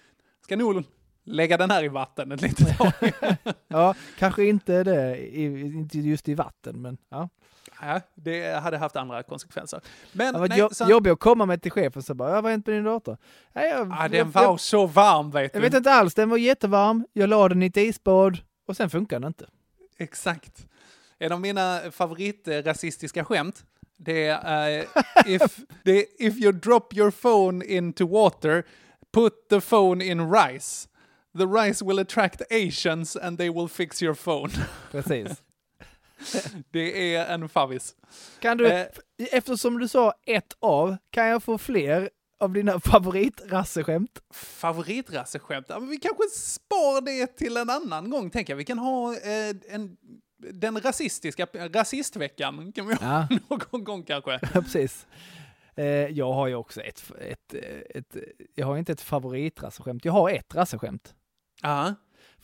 ska 0.42 0.56
nog 0.56 0.84
lägga 1.24 1.56
den 1.56 1.70
här 1.70 1.84
i 1.84 1.88
vatten 1.88 2.32
ett 2.32 2.42
litet 2.42 2.78
tag. 2.78 2.92
Ja, 3.68 3.94
kanske 4.18 4.44
inte 4.44 4.84
det, 4.84 5.36
inte 5.36 5.98
just 5.98 6.28
i 6.28 6.34
vatten, 6.34 6.82
men 6.82 6.98
ja. 7.08 7.28
Ja, 7.80 8.00
det 8.14 8.60
hade 8.62 8.78
haft 8.78 8.96
andra 8.96 9.22
konsekvenser. 9.22 9.80
Men 10.12 10.34
Det 10.34 10.40
var 10.40 10.48
nej, 10.48 10.68
så- 10.72 10.90
jobbigt 10.90 11.12
att 11.12 11.20
komma 11.20 11.46
med 11.46 11.62
till 11.62 11.72
chefen 11.72 12.02
så 12.02 12.14
bara, 12.14 12.32
vad 12.32 12.44
har 12.44 12.50
hänt 12.50 12.66
med 12.66 12.76
din 12.76 12.84
dator? 12.84 13.16
Nej, 13.52 13.70
jag, 13.70 13.88
Ja, 13.88 13.96
jag, 14.02 14.10
den 14.10 14.30
var 14.30 14.42
jag, 14.42 14.60
så 14.60 14.86
varm 14.86 15.30
vet 15.30 15.52
du. 15.52 15.56
jag 15.56 15.62
vet 15.62 15.74
inte 15.74 15.90
alls, 15.92 16.14
den 16.14 16.28
var 16.28 16.36
jättevarm, 16.36 17.06
jag 17.12 17.28
la 17.30 17.48
den 17.48 17.62
i 17.62 17.66
ett 17.66 17.76
isbad 17.76 18.38
och 18.66 18.76
sen 18.76 18.90
funkar 18.90 19.20
den 19.20 19.26
inte. 19.28 19.46
Exakt. 19.98 20.66
En 21.18 21.32
av 21.32 21.40
mina 21.40 21.80
favoritrasistiska 21.90 23.24
skämt, 23.24 23.64
det 23.96 24.26
är 24.26 24.78
eh, 24.78 24.84
if, 25.26 25.56
det 25.82 26.06
if 26.18 26.36
you 26.36 26.52
drop 26.52 26.94
your 26.94 27.10
phone 27.10 27.64
into 27.64 28.06
water, 28.06 28.64
put 29.12 29.32
the 29.50 29.60
phone 29.60 30.04
in 30.04 30.32
rice. 30.32 30.88
The 31.38 31.44
rice 31.44 31.84
will 31.84 31.98
attract 31.98 32.42
Asians 32.52 33.16
and 33.16 33.38
they 33.38 33.50
will 33.50 33.68
fix 33.68 34.02
your 34.02 34.14
phone. 34.14 34.50
Precis. 34.90 35.42
Det 36.70 37.14
är 37.14 37.26
en 37.34 37.48
favvis. 37.48 37.94
Kan 38.40 38.56
du, 38.56 38.66
Eh. 38.68 38.86
eftersom 39.32 39.78
du 39.78 39.88
sa 39.88 40.14
ett 40.26 40.52
av, 40.58 40.96
kan 41.10 41.26
jag 41.26 41.42
få 41.42 41.58
fler 41.58 42.10
av 42.38 42.52
dina 42.52 42.80
favoritrasseskämt? 42.84 44.18
Favoritrasseskämt? 44.30 45.66
Ja, 45.68 45.78
men 45.80 45.88
vi 45.88 45.96
kanske 45.96 46.22
spar 46.32 47.00
det 47.00 47.26
till 47.26 47.56
en 47.56 47.70
annan 47.70 48.10
gång, 48.10 48.30
tänker 48.30 48.52
jag. 48.52 48.56
Vi 48.58 48.64
kan 48.64 48.78
ha 48.78 49.12
eh, 49.16 49.56
en, 49.68 49.96
den 50.52 50.80
rasistiska, 50.80 51.46
rasistveckan 51.54 52.72
kan 52.72 52.86
vi 52.86 52.94
ha 52.94 53.26
Ja. 53.30 53.38
någon 53.70 53.84
gång 53.84 54.02
kanske. 54.02 54.30
Ja, 54.54 54.60
precis. 54.62 55.06
Eh, 55.76 55.84
jag 55.86 56.32
har 56.32 56.46
ju 56.48 56.54
också 56.54 56.80
ett, 56.80 57.02
ett, 57.20 57.54
ett, 57.94 58.16
jag 58.54 58.66
har 58.66 58.76
inte 58.76 58.92
ett 58.92 59.00
favoritrasseskämt, 59.00 60.04
jag 60.04 60.12
har 60.12 60.30
ett 60.30 60.54
rasseskämt. 60.54 61.14
Ja. 61.62 61.94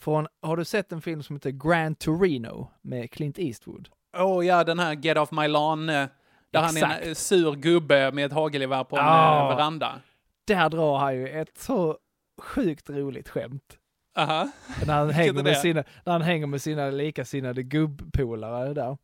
Från, 0.01 0.27
har 0.41 0.57
du 0.57 0.65
sett 0.65 0.91
en 0.91 1.01
film 1.01 1.23
som 1.23 1.35
heter 1.35 1.51
Grand 1.51 1.99
Torino 1.99 2.71
med 2.81 3.11
Clint 3.11 3.39
Eastwood? 3.39 3.89
Åh 4.17 4.45
ja, 4.45 4.63
den 4.63 4.79
här 4.79 4.93
Get 4.93 5.17
Off 5.17 5.31
My 5.31 5.47
Lawn, 5.47 5.89
eh, 5.89 6.07
där 6.51 6.61
han 6.61 6.77
är 6.77 6.83
en 6.83 6.91
Exakt. 6.91 7.07
eh, 7.07 7.13
sur 7.13 7.55
gubbe 7.55 8.11
med 8.11 8.25
ett 8.25 8.31
hagelgevär 8.33 8.83
på 8.83 8.97
en 8.97 9.05
eh, 9.05 9.47
veranda. 9.55 10.01
Där 10.47 10.69
drar 10.69 10.97
han 10.97 11.15
ju 11.15 11.27
ett 11.27 11.57
så 11.57 11.97
sjukt 12.41 12.89
roligt 12.89 13.29
skämt. 13.29 13.77
Aha. 14.17 14.49
När 14.85 14.93
han, 14.93 15.09
hänger 15.13 15.43
med 15.43 15.57
sina, 15.57 15.83
när 16.05 16.13
han 16.13 16.21
hänger 16.21 16.47
med 16.47 16.61
sina 16.61 16.89
likasinnade 16.89 17.63
gubbpolare 17.63 18.73
där. 18.73 18.97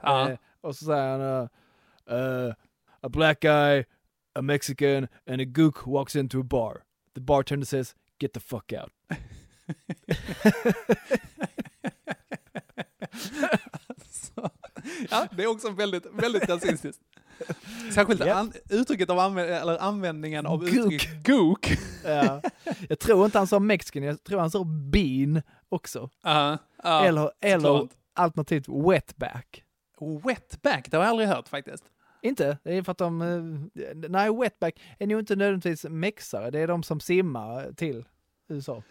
Ja. 0.00 0.30
Eh, 0.30 0.38
och 0.60 0.76
så 0.76 0.84
säger 0.84 1.08
han 1.08 1.20
uh, 1.20 2.46
uh, 2.46 2.54
A 3.00 3.08
black 3.08 3.40
guy, 3.40 3.84
a 4.34 4.42
mexican 4.42 5.08
and 5.30 5.40
a 5.40 5.44
gook 5.44 5.86
walks 5.86 6.16
into 6.16 6.40
a 6.40 6.44
bar. 6.44 6.82
The 7.14 7.20
bartender 7.20 7.66
says 7.66 7.94
get 8.18 8.32
the 8.32 8.40
fuck 8.40 8.72
out. 8.72 8.92
Så, 14.10 14.50
ja, 15.10 15.26
det 15.36 15.42
är 15.42 15.46
också 15.46 15.70
väldigt, 15.70 16.06
väldigt 16.12 16.48
rasistiskt. 16.48 17.02
Särskilt 17.94 18.20
Japp. 18.26 18.36
an, 18.38 18.52
uttrycket 18.70 19.10
av 19.10 19.18
anvä 19.18 19.58
eller 19.60 19.78
användningen 19.78 20.46
av 20.46 20.58
Gook. 20.58 20.68
uttrycket 20.72 21.26
gook. 21.26 21.68
Ja. 22.04 22.42
Jag 22.88 22.98
tror 22.98 23.24
inte 23.24 23.38
han 23.38 23.46
sa 23.46 23.58
mexican, 23.58 24.02
jag 24.02 24.24
tror 24.24 24.40
han 24.40 24.50
sa 24.50 24.64
bean 24.64 25.42
också. 25.68 26.10
Ja, 26.22 26.58
ja, 26.82 27.04
eller 27.04 27.30
eller 27.40 27.68
såklart. 27.68 27.90
alternativt 28.14 28.68
wetback. 28.68 29.64
Wetback, 30.24 30.90
det 30.90 30.96
har 30.96 31.04
jag 31.04 31.10
aldrig 31.10 31.28
hört 31.28 31.48
faktiskt. 31.48 31.84
Inte? 32.22 32.58
Det 32.62 32.74
är 32.76 32.82
för 32.82 32.92
att 32.92 32.98
de... 32.98 33.22
eh, 33.22 33.84
Nej, 34.08 34.30
wetback 34.40 34.80
är 34.98 35.06
nog 35.06 35.20
inte 35.20 35.36
nödvändigtvis 35.36 35.84
mexare. 35.84 36.50
Det 36.50 36.60
är 36.60 36.66
de 36.66 36.82
som 36.82 37.00
simmar 37.00 37.72
till 37.72 38.04
USA. 38.48 38.82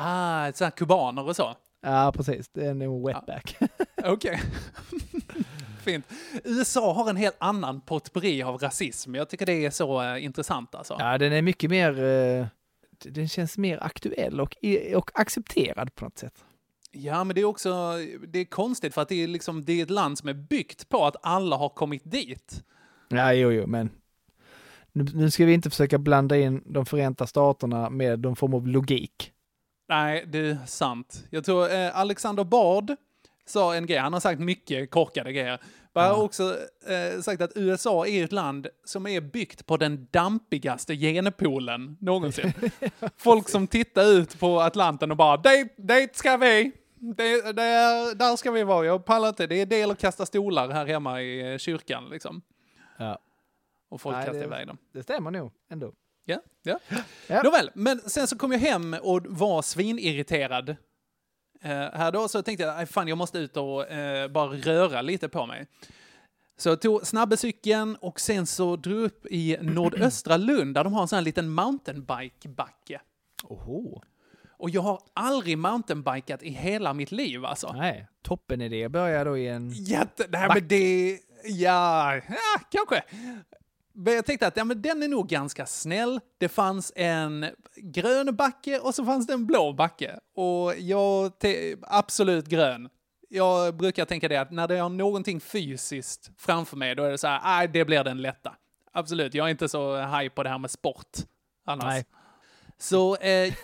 Ah, 0.00 0.52
så 0.52 0.64
här 0.64 0.70
kubaner 0.70 1.28
och 1.28 1.36
så. 1.36 1.56
Ja, 1.80 2.12
precis. 2.16 2.48
Det 2.48 2.66
är 2.66 2.74
nog 2.74 3.06
wetback. 3.06 3.56
Okej. 4.04 4.40
Fint. 5.84 6.06
USA 6.44 6.92
har 6.92 7.10
en 7.10 7.16
helt 7.16 7.36
annan 7.38 7.80
potpurri 7.80 8.42
av 8.42 8.58
rasism. 8.58 9.14
Jag 9.14 9.28
tycker 9.28 9.46
det 9.46 9.66
är 9.66 9.70
så 9.70 10.02
eh, 10.02 10.24
intressant 10.24 10.74
alltså. 10.74 10.96
Ja, 10.98 11.18
den 11.18 11.32
är 11.32 11.42
mycket 11.42 11.70
mer... 11.70 12.04
eh, 12.04 12.46
den 13.04 13.28
känns 13.28 13.58
mer 13.58 13.82
aktuell 13.82 14.40
och, 14.40 14.56
och 14.94 15.10
accepterad 15.14 15.94
på 15.94 16.04
något 16.04 16.18
sätt. 16.18 16.44
Ja, 16.90 17.24
men 17.24 17.34
det 17.34 17.40
är 17.40 17.44
också 17.44 17.94
det 18.28 18.38
är 18.38 18.44
konstigt 18.44 18.94
för 18.94 19.02
att 19.02 19.08
det 19.08 19.22
är, 19.22 19.28
liksom, 19.28 19.64
det 19.64 19.72
är 19.72 19.82
ett 19.82 19.90
land 19.90 20.18
som 20.18 20.28
är 20.28 20.34
byggt 20.34 20.88
på 20.88 21.06
att 21.06 21.16
alla 21.22 21.56
har 21.56 21.68
kommit 21.68 22.02
dit. 22.04 22.62
Ja, 23.08 23.32
jo, 23.32 23.52
jo, 23.52 23.66
men 23.66 23.90
nu, 24.92 25.06
nu 25.14 25.30
ska 25.30 25.44
vi 25.44 25.52
inte 25.52 25.70
försöka 25.70 25.98
blanda 25.98 26.36
in 26.36 26.62
de 26.66 26.86
Förenta 26.86 27.26
Staterna 27.26 27.90
med 27.90 28.20
någon 28.20 28.36
form 28.36 28.54
av 28.54 28.68
logik. 28.68 29.32
Nej, 29.88 30.24
det 30.26 30.38
är 30.38 30.58
sant. 30.66 31.24
Jag 31.30 31.44
tror 31.44 31.72
eh, 31.72 31.96
Alexander 31.98 32.44
Bard 32.44 32.96
sa 33.46 33.74
en 33.74 33.86
grej, 33.86 33.98
han 33.98 34.12
har 34.12 34.20
sagt 34.20 34.40
mycket 34.40 34.90
korkade 34.90 35.32
grejer. 35.32 35.60
Men 35.92 36.04
han 36.04 36.14
har 36.14 36.22
också 36.22 36.56
eh, 36.86 37.20
sagt 37.20 37.42
att 37.42 37.52
USA 37.54 38.06
är 38.06 38.24
ett 38.24 38.32
land 38.32 38.66
som 38.84 39.06
är 39.06 39.20
byggt 39.20 39.66
på 39.66 39.76
den 39.76 40.08
dampigaste 40.10 40.96
genpoolen 40.96 41.96
någonsin. 42.00 42.52
Folk 43.16 43.48
som 43.48 43.66
tittar 43.66 44.12
ut 44.12 44.40
på 44.40 44.60
Atlanten 44.60 45.10
och 45.10 45.16
bara, 45.16 45.36
dit, 45.36 45.74
dit 45.76 46.16
ska 46.16 46.36
vi! 46.36 46.72
Det, 47.00 47.52
där, 47.52 48.14
där 48.14 48.36
ska 48.36 48.50
vi 48.50 48.62
vara, 48.64 48.86
jag 48.86 49.04
pallar 49.04 49.28
inte. 49.28 49.46
Det 49.46 49.60
är 49.60 49.66
del 49.66 49.90
att 49.90 49.98
kasta 49.98 50.26
stolar 50.26 50.68
här 50.70 50.86
hemma 50.86 51.22
i 51.22 51.52
eh, 51.52 51.58
kyrkan 51.58 52.08
liksom. 52.10 52.42
Ja. 52.98 53.18
Och 53.88 54.00
folk 54.00 54.16
Nej, 54.16 54.24
kastar 54.26 54.40
det- 54.40 54.46
iväg 54.46 54.66
dem. 54.66 54.78
Det 54.92 55.02
stämmer 55.02 55.30
nog 55.30 55.52
ändå. 55.70 55.92
Ja, 56.28 56.40
ja. 56.62 56.78
Ja. 57.26 57.42
Nåväl, 57.42 57.70
men 57.74 58.00
sen 58.00 58.26
så 58.28 58.38
kom 58.38 58.52
jag 58.52 58.58
hem 58.58 58.96
och 59.02 59.26
var 59.26 59.62
svinirriterad. 59.62 60.68
Uh, 60.68 60.76
här 61.70 62.12
då 62.12 62.28
så 62.28 62.42
tänkte 62.42 62.64
jag, 62.64 62.78
"Aj, 62.78 62.86
fan 62.86 63.08
jag 63.08 63.18
måste 63.18 63.38
ut 63.38 63.56
och 63.56 63.90
eh, 63.90 64.28
bara 64.28 64.48
röra 64.48 65.02
lite 65.02 65.28
på 65.28 65.46
mig. 65.46 65.66
Så 66.56 66.68
jag 66.68 66.80
tog 66.80 67.06
snabbecykeln 67.06 67.96
och 67.96 68.20
sen 68.20 68.46
så 68.46 68.76
drog 68.76 68.98
upp 68.98 69.26
i 69.26 69.56
nordöstra 69.60 70.36
Lund 70.36 70.74
där 70.74 70.84
de 70.84 70.92
har 70.92 71.02
en 71.02 71.08
sån 71.08 71.16
här 71.16 71.24
liten 71.24 71.48
mountainbike-backe. 71.48 73.00
Oho. 73.44 74.02
Och 74.58 74.70
jag 74.70 74.82
har 74.82 75.00
aldrig 75.14 75.58
mountainbikat 75.58 76.42
i 76.42 76.50
hela 76.50 76.94
mitt 76.94 77.12
liv 77.12 77.44
alltså. 77.44 77.72
Nej, 77.72 78.08
toppen 78.22 78.60
idé. 78.60 78.88
Börja 78.88 79.24
då 79.24 79.38
i 79.38 79.48
en... 79.48 79.70
Jätte... 79.70 80.26
Nej 80.28 80.48
men 80.54 80.68
det... 80.68 81.18
Ja, 81.44 82.14
ja, 82.14 82.60
kanske. 82.70 83.02
Men 84.00 84.14
jag 84.14 84.26
tänkte 84.26 84.46
att 84.46 84.56
ja, 84.56 84.64
men 84.64 84.82
den 84.82 85.02
är 85.02 85.08
nog 85.08 85.28
ganska 85.28 85.66
snäll. 85.66 86.20
Det 86.38 86.48
fanns 86.48 86.92
en 86.96 87.46
grön 87.76 88.36
backe 88.36 88.78
och 88.78 88.94
så 88.94 89.04
fanns 89.04 89.26
det 89.26 89.32
en 89.32 89.46
blå 89.46 89.72
backe. 89.72 90.18
Och 90.34 90.74
jag... 90.78 91.32
Absolut 91.82 92.46
grön. 92.46 92.88
Jag 93.28 93.76
brukar 93.76 94.04
tänka 94.04 94.28
det 94.28 94.36
att 94.36 94.50
när 94.50 94.68
det 94.68 94.78
har 94.78 94.88
någonting 94.88 95.40
fysiskt 95.40 96.30
framför 96.36 96.76
mig, 96.76 96.94
då 96.94 97.02
är 97.04 97.10
det 97.10 97.18
så 97.18 97.26
här, 97.26 97.40
nej, 97.44 97.68
det 97.68 97.84
blir 97.84 98.04
den 98.04 98.22
lätta. 98.22 98.56
Absolut, 98.92 99.34
jag 99.34 99.46
är 99.46 99.50
inte 99.50 99.68
så 99.68 99.96
high 99.96 100.28
på 100.28 100.42
det 100.42 100.48
här 100.48 100.58
med 100.58 100.70
sport 100.70 101.18
annars. 101.64 101.84
Nej. 101.84 102.04
Så 102.78 103.16
eh, 103.16 103.54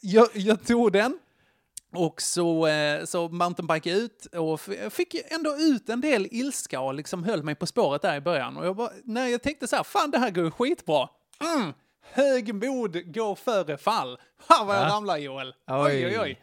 jag, 0.00 0.28
jag 0.32 0.66
tog 0.66 0.92
den 0.92 1.18
och 1.94 2.22
så, 2.22 2.66
eh, 2.66 3.04
så 3.04 3.28
mountainbike 3.28 3.90
ut 3.90 4.26
och 4.26 4.60
fick 4.90 5.14
ändå 5.32 5.56
ut 5.56 5.88
en 5.88 6.00
del 6.00 6.26
ilska 6.30 6.80
och 6.80 6.94
liksom 6.94 7.24
höll 7.24 7.42
mig 7.42 7.54
på 7.54 7.66
spåret 7.66 8.02
där 8.02 8.16
i 8.16 8.20
början. 8.20 8.56
Och 8.56 8.66
jag 8.66 8.76
bara, 8.76 8.90
när 9.04 9.26
jag 9.26 9.42
tänkte 9.42 9.68
så 9.68 9.76
här, 9.76 9.82
fan 9.82 10.10
det 10.10 10.18
här 10.18 10.30
går 10.30 10.44
ju 10.44 10.50
skitbra. 10.50 11.08
Mm, 11.40 11.72
högmod 12.12 13.14
går 13.14 13.34
före 13.34 13.76
fall. 13.76 14.18
Ha 14.48 14.64
vad 14.64 14.76
jag 14.76 14.82
Ja. 14.84 14.88
ramlar 14.94 15.16
Joel. 15.16 15.54
Oj. 15.66 16.06
Oj, 16.06 16.18
oj. 16.20 16.40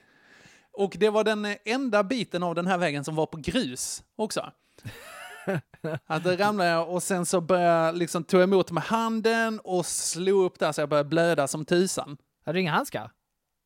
Och 0.71 0.95
det 0.99 1.09
var 1.09 1.23
den 1.23 1.45
eh, 1.45 1.55
enda 1.65 2.03
biten 2.03 2.43
av 2.43 2.55
den 2.55 2.67
här 2.67 2.77
vägen 2.77 3.03
som 3.03 3.15
var 3.15 3.25
på 3.25 3.37
grus 3.37 4.03
också. 4.15 4.51
Att 6.05 6.23
det 6.23 6.35
ramlade 6.35 6.69
jag 6.69 6.89
och 6.89 7.03
sen 7.03 7.25
så 7.25 7.41
började 7.41 7.85
jag 7.85 7.95
liksom 7.97 8.23
ta 8.23 8.41
emot 8.41 8.71
med 8.71 8.83
handen 8.83 9.59
och 9.63 9.85
slå 9.85 10.43
upp 10.43 10.59
där 10.59 10.71
så 10.71 10.81
jag 10.81 10.89
började 10.89 11.09
blöda 11.09 11.47
som 11.47 11.65
tusan. 11.65 12.17
Hade 12.45 12.57
du 12.57 12.61
inga 12.61 12.71
handskar? 12.71 13.11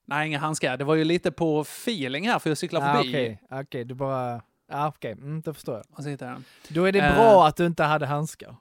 Nej, 0.08 0.28
inga 0.28 0.40
handskar. 0.40 0.78
Det 0.78 0.84
var 0.84 0.96
ju 0.96 1.04
lite 1.04 1.32
på 1.32 1.62
feeling 1.62 2.28
här 2.28 2.40
för 2.40 2.50
jag 2.50 2.58
cyklade 2.58 2.92
Ah, 2.92 2.96
förbi. 2.96 3.10
Okej, 3.10 3.42
okej, 3.62 3.84
du 3.86 3.94
bara... 3.94 4.42
Ja, 4.72 4.88
okej, 4.88 5.12
mm, 5.12 5.42
då 5.42 5.54
förstår 5.54 5.76
jag. 5.76 5.84
Och 5.98 6.04
så 6.04 6.10
hittade 6.10 6.32
jag 6.32 6.36
den. 6.38 6.46
Då 6.76 6.84
är 6.86 6.92
det 6.92 7.00
Eh. 7.00 7.16
bra 7.16 7.48
att 7.48 7.56
du 7.56 7.66
inte 7.66 7.84
hade 7.84 8.06
handskar. 8.06 8.56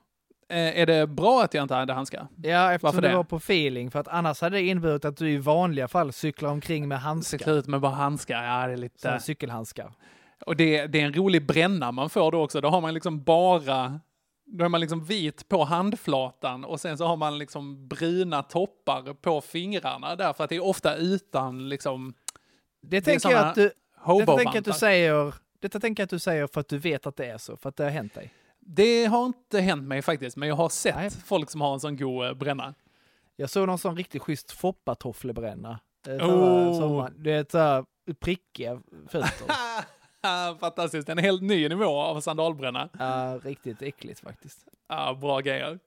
Eh, 0.49 0.79
är 0.79 0.85
det 0.85 1.07
bra 1.07 1.43
att 1.43 1.53
jag 1.53 1.61
inte 1.63 1.75
hade 1.75 1.93
handskar? 1.93 2.27
Ja, 2.43 2.73
eftersom 2.73 2.87
Varför 2.87 3.01
det 3.01 3.07
det? 3.07 3.15
var 3.15 3.23
på 3.23 3.35
feeling. 3.35 3.91
För 3.91 3.99
att 3.99 4.07
annars 4.07 4.41
hade 4.41 4.57
det 4.57 4.63
inneburit 4.63 5.05
att 5.05 5.17
du 5.17 5.29
i 5.31 5.37
vanliga 5.37 5.87
fall 5.87 6.13
cyklar 6.13 6.49
omkring 6.49 6.87
med 6.87 6.99
handskar. 7.01 7.51
ut 7.51 7.67
med 7.67 7.81
bara 7.81 7.91
handskar, 7.95 8.43
ja 8.43 8.67
det 8.67 8.73
är 8.73 8.77
lite... 8.77 8.99
Sådana 8.99 9.19
cykelhandskar. 9.19 9.91
Och 10.45 10.55
det, 10.55 10.87
det 10.87 11.01
är 11.01 11.05
en 11.05 11.13
rolig 11.13 11.45
bränna 11.47 11.91
man 11.91 12.09
får 12.09 12.31
då 12.31 12.43
också. 12.43 12.61
Då 12.61 12.69
har 12.69 12.81
man 12.81 12.93
liksom 12.93 13.23
bara... 13.23 13.99
Då 14.49 14.65
är 14.65 14.69
man 14.69 14.81
liksom 14.81 15.03
vit 15.03 15.47
på 15.49 15.63
handflatan 15.63 16.65
och 16.65 16.81
sen 16.81 16.97
så 16.97 17.05
har 17.05 17.15
man 17.17 17.37
liksom 17.37 17.87
bruna 17.87 18.43
toppar 18.43 19.13
på 19.13 19.41
fingrarna 19.41 20.15
därför 20.15 20.43
att 20.43 20.49
det 20.49 20.55
är 20.55 20.63
ofta 20.63 20.95
utan 20.95 21.69
liksom 21.69 22.13
Det 22.81 22.87
Det 22.87 22.97
är 22.97 23.01
tänker 23.01 23.29
jag 23.29 23.47
att 23.47 23.55
du... 23.55 23.71
Detta 24.19 24.35
tänker 24.37 24.59
att 24.59 24.65
du 24.65 24.73
säger... 24.73 25.33
Detta 25.59 25.79
tänker 25.79 26.01
jag 26.01 26.05
att 26.05 26.09
du 26.09 26.19
säger 26.19 26.47
för 26.47 26.61
att 26.61 26.67
du 26.67 26.77
vet 26.77 27.07
att 27.07 27.15
det 27.15 27.25
är 27.25 27.37
så, 27.37 27.57
för 27.57 27.69
att 27.69 27.75
det 27.75 27.83
har 27.83 27.91
hänt 27.91 28.13
dig. 28.13 28.33
Det 28.59 29.05
har 29.05 29.25
inte 29.25 29.59
hänt 29.59 29.83
mig 29.83 30.01
faktiskt, 30.01 30.37
men 30.37 30.49
jag 30.49 30.55
har 30.55 30.69
sett 30.69 30.95
Nej. 30.95 31.09
folk 31.25 31.49
som 31.51 31.61
har 31.61 31.73
en 31.73 31.79
sån 31.79 31.97
god 31.97 32.25
eh, 32.27 32.33
bränna. 32.33 32.73
Jag 33.35 33.49
såg 33.49 33.67
någon 33.67 33.77
sån 33.77 33.97
riktigt 33.97 34.21
schysst 34.21 34.51
foppatofflebränna. 34.51 35.79
Eh, 36.07 36.29
Oh. 36.29 36.79
sommaren. 36.79 37.13
Du 37.17 37.31
vet 37.31 37.51
såhär 37.51 37.85
prickiga 38.19 38.81
fötter. 39.07 39.47
Fantastiskt, 40.59 41.09
en 41.09 41.17
helt 41.17 41.41
ny 41.41 41.69
nivå 41.69 41.99
av 41.99 42.21
sandalbränna. 42.21 42.89
Ja, 42.99 43.39
riktigt 43.43 43.81
äckligt 43.81 44.19
faktiskt. 44.19 44.59
Ja, 44.87 45.17
bra 45.21 45.39
grejer. 45.39 45.79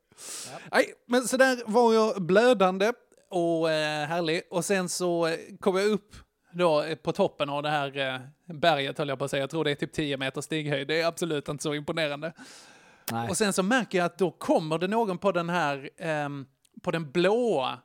Nej, 0.72 0.94
men 1.06 1.28
så 1.28 1.36
där 1.36 1.62
var 1.66 1.94
jag 1.94 2.22
blödande 2.22 2.92
och 3.28 3.70
eh, 3.70 4.06
härlig. 4.06 4.42
Och 4.50 4.64
sen 4.64 4.88
så 4.88 5.26
eh, 5.26 5.38
kom 5.60 5.76
jag 5.76 5.86
upp 5.86 6.14
då 6.52 6.82
eh, 6.82 6.94
på 6.94 7.12
toppen 7.12 7.50
av 7.50 7.62
det 7.62 7.70
här 7.70 7.98
eh, 7.98 8.20
berget, 8.54 8.98
höll 8.98 9.08
jag 9.08 9.18
på 9.18 9.24
att 9.24 9.30
säga. 9.30 9.42
Jag 9.42 9.50
tror 9.50 9.64
det 9.64 9.70
är 9.70 9.74
typ 9.74 9.92
10 9.92 10.16
meter 10.16 10.40
stighöjd. 10.40 10.88
Det 10.88 11.00
är 11.00 11.06
absolut 11.06 11.48
inte 11.48 11.62
så 11.62 11.74
imponerande. 11.74 12.32
Nej. 13.12 13.28
Och 13.28 13.36
sen 13.36 13.52
så 13.52 13.62
märker 13.62 13.98
jag 13.98 14.04
att 14.04 14.18
då 14.18 14.30
kommer 14.30 14.78
det 14.78 14.88
någon 14.88 15.18
på 15.18 15.32
den 15.32 15.48
här, 15.48 15.90
ehm, 15.98 16.46
på 16.82 16.90
den 16.90 17.10
blåa 17.10 17.78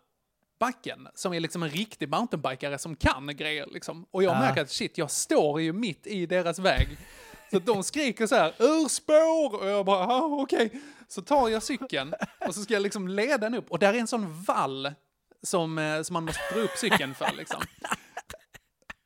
backen, 0.59 1.07
som 1.13 1.33
är 1.33 1.39
liksom 1.39 1.63
en 1.63 1.69
riktig 1.69 2.09
mountainbikare 2.09 2.77
som 2.77 2.95
kan 2.95 3.35
grejer 3.37 3.67
liksom. 3.71 4.05
Och 4.11 4.23
jag 4.23 4.35
Ja. 4.35 4.39
märker 4.39 4.61
att 4.61 4.69
shit, 4.71 4.97
jag 4.97 5.11
står 5.11 5.61
ju 5.61 5.73
mitt 5.73 6.07
i 6.07 6.25
deras 6.25 6.59
väg. 6.59 6.87
Så 7.51 7.59
de 7.59 7.83
skriker 7.83 8.27
så 8.27 8.35
här, 8.35 8.53
ur 8.59 8.87
spår! 8.87 9.61
Och 9.61 9.67
jag 9.67 9.85
bara, 9.85 10.05
ah, 10.07 10.25
okej. 10.41 10.81
Så 11.07 11.21
tar 11.21 11.49
jag 11.49 11.63
cykeln 11.63 12.13
och 12.47 12.55
så 12.55 12.61
ska 12.61 12.73
jag 12.73 12.83
liksom 12.83 13.07
leda 13.07 13.37
den 13.37 13.53
upp. 13.55 13.71
Och 13.71 13.79
där 13.79 13.93
är 13.93 13.97
en 13.99 14.07
sån 14.07 14.43
vall 14.43 14.91
som, 15.43 15.77
eh, 15.77 16.01
som 16.01 16.13
man 16.13 16.23
måste 16.25 16.41
dra 16.53 16.61
upp 16.61 16.77
cykeln 16.77 17.15
för 17.15 17.31
liksom. 17.37 17.61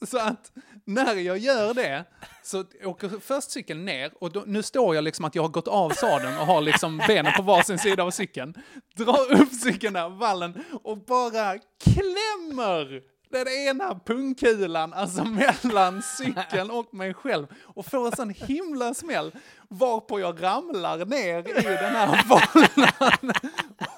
Så 0.08 0.20
att 0.20 0.52
när 0.90 1.16
jag 1.16 1.38
gör 1.38 1.74
det 1.74 2.06
så 2.44 2.64
åker 2.84 3.10
först 3.20 3.52
cykeln 3.52 3.86
ner 3.86 4.12
och 4.20 4.32
då, 4.32 4.44
nu 4.48 4.64
står 4.64 4.96
jag 4.96 5.04
liksom 5.04 5.26
att 5.26 5.36
jag 5.36 5.44
har 5.44 5.50
gått 5.50 5.68
av 5.68 5.90
sadeln 5.90 6.38
och 6.38 6.46
har 6.46 6.62
liksom 6.62 7.02
benen 7.08 7.34
på 7.38 7.42
varsin 7.42 7.80
sida 7.80 8.04
av 8.04 8.12
cykeln. 8.12 8.54
Drar 8.96 9.42
upp 9.42 9.54
cykeln 9.54 9.94
där, 9.94 10.10
vallen 10.10 10.64
och 10.84 10.98
bara 10.98 11.58
klämmer 11.84 13.02
den 13.30 13.48
ena 13.48 14.00
pungkulan 14.06 14.94
alltså 14.94 15.24
mellan 15.26 16.02
cykeln 16.02 16.72
och 16.72 16.94
mig 16.94 17.14
själv 17.14 17.48
och 17.64 17.86
får 17.86 18.06
en 18.06 18.16
sån 18.16 18.30
himla 18.30 18.94
smäll 18.94 19.32
varpå 19.68 20.20
jag 20.20 20.44
ramlar 20.44 21.06
ner 21.06 21.40
i 21.40 21.64
den 21.64 21.96
här 21.96 22.24
vallen. 22.28 23.34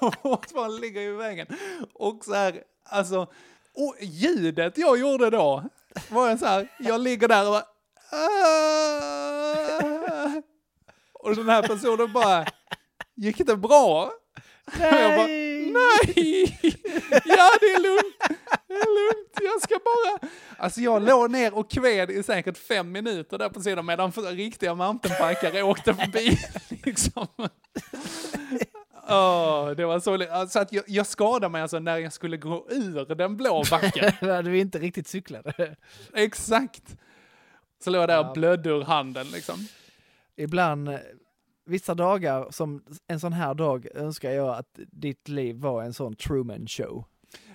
och 0.00 0.14
fortfarande 0.22 0.80
ligger 0.80 1.00
i 1.00 1.12
vägen. 1.12 1.46
Och 1.94 2.24
så 2.24 2.34
här, 2.34 2.62
alltså, 2.84 3.26
och 3.74 3.96
ljudet 4.00 4.78
jag 4.78 4.98
gjorde 4.98 5.30
då 5.30 5.64
var 6.08 6.30
en 6.30 6.38
så 6.38 6.46
här, 6.46 6.68
jag 6.78 7.00
ligger 7.00 7.28
där 7.28 7.46
och 7.46 7.52
bara, 7.52 7.64
"Ah." 8.10 9.32
och 11.12 11.36
den 11.36 11.48
här 11.48 11.62
personen 11.62 12.12
bara, 12.12 12.46
gick 13.16 13.46
det 13.46 13.56
bra? 13.56 14.04
Och 14.66 14.80
jag 14.80 15.16
bara, 15.16 15.26
nej! 15.26 16.58
Ja, 17.24 17.50
det 17.60 17.66
är 17.66 17.80
lugnt. 17.82 18.16
Det 18.68 18.74
är 18.74 19.14
lugnt. 19.14 19.38
Jag 19.40 19.62
ska 19.62 19.78
bara... 19.84 20.18
Alltså 20.58 20.80
jag 20.80 21.02
låg 21.02 21.30
ner 21.30 21.54
och 21.54 21.70
kved 21.70 22.10
i 22.10 22.22
säkert 22.22 22.58
fem 22.58 22.92
minuter 22.92 23.38
där 23.38 23.48
på 23.48 23.60
sidan 23.60 23.86
medan 23.86 24.12
riktiga 24.12 24.74
mountainbikare 24.74 25.62
åkte 25.62 25.94
förbi. 25.94 26.38
Liksom. 26.84 27.26
Åh, 29.12 29.70
det 29.70 29.84
var 29.84 30.00
så... 30.00 30.32
Alltså 30.32 30.58
att 30.58 30.72
jag, 30.72 30.84
jag 30.86 31.06
skadade 31.06 31.48
mig 31.52 31.62
alltså 31.62 31.78
när 31.78 31.98
jag 31.98 32.12
skulle 32.12 32.36
gå 32.36 32.66
ur 32.70 33.14
den 33.14 33.36
blå 33.36 33.62
backen. 33.70 34.12
När 34.20 34.42
du 34.42 34.58
inte 34.58 34.78
riktigt 34.78 35.08
cyklade. 35.08 35.76
Exakt. 36.14 36.96
Så 37.84 37.90
låg 37.90 38.02
jag 38.02 38.08
där 38.08 38.14
Ja. 38.14 38.28
och 38.28 38.34
blödde 38.34 38.70
ur 38.70 38.82
handen 38.84 39.26
liksom. 39.32 39.66
Ibland, 40.36 40.88
eh, 40.88 40.98
vissa 41.66 41.94
dagar, 41.94 42.46
som 42.50 42.82
en 43.06 43.20
sån 43.20 43.32
här 43.32 43.54
dag, 43.54 43.86
önskar 43.94 44.30
jag 44.30 44.48
att 44.56 44.68
ditt 44.76 45.28
liv 45.28 45.56
var 45.56 45.82
en 45.82 45.94
sån 45.94 46.14
Truman 46.16 46.66
show. 46.66 47.04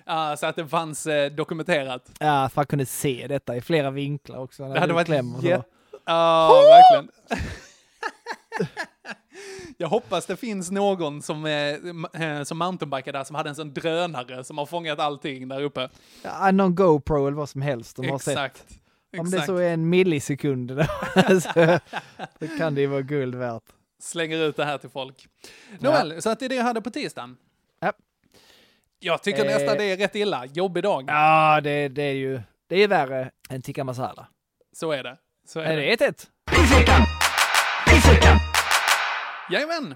Ja, 0.04 0.36
så 0.36 0.46
att 0.46 0.56
det 0.56 0.66
fanns 0.68 1.06
eh, 1.06 1.32
dokumenterat. 1.32 2.10
Ja, 2.20 2.44
att 2.44 2.56
man 2.56 2.66
kunde 2.66 2.86
se 2.86 3.26
detta 3.28 3.56
i 3.56 3.60
flera 3.60 3.90
vinklar 3.90 4.38
också. 4.38 4.62
när 4.66 4.74
Det 4.74 4.80
hade 4.80 4.92
varit 4.92 5.06
klämmer. 5.06 5.62
Ja, 6.04 6.52
verkligen. 6.62 7.10
Jag 9.80 9.88
hoppas 9.88 10.26
det 10.26 10.36
finns 10.36 10.70
någon 10.70 11.22
som, 11.22 11.46
eh, 11.46 12.42
som 12.44 12.58
mountainbikar 12.58 13.12
där 13.12 13.24
som 13.24 13.36
hade 13.36 13.48
en 13.48 13.54
sån 13.54 13.74
drönare 13.74 14.44
som 14.44 14.58
har 14.58 14.66
fångat 14.66 14.98
allting 14.98 15.48
där 15.48 15.62
uppe. 15.62 15.88
Ja, 16.22 16.50
någon 16.50 16.74
GoPro 16.74 17.26
eller 17.26 17.36
vad 17.36 17.48
som 17.48 17.62
helst 17.62 17.96
de 17.96 18.08
har 18.08 18.18
sett. 18.18 18.28
Exakt. 18.32 18.64
Om 19.18 19.30
det 19.30 19.36
Exakt. 19.36 19.46
så 19.46 19.56
är 19.56 19.72
en 19.74 19.88
millisekund 19.88 20.76
då, 20.76 20.84
så, 21.40 21.78
då 22.38 22.46
kan 22.58 22.74
det 22.74 22.80
ju 22.80 22.86
vara 22.86 23.02
guld 23.02 23.34
värt. 23.34 23.62
Slänger 24.02 24.38
ut 24.38 24.56
det 24.56 24.64
här 24.64 24.78
till 24.78 24.90
folk. 24.90 25.26
Nåväl, 25.78 26.22
så 26.22 26.30
att 26.30 26.38
det 26.38 26.44
är 26.44 26.48
det 26.48 26.54
jag 26.54 26.64
hade 26.64 26.80
på 26.82 26.90
tisdagen. 26.90 27.36
Ja. 27.80 27.92
Jag 29.00 29.22
tycker 29.22 29.44
Eh. 29.44 29.50
nästan 29.58 29.76
det 29.76 29.84
är 29.84 29.96
rätt 29.96 30.14
illa. 30.16 30.46
Jobbig 30.46 30.82
dag. 30.82 31.04
Ja, 31.08 31.60
det, 31.60 31.88
det 31.88 32.02
är 32.02 32.12
ju 32.14 32.40
det 32.68 32.82
är 32.82 32.88
värre 32.88 33.30
än 33.50 33.62
tikka 33.62 33.84
masala. 33.84 34.26
Så 34.76 34.92
är 34.92 35.02
det. 35.02 35.16
Så 35.46 35.60
är 35.60 35.64
Är 35.64 35.76
det. 35.76 35.96
det 35.96 36.10
1-1? 36.10 36.28
Jajamän! 39.50 39.94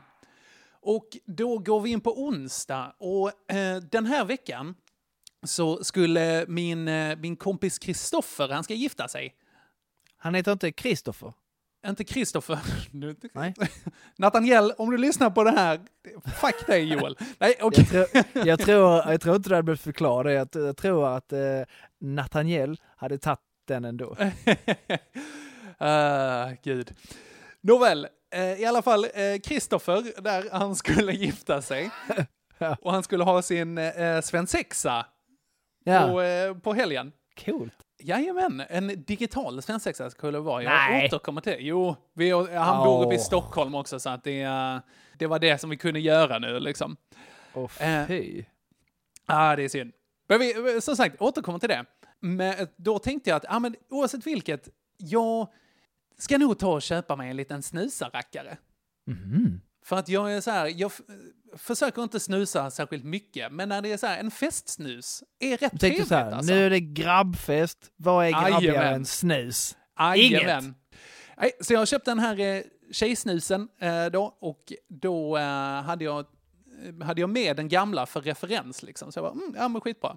Och 0.81 1.07
då 1.27 1.59
går 1.59 1.81
vi 1.81 1.91
in 1.91 2.01
på 2.01 2.25
onsdag. 2.25 2.95
Och 2.99 3.53
eh, 3.53 3.77
den 3.77 4.07
här 4.07 4.25
veckan 4.25 4.75
så 5.43 5.85
skulle 5.85 6.45
min, 6.49 6.89
eh, 6.89 7.17
min 7.17 7.37
kompis 7.37 7.79
Kristoffer, 7.79 8.49
han 8.49 8.65
ska 8.65 8.75
gifta 8.75 9.09
sig. 9.09 9.35
Han 10.17 10.35
heter 10.35 10.53
inte 10.53 10.73
Kristoffer. 10.73 11.33
Inte 11.87 12.05
Kristoffer. 12.05 12.59
Nej. 13.33 13.55
Nathaniel, 14.19 14.73
om 14.79 14.91
du 14.91 14.97
lyssnar 14.99 15.31
på 15.31 15.45
det 15.45 15.51
här, 15.51 15.81
fuck 16.41 16.67
dig 16.67 16.93
Joel. 16.93 17.17
Nej, 17.39 17.55
okej. 17.61 17.87
Jag, 17.93 18.11
tror, 18.11 18.47
jag, 18.47 18.61
tror, 18.65 19.11
jag 19.11 19.21
tror 19.21 19.37
inte 19.37 19.49
du 19.49 19.55
hade 19.55 19.67
behövt 19.67 19.81
förklara 19.81 20.23
det. 20.23 20.33
Jag, 20.33 20.49
jag 20.53 20.77
tror 20.77 21.17
att 21.17 21.33
eh, 21.33 21.41
Nathaniel 22.01 22.81
hade 22.97 23.19
tagit 23.19 23.41
den 23.65 23.85
ändå. 23.85 24.17
Ah, 25.79 26.51
gud. 26.63 26.95
Nåväl, 27.61 28.09
I 28.39 28.65
alla 28.65 28.83
fall, 28.83 29.05
eh, 29.05 29.39
Kristoffer, 29.45 30.21
där 30.23 30.45
han 30.53 30.77
skulle 30.77 31.13
gifta 31.25 31.63
sig. 31.63 31.91
Ja. 32.59 32.77
Och 32.83 32.93
han 32.93 33.03
skulle 33.03 33.25
ha 33.25 33.43
sin 33.43 33.79
eh, 33.79 34.21
svensexa 34.21 35.07
Ja, 35.85 36.09
på, 36.09 36.21
eh, 36.23 36.55
på 36.57 36.73
helgen. 36.75 37.13
coolt. 37.45 37.75
Jajamän, 38.05 38.63
en 38.69 39.05
digital 39.05 39.63
svensexa 39.63 40.11
skulle 40.11 40.39
det 40.39 40.43
vara. 40.43 40.63
Jag 40.63 40.71
Nej. 40.73 41.07
återkommer 41.07 41.41
till. 41.41 41.57
Jo, 41.59 41.97
vi, 42.15 42.31
han 42.57 42.85
bor 42.85 43.07
uppe 43.07 43.15
i. 43.15 43.19
Stockholm 43.19 43.75
också 43.75 44.01
så 44.01 44.11
att 44.11 44.25
det, 44.25 44.43
eh, 44.43 44.77
det 45.19 45.27
var 45.27 45.39
det 45.39 45.59
som 45.59 45.71
vi 45.71 45.77
kunde 45.77 46.01
göra 46.01 46.39
nu 46.39 46.61
liksom. 46.61 46.97
Åh 47.55 47.71
Eh, 47.83 48.07
fy. 48.07 48.45
ah, 49.27 49.57
det 49.57 49.63
är 49.65 49.69
synd. 49.69 49.93
Men 50.29 50.39
vi, 50.41 50.81
som 50.81 50.97
sagt, 50.97 51.21
återkommer 51.23 51.59
till 51.59 51.69
det. 51.69 51.85
Men 52.21 52.69
då 52.77 52.99
tänkte 52.99 53.31
jag 53.31 53.37
att, 53.37 53.45
ah, 53.49 53.59
men 53.59 53.77
oavsett 53.91 54.27
vilket, 54.27 54.69
jag 54.99 55.49
ska 56.19 56.39
nog 56.39 56.59
ta 56.59 56.73
och 56.73 56.83
köpa 56.83 57.17
mig 57.17 57.31
en 57.31 57.37
liten 57.37 57.63
snusarackare. 57.63 58.57
Mhm. 59.07 59.61
För 59.85 59.97
att 59.97 60.09
jag 60.09 60.35
är 60.35 60.41
så 60.41 60.51
här, 60.51 60.73
jag 60.77 60.93
försöker 61.57 62.03
inte 62.03 62.21
snusa 62.21 62.71
särskilt 62.71 63.05
mycket, 63.05 63.53
men 63.53 63.69
när 63.69 63.83
det 63.83 63.93
är 63.93 63.97
så 63.97 64.07
här, 64.07 64.19
en 64.19 64.31
festsnus 64.31 65.23
är 65.41 65.57
rätt 65.57 65.81
trevligt 65.81 66.09
så 66.09 66.15
här, 66.15 66.33
alltså. 66.33 66.53
nu 66.55 66.67
är 66.67 66.71
det 66.71 66.81
grabbfest. 66.81 67.91
Vad 67.97 68.27
är 68.27 68.31
grabbigare 68.31 68.89
än 68.89 69.05
snus? 69.05 69.77
Inget. 70.17 70.65
Så 71.61 71.73
jag 71.73 71.89
köpte 71.89 72.11
den 72.11 72.19
här 72.19 72.41
eh, 72.41 72.63
tjejsnusen 72.93 73.69
eh, 73.81 74.07
då 74.07 74.37
och 74.41 74.73
då 74.89 75.37
eh, 75.37 75.83
hade, 75.83 76.05
jag, 76.05 76.27
hade 77.03 77.21
jag 77.21 77.31
med 77.31 77.57
den 77.57 77.69
gamla 77.69 78.07
för 78.07 78.21
referens. 78.21 78.83
Liksom. 78.83 79.13
Så 79.13 79.19
jag 79.19 79.25
bara, 79.25 79.33
mm, 79.45 79.55
ja 79.59 79.69
men 79.69 79.81
skitbra. 79.81 80.17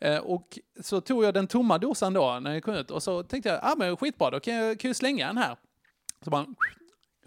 Eh, 0.00 0.18
och 0.18 0.58
så 0.80 1.00
tog 1.00 1.24
jag 1.24 1.34
den 1.34 1.46
tomma 1.46 1.78
dosan 1.78 2.12
då 2.12 2.38
när 2.40 2.54
jag 2.54 2.62
kom 2.62 2.74
ut 2.74 2.90
och 2.90 3.02
så 3.02 3.22
tänkte 3.22 3.48
jag, 3.48 3.58
ja 3.62 3.74
men 3.78 3.96
skitbra, 3.96 4.30
då 4.30 4.40
kan 4.40 4.54
jag, 4.54 4.80
kan 4.80 4.88
jag 4.88 4.96
slänga 4.96 5.26
den 5.26 5.38
här. 5.38 5.56
Så 6.24 6.30
bara 6.30 6.46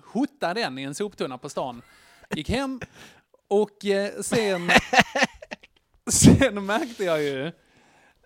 hottade 0.06 0.62
den 0.62 0.78
i 0.78 0.84
en 0.84 0.96
soptunna 0.96 1.38
på 1.38 1.50
stan. 1.50 1.82
Gick 2.30 2.50
hem 2.50 2.80
och 3.48 3.86
eh, 3.86 4.12
sen, 4.22 4.70
sen 6.12 6.66
märkte 6.66 7.04
jag 7.04 7.24
ju 7.24 7.52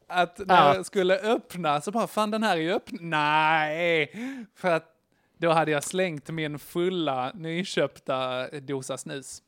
att 0.08 0.40
när 0.40 0.56
Ja. 0.68 0.76
jag 0.76 0.86
skulle 0.86 1.20
öppna 1.20 1.82
så 1.82 1.92
bara, 1.92 2.08
fan 2.08 2.32
den 2.32 2.44
här 2.44 2.58
är 2.58 2.62
ju 2.62 2.74
öppen. 2.74 2.98
Nej! 3.02 4.12
För 4.56 4.72
att 4.72 4.90
då 5.38 5.52
hade 5.52 5.72
jag 5.72 5.84
slängt 5.84 6.30
min 6.30 6.60
fulla 6.60 7.32
nyköpta 7.36 8.48
dosa 8.60 8.98
snus. 8.98 9.42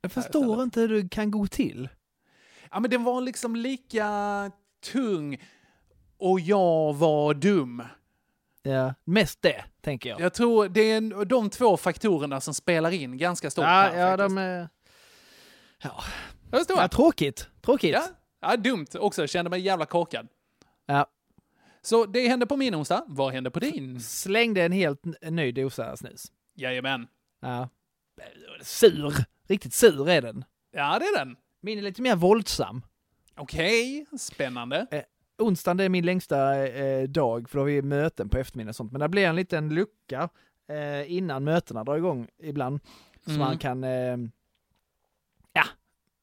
Jag 0.00 0.12
förstår 0.12 0.62
inte 0.62 0.80
hur 0.80 0.88
det 1.02 1.08
kan 1.08 1.30
gå 1.30 1.46
till. 1.46 1.88
Ja 2.70 2.80
men 2.80 2.90
den 2.90 3.04
var 3.04 3.20
liksom 3.20 3.56
lika 3.56 4.50
tung 4.92 5.38
och 6.18 6.40
jag 6.40 6.94
var 6.94 7.34
dum. 7.34 7.82
Ja, 8.62 8.94
mest 9.04 9.42
det, 9.42 9.64
tänker 9.80 10.10
jag. 10.10 10.20
Jag 10.20 10.34
tror 10.34 10.68
det 10.68 10.80
är 10.92 11.24
de 11.24 11.50
två 11.50 11.76
faktorerna 11.76 12.40
som 12.40 12.54
spelar 12.54 12.90
in 12.90 13.18
ganska 13.18 13.50
stort 13.50 13.62
Ja, 13.64 13.68
här 13.68 13.96
ja, 13.98 14.16
faktiskt. 14.16 14.36
de 14.36 14.38
är... 14.38 14.68
Ja, 15.82 16.02
Jag 16.50 16.60
förstår. 16.60 16.76
ja 16.78 16.88
tråkigt. 16.88 17.48
Tråkigt. 17.62 17.92
Ja, 17.94 18.04
ja, 18.40 18.56
dumt 18.56 18.86
också. 18.94 19.26
Kände 19.26 19.50
mig 19.50 19.60
jävla 19.60 19.86
korkad. 19.86 20.28
Ja. 20.86 21.06
Så 21.82 22.06
det 22.06 22.28
hände 22.28 22.46
på 22.46 22.56
min 22.56 22.74
onsdag. 22.74 23.04
Vad 23.06 23.32
hände 23.32 23.50
på 23.50 23.60
din? 23.60 24.00
Slängde 24.00 24.62
en 24.62 24.72
helt 24.72 25.00
ny 25.22 25.52
dosa 25.52 25.96
snus. 25.96 26.32
Jajamän. 26.54 27.06
Ja. 27.40 27.68
Sur. 28.62 29.14
Riktigt 29.50 29.74
sur 29.74 30.08
är 30.08 30.22
den. 30.22 30.44
Ja, 30.72 30.98
det 30.98 31.04
är 31.04 31.18
den. 31.18 31.36
Min 31.60 31.78
är 31.78 31.82
lite 31.82 32.02
mer 32.02 32.16
våldsam. 32.16 32.82
Okej, 33.36 34.06
spännande. 34.18 35.04
Onsdagen 35.38 35.76
det 35.76 35.84
är 35.84 35.88
min 35.88 36.04
längsta 36.06 36.66
eh, 36.68 37.02
dag, 37.08 37.50
för 37.50 37.58
då 37.58 37.62
har 37.62 37.66
vi 37.66 37.82
möten 37.82 38.28
på 38.28 38.38
eftermiddagen 38.38 38.68
och 38.68 38.76
sånt. 38.76 38.92
Men 38.92 39.00
det 39.00 39.08
blir 39.08 39.26
en 39.26 39.36
liten 39.36 39.68
lucka 39.74 40.28
eh, 40.68 41.12
innan 41.12 41.44
mötena 41.44 41.84
drar 41.84 41.96
igång 41.96 42.28
ibland. 42.42 42.80
Så 43.24 43.30
Mm. 43.30 43.38
man 43.40 43.58
kan, 43.58 43.84
eh, 43.84 44.16
ja, 45.52 45.64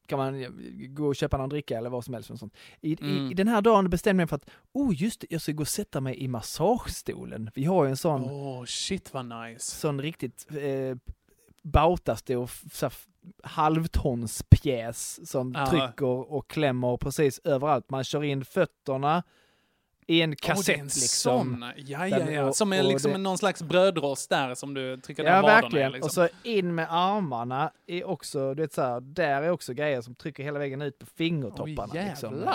kan 0.06 0.18
man 0.18 0.42
eh, 0.42 0.48
gå 0.88 1.06
och 1.06 1.16
köpa 1.16 1.36
någon 1.36 1.48
dricka 1.48 1.78
eller 1.78 1.90
vad 1.90 2.04
som 2.04 2.14
helst. 2.14 2.30
Och 2.30 2.38
sånt. 2.38 2.54
I, 2.80 2.96
Mm. 3.00 3.30
i, 3.30 3.34
den 3.34 3.48
här 3.48 3.60
dagen 3.62 3.90
bestämde 3.90 4.20
jag 4.20 4.26
mig 4.26 4.28
för 4.28 4.36
att, 4.36 4.50
oh 4.72 4.94
just 5.02 5.20
det, 5.20 5.26
jag 5.30 5.40
ska 5.42 5.52
gå 5.52 5.60
och 5.62 5.68
sätta 5.68 6.00
mig 6.00 6.16
i 6.22 6.28
massagestolen. 6.28 7.50
Vi 7.54 7.64
har 7.64 7.84
ju 7.84 7.90
en 7.90 7.96
sån, 7.96 8.24
Åh, 8.24 8.64
shit 8.64 9.14
vad 9.14 9.26
nice. 9.26 9.60
sån 9.76 10.02
riktigt 10.02 10.46
eh, 10.50 10.96
här 11.72 12.86
f- 12.86 13.06
halvtonspjäs 13.42 15.30
som 15.30 15.52
Ja. 15.56 15.66
trycker 15.66 16.32
och 16.32 16.48
klämmer 16.50 16.96
precis 16.96 17.40
överallt. 17.44 17.90
Man 17.90 18.04
kör 18.04 18.24
in 18.24 18.44
fötterna 18.44 19.22
i 20.06 20.22
en 20.22 20.36
kassett 20.36 20.78
en 20.78 20.84
liksom. 20.84 21.60
sån. 21.60 21.64
Ja, 21.76 22.06
ja, 22.08 22.30
ja. 22.30 22.44
och- 22.44 22.56
Som 22.56 22.72
är 22.72 22.82
liksom 22.82 23.12
det- 23.12 23.18
någon 23.18 23.38
slags 23.38 23.62
brödrost 23.62 24.30
där 24.30 24.54
som 24.54 24.74
du 24.74 24.96
trycker 24.96 25.24
ner 25.24 25.30
Ja, 25.30 25.42
vaderna 25.42 25.58
i, 25.58 25.62
verkligen. 25.62 25.92
Liksom. 25.92 26.06
Och 26.06 26.12
så 26.12 26.28
in 26.42 26.74
med 26.74 26.86
armarna 26.90 27.72
är 27.86 28.04
också, 28.04 28.54
du 28.54 28.62
vet 28.62 28.72
så 28.72 28.82
här, 28.82 29.00
där 29.00 29.42
är 29.42 29.50
också 29.50 29.72
grejer 29.74 30.00
som 30.00 30.14
trycker 30.14 30.42
hela 30.42 30.58
vägen 30.58 30.82
ut 30.82 30.98
på 30.98 31.06
fingertopparna. 31.06 31.92
Oj, 31.94 32.04
liksom. 32.08 32.46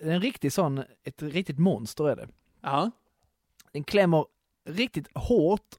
En 0.00 0.20
riktig 0.20 0.52
sån, 0.52 0.84
ett 1.04 1.22
riktigt 1.22 1.58
monster 1.58 2.08
är 2.08 2.16
det. 2.16 2.28
Ja. 2.60 2.90
Den 3.72 3.84
klämmer 3.84 4.26
riktigt 4.68 5.08
hårt 5.14 5.74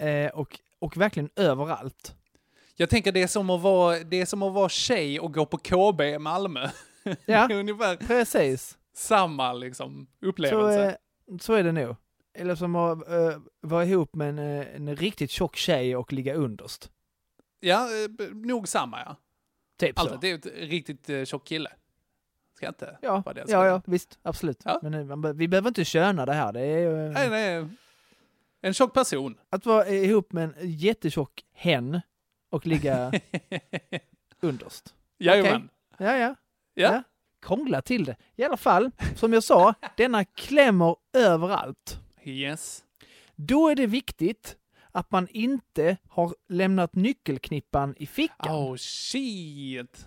eh, 0.00 0.26
och, 0.30 0.60
och 0.78 0.96
verkligen 0.96 1.30
överallt. 1.36 2.14
Jag 2.76 2.90
tänker 2.90 3.12
det 3.12 3.22
är 3.22 3.26
som 3.26 3.50
att 3.50 3.60
vara, 3.60 3.98
det 3.98 4.20
är 4.20 4.26
som 4.26 4.42
att 4.42 4.52
vara 4.54 4.68
tjej 4.68 5.20
och 5.20 5.34
gå 5.34 5.46
på 5.46 5.58
KB 5.58 6.00
i 6.00 6.18
Malmö. 6.18 6.68
Ja, 7.26 7.48
ungefär 7.52 7.96
precis. 7.96 8.78
samma 8.94 9.52
liksom, 9.52 10.06
Så, 10.20 10.26
upplevelse. 10.26 10.86
eh, 11.30 11.36
så 11.40 11.52
är 11.54 11.62
det 11.64 11.72
nog. 11.72 11.96
Eller 12.34 12.54
som 12.54 12.76
att 12.76 13.08
eh, 13.08 13.38
vara 13.60 13.84
ihop 13.84 14.14
med 14.14 14.28
en, 14.28 14.38
eh, 14.38 14.66
en 14.76 14.96
riktigt 14.96 15.30
tjock 15.30 15.56
tjej 15.56 15.96
och 15.96 16.12
ligga 16.12 16.34
underst. 16.34 16.90
Ja, 17.60 17.88
eh, 18.20 18.28
nog 18.34 18.68
samma 18.68 19.00
ja. 19.00 19.16
Typ 19.78 19.98
Alltså, 19.98 20.14
så. 20.14 20.20
det 20.20 20.30
är 20.30 20.34
ett 20.34 20.46
riktigt 20.56 21.10
eh, 21.10 21.24
tjock 21.24 21.46
kille. 21.46 21.70
Ska 22.56 22.68
inte 22.68 22.98
Ja, 23.02 23.22
vara 23.26 23.34
det. 23.34 23.44
ja, 23.48 23.66
ja, 23.66 23.82
visst, 23.86 24.18
absolut. 24.22 24.60
Ja. 24.64 24.78
Men 24.82 24.94
eh, 24.94 25.04
man, 25.16 25.36
vi 25.36 25.48
behöver 25.48 25.68
inte 25.68 25.84
köna 25.84 26.26
det 26.26 26.32
här. 26.32 26.52
Det 26.52 26.60
är 26.60 26.78
ju, 26.78 26.96
Nej, 26.96 27.30
nej. 27.30 27.66
En 28.60 28.74
tjock 28.74 28.94
person. 28.94 29.38
Att 29.50 29.66
vara 29.66 29.88
ihop 29.88 30.32
med 30.32 30.44
en 30.44 30.54
jättetjock 30.70 31.44
hen 31.52 32.00
och 32.50 32.66
ligga 32.66 33.12
underst. 34.40 34.94
Jajamän. 35.18 35.68
Ja, 35.98 36.16
ja. 36.16 36.34
Ja. 36.74 37.02
Krångla 37.42 37.82
till 37.82 38.04
det. 38.04 38.16
I 38.36 38.44
alla 38.44 38.56
fall, 38.56 38.90
som 39.16 39.32
jag 39.32 39.44
sa, 39.44 39.74
denna 39.96 40.24
klämmer 40.24 40.96
överallt. 41.12 42.00
Yes. 42.24 42.84
Då 43.36 43.68
är 43.68 43.74
det 43.74 43.86
viktigt 43.86 44.56
att 44.92 45.10
man 45.10 45.28
inte 45.30 45.96
har 46.08 46.34
lämnat 46.48 46.94
nyckelknippan 46.94 47.94
i 47.98 48.06
fickan. 48.06 48.54
Oh 48.56 48.76
shit. 48.76 50.06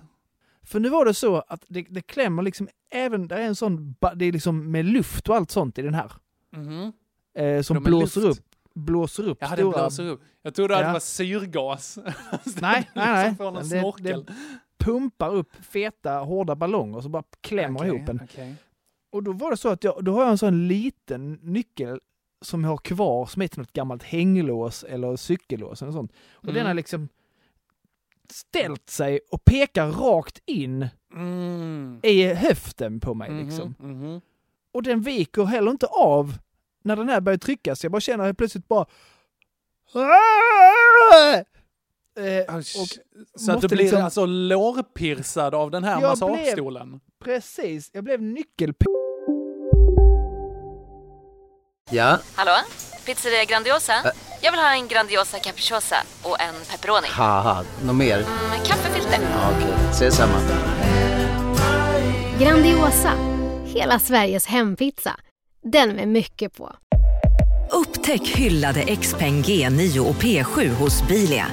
För 0.64 0.80
nu 0.80 0.90
var 0.90 1.06
det 1.06 1.14
så 1.14 1.36
att 1.48 1.66
det, 1.68 1.86
det 1.90 2.02
klämmer 2.02 2.44
liksom 2.44 2.70
även, 2.90 3.28
det 3.28 3.36
är 3.36 3.42
en 3.42 3.56
sån, 3.56 3.96
det 4.16 4.26
är 4.26 4.32
liksom 4.32 4.72
med 4.72 4.86
luft 4.86 5.30
och 5.30 5.36
allt 5.36 5.52
sånt 5.52 5.78
i 5.78 5.82
den 5.82 5.94
här. 5.94 6.12
Mhm. 6.52 6.94
Eh, 7.34 7.62
som 7.62 7.84
blåser 7.84 8.22
luft. 8.22 8.40
upp, 8.40 8.46
blåser 8.74 9.28
upp 9.28 9.44
hade 9.44 9.62
stora... 9.62 9.78
blåser 9.82 10.08
upp. 10.08 10.22
Jag 10.42 10.56
trodde 10.56 10.76
att 10.76 10.82
Ja. 10.82 10.88
det 10.88 10.94
var 10.94 11.00
syrgas. 11.00 11.98
Nej, 12.46 12.46
nej, 12.62 12.90
nej. 12.96 13.28
Som 13.28 13.36
får 13.38 13.44
någon 13.52 13.56
Det- 13.56 13.80
snorkel. 13.80 14.26
det 14.26 14.34
pumpar 14.86 15.30
upp 15.36 15.56
feta, 15.66 16.12
hårda 16.14 16.56
ballonger 16.56 16.98
och 16.98 17.04
så 17.04 17.10
bara 17.10 17.24
klämmer 17.42 17.80
Okej, 17.80 17.88
ihop 17.96 18.10
en. 18.10 18.20
okej. 18.24 18.56
Och 19.12 19.24
då 19.24 19.32
var 19.32 19.52
det 19.52 19.58
så 19.58 19.70
att 19.70 19.84
jag, 19.84 20.04
då 20.04 20.14
har 20.14 20.22
jag 20.22 20.32
en 20.32 20.38
sån 20.38 20.68
liten 20.68 21.34
nyckel 21.42 22.00
som 22.42 22.64
jag 22.64 22.72
har 22.72 22.78
kvar 22.78 23.26
som 23.26 23.42
är 23.42 23.48
till 23.48 23.60
något 23.60 23.74
gammalt 23.74 24.04
hänglås 24.04 24.84
eller 24.84 25.16
cykellås 25.16 25.82
eller 25.82 25.92
sånt. 25.92 26.12
Och 26.32 26.44
Mm. 26.44 26.56
den 26.56 26.66
har 26.66 26.74
liksom 26.74 27.10
ställt 28.30 28.90
sig 28.90 29.20
och 29.32 29.46
pekar 29.46 29.92
rakt 29.92 30.42
in 30.46 30.88
Mm. 31.14 32.00
i 32.04 32.34
höften 32.34 33.00
på 33.00 33.14
mig 33.14 33.30
Mhm, 33.30 33.46
liksom. 33.46 33.76
mhm. 33.80 34.22
Och 34.74 34.84
den 34.84 35.02
viker 35.02 35.44
heller 35.46 35.72
inte 35.72 35.86
av 35.88 36.38
när 36.84 36.96
den 36.96 37.10
här 37.10 37.22
börjar 37.22 37.38
tryckas. 37.38 37.84
Jag 37.84 37.92
bara 37.92 38.02
känner 38.02 38.26
helt 38.26 38.38
plötsligt 38.38 38.68
bara... 38.68 38.86
Eh, 42.18 42.56
Oh, 42.56 42.56
och 42.58 42.64
så 43.40 43.52
att 43.52 43.62
du 43.62 43.68
blir 43.68 43.78
liksom- 43.78 44.04
alltså 44.04 44.26
lårpirsad 44.26 45.56
av 45.56 45.72
den 45.72 45.84
här 45.84 46.02
Jag 46.02 46.10
massagestolen? 46.10 47.00
precis, 47.24 47.90
jag 47.94 48.04
blev 48.04 48.22
nyckel... 48.22 48.74
Ja, 51.92 52.18
Hallå? 52.36 52.52
Pizzeria 53.06 53.46
Grandiosa? 53.46 53.94
Jag 54.42 54.52
vill 54.52 54.60
ha 54.62 54.74
en 54.74 54.88
Grandiosa 54.88 55.40
capriciosa 55.40 55.96
och 56.24 56.42
en 56.42 56.54
pepperoni. 56.72 57.08
haha, 57.12 57.64
något 57.86 57.96
mer? 57.96 58.18
Med 58.50 58.66
kaffefilter. 58.68 59.20
Ja, 59.32 59.52
Okej, 59.58 59.74
ses 59.92 60.16
samma. 60.16 60.38
Grandiosa, 62.40 63.12
hela 63.66 64.00
Sveriges 64.00 64.46
hempizza. 64.46 65.16
Den 65.64 65.90
med 65.96 66.08
mycket 66.08 66.58
på. 66.58 66.76
Upptäck 67.72 68.28
hyllade 68.28 68.96
XPeng 68.96 69.42
G9 69.42 70.00
och 70.00 70.16
P7 70.16 70.70
hos 70.70 71.08
Bilia. 71.08 71.48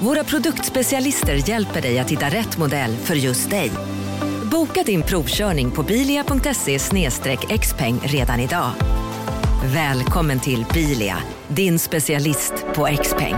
Våra 0.00 0.24
produktspecialister 0.24 1.48
hjälper 1.48 1.82
dig 1.82 1.98
att 1.98 2.10
hitta 2.10 2.26
rätt 2.26 2.58
modell 2.58 2.96
för 2.96 3.14
just 3.14 3.50
dig. 3.50 3.70
Boka 4.50 4.82
din 4.82 5.02
provkörning 5.02 5.70
på 5.70 5.82
bilia.se 5.82 6.78
xpeng 7.58 8.00
redan 8.04 8.40
idag. 8.40 8.70
Välkommen 9.64 10.40
till 10.40 10.66
Bilia, 10.74 11.16
din 11.48 11.78
specialist 11.78 12.52
på 12.74 12.88
XPeng. 13.02 13.34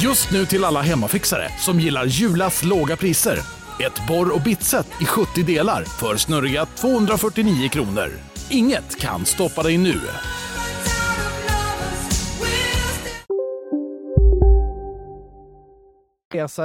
Just 0.00 0.30
nu 0.30 0.46
till 0.46 0.64
alla 0.64 0.80
hemmafixare 0.80 1.48
som 1.58 1.80
gillar 1.80 2.04
Julas 2.04 2.64
låga 2.64 2.96
priser. 2.96 3.61
Ett 3.80 4.06
borr 4.08 4.34
och 4.34 4.42
bitset 4.42 4.86
i 5.00 5.04
70 5.04 5.42
delar 5.42 5.84
för 5.84 6.16
snurriga 6.16 6.66
249 6.66 7.68
kronor. 7.68 8.08
Inget 8.50 9.00
kan 9.00 9.24
stoppa 9.26 9.62
dig 9.62 9.78
nu. 9.78 9.94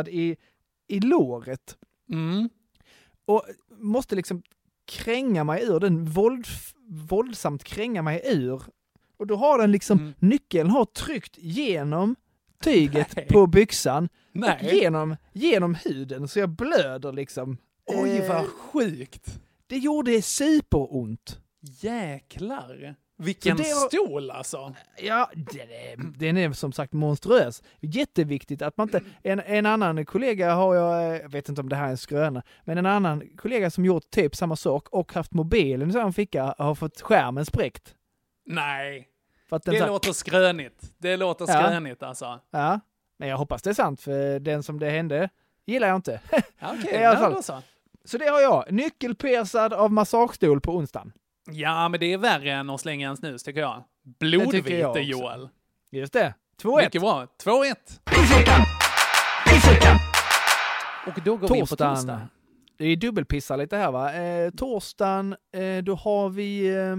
I, 0.08 0.36
i 0.88 1.00
låret. 1.00 1.78
Mm. 2.12 2.50
Och 3.26 3.44
måste 3.70 4.16
liksom 4.16 4.42
kränga 4.86 5.44
mig 5.44 5.64
ur 5.64 5.80
den, 5.80 6.06
våld, 6.06 6.46
våldsamt 7.10 7.64
kränga 7.64 8.02
mig 8.02 8.22
ur. 8.26 8.62
Och 9.18 9.28
då 9.28 9.36
har 9.36 9.58
den 9.58 9.72
liksom, 9.72 10.00
Mm. 10.00 10.14
nyckeln 10.20 10.70
har 10.70 10.86
tryckt 10.86 11.38
genom 11.38 12.16
tyget 12.64 13.16
Nej. 13.16 13.28
på 13.28 13.48
byxan 13.48 14.04
och 14.06 14.10
Nej. 14.34 14.70
genom, 14.82 15.16
genom 15.34 15.76
huden 15.76 16.28
så 16.28 16.40
jag 16.40 16.50
blöder 16.50 17.12
liksom. 17.12 17.58
Oj, 17.86 18.18
Eh, 18.18 18.30
vad 18.30 18.46
sjukt. 18.48 19.40
Det 19.68 19.78
gjorde 19.78 20.22
superont. 20.22 21.40
Jäklar. 21.62 22.96
Vilken 23.20 23.58
var- 23.58 23.88
stol 23.88 24.32
alltså. 24.32 24.74
Ja, 25.04 25.30
den 25.36 25.70
är, 25.70 26.18
den 26.20 26.38
är 26.38 26.52
som 26.52 26.72
sagt 26.72 26.94
monstruös. 26.94 27.64
Jätteviktigt 27.82 28.62
att 28.62 28.78
man 28.78 28.88
inte... 28.88 29.02
En, 29.24 29.40
en 29.40 29.66
annan 29.66 30.06
kollega 30.06 30.54
har 30.54 30.76
jag, 30.76 31.16
eh, 31.16 31.22
jag 31.22 31.30
vet 31.30 31.50
inte 31.50 31.62
om 31.62 31.70
det 31.70 31.76
här 31.76 31.86
är 31.86 31.90
en 31.92 31.98
skröna, 31.98 32.44
men 32.66 32.78
en 32.78 32.86
annan 32.86 33.24
kollega 33.38 33.70
som 33.70 33.86
gjort 33.86 34.10
typ 34.10 34.36
samma 34.36 34.56
sak 34.56 34.88
och 34.90 35.14
haft 35.14 35.34
mobilen 35.34 35.90
i 35.90 35.94
samma 35.94 36.12
ficka 36.12 36.56
har 36.58 36.76
fått 36.76 37.02
skärmen 37.02 37.46
spräckt. 37.46 37.96
Nej. 38.46 39.08
För 39.50 39.56
att 39.56 39.64
den 39.64 39.74
Det 39.74 39.80
så 39.80 39.84
här- 39.86 39.92
låter 39.92 40.12
skrönigt. 40.14 40.92
Det 40.98 41.18
låter 41.18 41.46
Ja. 41.48 41.64
skrönigt 41.64 42.04
alltså. 42.04 42.40
Ja, 42.52 42.80
men 43.20 43.30
jag 43.30 43.38
hoppas 43.38 43.62
det 43.62 43.70
är 43.70 43.74
sant 43.74 44.02
för 44.02 44.40
den 44.40 44.64
som 44.64 44.80
det 44.80 44.90
hände 44.90 45.30
gillar 45.66 45.88
jag 45.88 45.96
inte. 45.96 46.22
Ja, 46.60 46.76
Okej, 46.80 47.02
I 47.02 47.06
alla 47.06 47.20
fall. 47.20 47.44
så. 47.44 47.62
Så 48.06 48.18
det 48.18 48.26
har 48.28 48.42
jag. 48.42 48.72
Nyckelpersad 48.72 49.74
av 49.74 49.92
massagestol 49.92 50.62
på 50.62 50.76
onsdagen. 50.76 51.12
Ja, 51.52 51.90
men 51.90 52.00
det 52.00 52.14
är 52.14 52.18
värre 52.18 52.52
än 52.52 52.70
att 52.70 52.82
slänga 52.82 53.10
en 53.10 53.18
snus 53.18 53.44
tycker 53.44 53.60
jag. 53.62 53.84
Blodvite. 54.20 55.00
Joel. 55.00 55.50
Just 55.92 56.14
det. 56.14 56.34
2-1. 56.62 56.84
Mycket 56.84 57.02
bra. 57.02 57.28
2-1. 57.44 57.76
Pissveckan! 58.06 58.62
Pissveckan! 59.48 59.96
Och 61.08 61.22
då 61.26 61.38
går 61.38 61.48
vi 61.48 61.54
in 61.56 61.62
på 61.62 61.68
Torsdagen. 61.68 61.96
torsdag. 61.96 62.28
Det 62.78 62.86
är 62.86 62.96
dubbelpissar 62.96 63.58
lite 63.58 63.78
här 63.78 63.92
va. 63.92 64.14
Eh, 64.14 64.50
torsdagen, 64.52 65.36
eh, 65.54 65.84
då 65.84 65.96
har 65.96 66.30
vi 66.30 66.68
eh, 66.76 66.96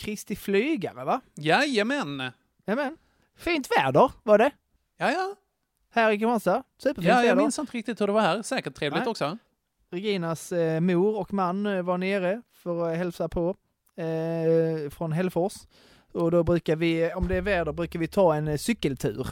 Kristi 0.00 0.36
flygare 0.36 1.04
va? 1.04 1.20
Jajamän. 1.34 2.32
Nämen. 2.66 2.96
Fint 3.36 3.68
väder 3.78 4.12
var 4.22 4.38
det. 4.38 4.50
Ja, 4.96 5.10
ja. 5.10 5.34
Här 5.90 6.10
i 6.10 6.18
Kristianstad. 6.18 6.62
Superfint 6.78 7.08
Ja, 7.08 7.14
jag 7.16 7.22
väder. 7.22 7.36
minns 7.42 7.58
inte 7.58 7.76
riktigt 7.76 8.00
hur 8.00 8.06
det 8.06 8.12
var 8.12 8.20
här. 8.20 8.42
Säkert 8.42 8.74
trevligt 8.74 9.00
Nej. 9.00 9.10
också. 9.10 9.38
Reginas 9.90 10.52
eh, 10.52 10.80
mor 10.80 11.16
och 11.18 11.32
man 11.32 11.66
eh, 11.66 11.82
var 11.82 11.98
nere 11.98 12.42
för 12.52 12.90
att 12.90 12.96
hälsa 12.96 13.28
på 13.28 13.56
eh, 13.96 14.90
från 14.90 15.12
Hällefors. 15.12 15.54
Och 16.12 16.30
då 16.30 16.42
brukar 16.42 16.76
vi, 16.76 17.12
om 17.12 17.28
det 17.28 17.36
är 17.36 17.42
väder, 17.42 17.72
brukar 17.72 17.98
vi 17.98 18.08
ta 18.08 18.34
en 18.34 18.48
eh, 18.48 18.56
cykeltur. 18.56 19.26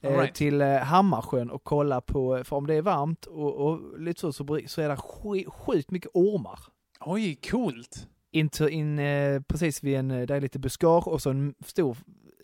Eh, 0.00 0.18
right. 0.18 0.34
till 0.34 0.62
Hammarsjön 0.62 1.50
och 1.50 1.64
kolla 1.64 2.00
på, 2.00 2.44
för 2.44 2.56
om 2.56 2.66
det 2.66 2.74
är 2.74 2.82
varmt 2.82 3.26
och, 3.26 3.54
och 3.54 4.00
lite 4.00 4.20
så, 4.20 4.32
så, 4.32 4.60
så 4.66 4.80
är 4.80 4.88
det 4.88 4.96
sjukt 5.50 5.90
mycket 5.90 6.10
ormar. 6.14 6.58
Oj, 7.00 7.34
coolt. 7.50 8.06
In, 8.32 8.50
in 8.70 8.98
eh, 8.98 9.40
precis 9.42 9.82
vid 9.82 9.96
en, 9.96 10.10
eh, 10.10 10.26
där 10.26 10.34
är 10.34 10.40
lite 10.40 10.58
buskage 10.58 11.06
och 11.08 11.22
så 11.22 11.30
en 11.30 11.54
stor 11.64 11.96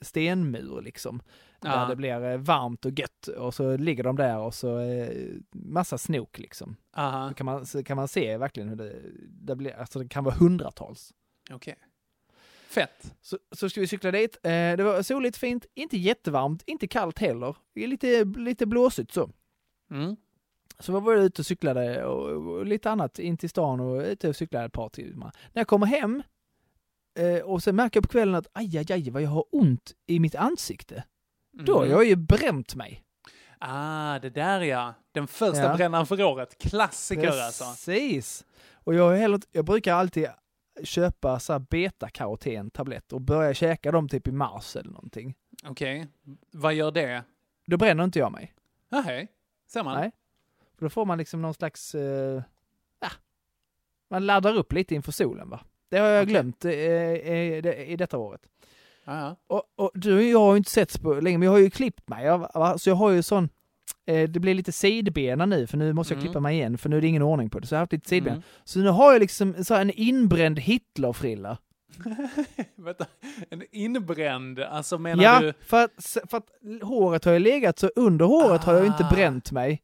stenmur 0.02 0.82
liksom. 0.82 1.22
Där 1.60 1.70
Ja. 1.80 1.86
det 1.88 1.96
blir 1.96 2.24
eh, 2.24 2.38
varmt 2.38 2.84
och 2.84 2.98
gött 2.98 3.26
och 3.28 3.54
så 3.54 3.76
ligger 3.76 4.04
de 4.04 4.16
där 4.16 4.38
och 4.38 4.54
så 4.54 4.78
eh, 4.78 5.34
massa 5.52 5.98
snok 5.98 6.38
liksom. 6.38 6.76
Aha, 6.96 7.28
Så 7.28 7.34
kan 7.34 7.44
man, 7.44 7.66
så 7.66 7.84
kan 7.84 7.96
man 7.96 8.08
se 8.08 8.36
verkligen 8.36 8.68
hur 8.68 8.76
det, 8.76 8.96
det 9.28 9.56
blir, 9.56 9.72
alltså 9.78 9.98
det 9.98 10.08
kan 10.08 10.24
vara 10.24 10.34
hundratals. 10.34 11.12
okej. 11.52 11.76
Fett. 12.68 13.14
Så, 13.22 13.38
så 13.52 13.68
ska 13.70 13.80
vi 13.80 13.86
cykla 13.86 14.10
dit. 14.10 14.36
Eh, 14.42 14.50
det 14.50 14.82
var 14.82 15.02
soligt, 15.02 15.36
fint, 15.36 15.66
inte 15.74 15.96
jättevarmt, 15.96 16.62
inte 16.66 16.86
kallt 16.88 17.18
heller. 17.18 17.56
Lite, 17.74 18.24
lite 18.24 18.66
blåsigt 18.66 19.12
så. 19.12 19.30
Mm. 19.90 20.16
Så 20.78 20.92
var 20.92 21.00
vi 21.14 21.20
ute 21.24 21.42
och 21.42 21.46
cyklade 21.46 22.04
och, 22.04 22.30
och 22.56 22.66
lite 22.66 22.90
annat 22.90 23.18
in 23.18 23.36
till 23.36 23.50
stan 23.50 23.80
och 23.80 24.00
ute 24.02 24.28
och 24.28 24.36
cyklade 24.36 24.64
ett 24.66 24.72
par 24.72 24.88
timmar. 24.88 25.32
När 25.52 25.60
jag 25.60 25.66
kommer 25.68 25.86
hem 25.86 26.22
eh, 27.18 27.42
och 27.44 27.62
sen 27.62 27.76
märker 27.76 27.96
jag 27.96 28.04
på 28.04 28.08
kvällen 28.12 28.34
att 28.34 28.46
aj, 28.52 28.78
aj, 28.78 28.86
aj 28.92 29.10
vad 29.10 29.22
jag 29.22 29.30
har 29.30 29.44
ont 29.52 29.92
i 30.06 30.20
mitt 30.20 30.34
ansikte. 30.34 31.04
Då 31.52 31.74
har 31.78 31.82
Mhm. 31.84 31.90
jag 31.92 32.04
ju 32.04 32.16
bränt 32.16 32.74
mig. 32.74 33.02
Ah, 33.58 34.18
det 34.18 34.30
där 34.30 34.60
ja. 34.60 34.94
Den 35.12 35.26
första 35.26 35.62
Ja. 35.62 35.76
brännaren 35.76 36.06
för 36.06 36.22
året. 36.22 36.58
Klassiker 36.58 37.28
alltså. 37.42 37.64
Precis. 37.64 38.44
Och 38.72 38.94
jag, 38.94 39.16
heller, 39.16 39.40
jag 39.52 39.64
brukar 39.64 39.94
alltid 39.94 40.28
köpa 40.84 41.38
så 41.38 41.52
här 41.52 41.60
beta-karoten-tabletter 41.60 43.14
och 43.16 43.20
börja 43.22 43.54
käka 43.54 43.92
dem 43.92 44.08
typ 44.08 44.28
i 44.28 44.32
mars 44.32 44.76
eller 44.76 44.90
någonting. 44.90 45.34
Okej. 45.64 46.06
Vad 46.52 46.74
gör 46.74 46.90
det? 46.90 47.22
Då 47.66 47.76
bränner 47.76 48.04
inte 48.04 48.18
jag 48.18 48.32
mig. 48.32 48.54
Ah, 48.90 49.00
hej. 49.00 49.28
Ser 49.68 49.82
man? 49.84 50.00
Nej. 50.00 50.10
För 50.78 50.86
då 50.86 50.90
får 50.90 51.04
man 51.04 51.18
liksom 51.18 51.42
någon 51.42 51.54
slags, 51.54 51.94
eh, 51.94 52.42
ja, 53.00 53.08
man 54.10 54.26
laddar 54.26 54.56
upp 54.56 54.72
lite 54.72 54.94
inför 54.94 55.12
solen 55.12 55.50
va. 55.50 55.60
Det 55.90 55.98
har 55.98 56.06
jag 56.08 56.22
Okej. 56.22 56.32
glömt 56.32 56.64
eh, 56.64 56.70
eh, 56.72 57.62
det- 57.62 57.86
i 57.90 57.96
detta 57.96 58.18
året. 58.18 58.40
Ah, 59.04 59.18
ja. 59.20 59.36
Och, 59.46 59.62
och 59.76 59.90
du 59.94 60.16
och 60.16 60.22
jag 60.22 60.38
har 60.38 60.52
ju 60.52 60.56
inte 60.58 60.70
setts 60.70 60.98
på 60.98 61.14
länge, 61.14 61.38
men 61.38 61.46
jag 61.46 61.52
har 61.52 61.58
ju 61.58 61.70
klippt 61.70 62.08
mig. 62.08 62.28
Va? 62.38 62.78
Så 62.78 62.90
jag 62.90 62.94
har 62.96 63.10
ju 63.10 63.22
sån, 63.22 63.48
eh, 64.06 64.28
det 64.30 64.40
blir 64.40 64.54
lite 64.54 64.72
sidbena 64.72 65.46
nu, 65.46 65.66
för 65.66 65.76
nu 65.76 65.92
måste 65.92 66.14
jag 66.14 66.18
Mm. 66.18 66.26
klippa 66.28 66.40
mig 66.40 66.56
igen, 66.56 66.78
för 66.78 66.88
nu 66.88 66.96
är 66.96 67.00
det 67.00 67.06
ingen 67.06 67.22
ordning 67.22 67.50
på 67.50 67.58
det. 67.58 67.66
Så 67.66 67.74
jag 67.74 67.78
har 67.78 67.82
haft 67.82 67.92
lite 67.92 68.08
sidbena. 68.08 68.34
Mm. 68.36 68.42
Så 68.64 68.78
nu 68.78 68.88
har 68.88 69.12
jag 69.12 69.20
liksom 69.20 69.64
så 69.64 69.74
en 69.74 69.90
inbränd 69.90 70.58
Hitlerfrilla. 70.58 71.58
Vänta, 72.76 73.06
en 73.50 73.62
inbränd, 73.72 74.60
alltså 74.60 74.98
menar 74.98 75.24
Ja, 75.24 75.40
du? 75.40 75.52
för 75.60 75.84
att, 75.84 75.92
för 76.30 76.36
att 76.36 76.48
håret 76.82 77.24
har 77.24 77.32
ju 77.32 77.38
legat 77.38 77.78
så 77.78 77.90
under 77.96 78.24
håret 78.24 78.64
har 78.64 78.74
jag 78.74 78.86
inte 78.86 79.04
Ah. 79.04 79.10
bränt 79.14 79.52
mig. 79.52 79.82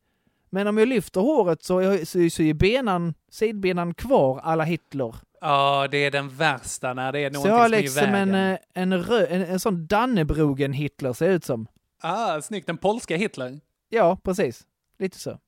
Men 0.55 0.67
om 0.67 0.79
jag 0.79 0.89
lyfter 0.89 1.21
håret 1.21 1.63
så, 1.63 1.79
är- 1.79 2.05
så, 2.05 2.31
så 2.37 2.43
är 2.43 2.55
benan, 2.55 3.15
sidbenan 3.31 3.95
kvar 3.95 4.41
alla 4.43 4.65
Hitler. 4.65 5.15
Ja, 5.41 5.89
det 5.91 5.99
är 6.05 6.11
den 6.11 6.29
värsta 6.29 6.95
när 6.95 7.13
det 7.13 7.19
är 7.21 7.31
Så 7.31 7.35
någonting 7.49 7.53
jag 7.59 7.65
som 7.67 7.75
är 7.75 7.79
i 7.79 7.83
liksom 7.83 8.05
en, 8.05 8.33
vägen. 8.33 8.53
eh, 8.53 8.83
en, 8.83 9.03
rö, 9.05 9.27
en, 9.27 9.43
en 9.43 9.61
sån 9.61 9.87
Dannebrogen 9.87 10.73
Hitler 10.73 11.13
ser 11.13 11.29
ut 11.29 11.45
som. 11.45 11.67
Ah, 12.03 12.41
snyggt. 12.41 12.67
Den 12.67 12.77
polska 12.79 13.17
Hitler. 13.17 13.61
Ja, 13.89 14.17
precis. 14.25 14.67
Lite 14.99 15.19
så. 15.19 15.39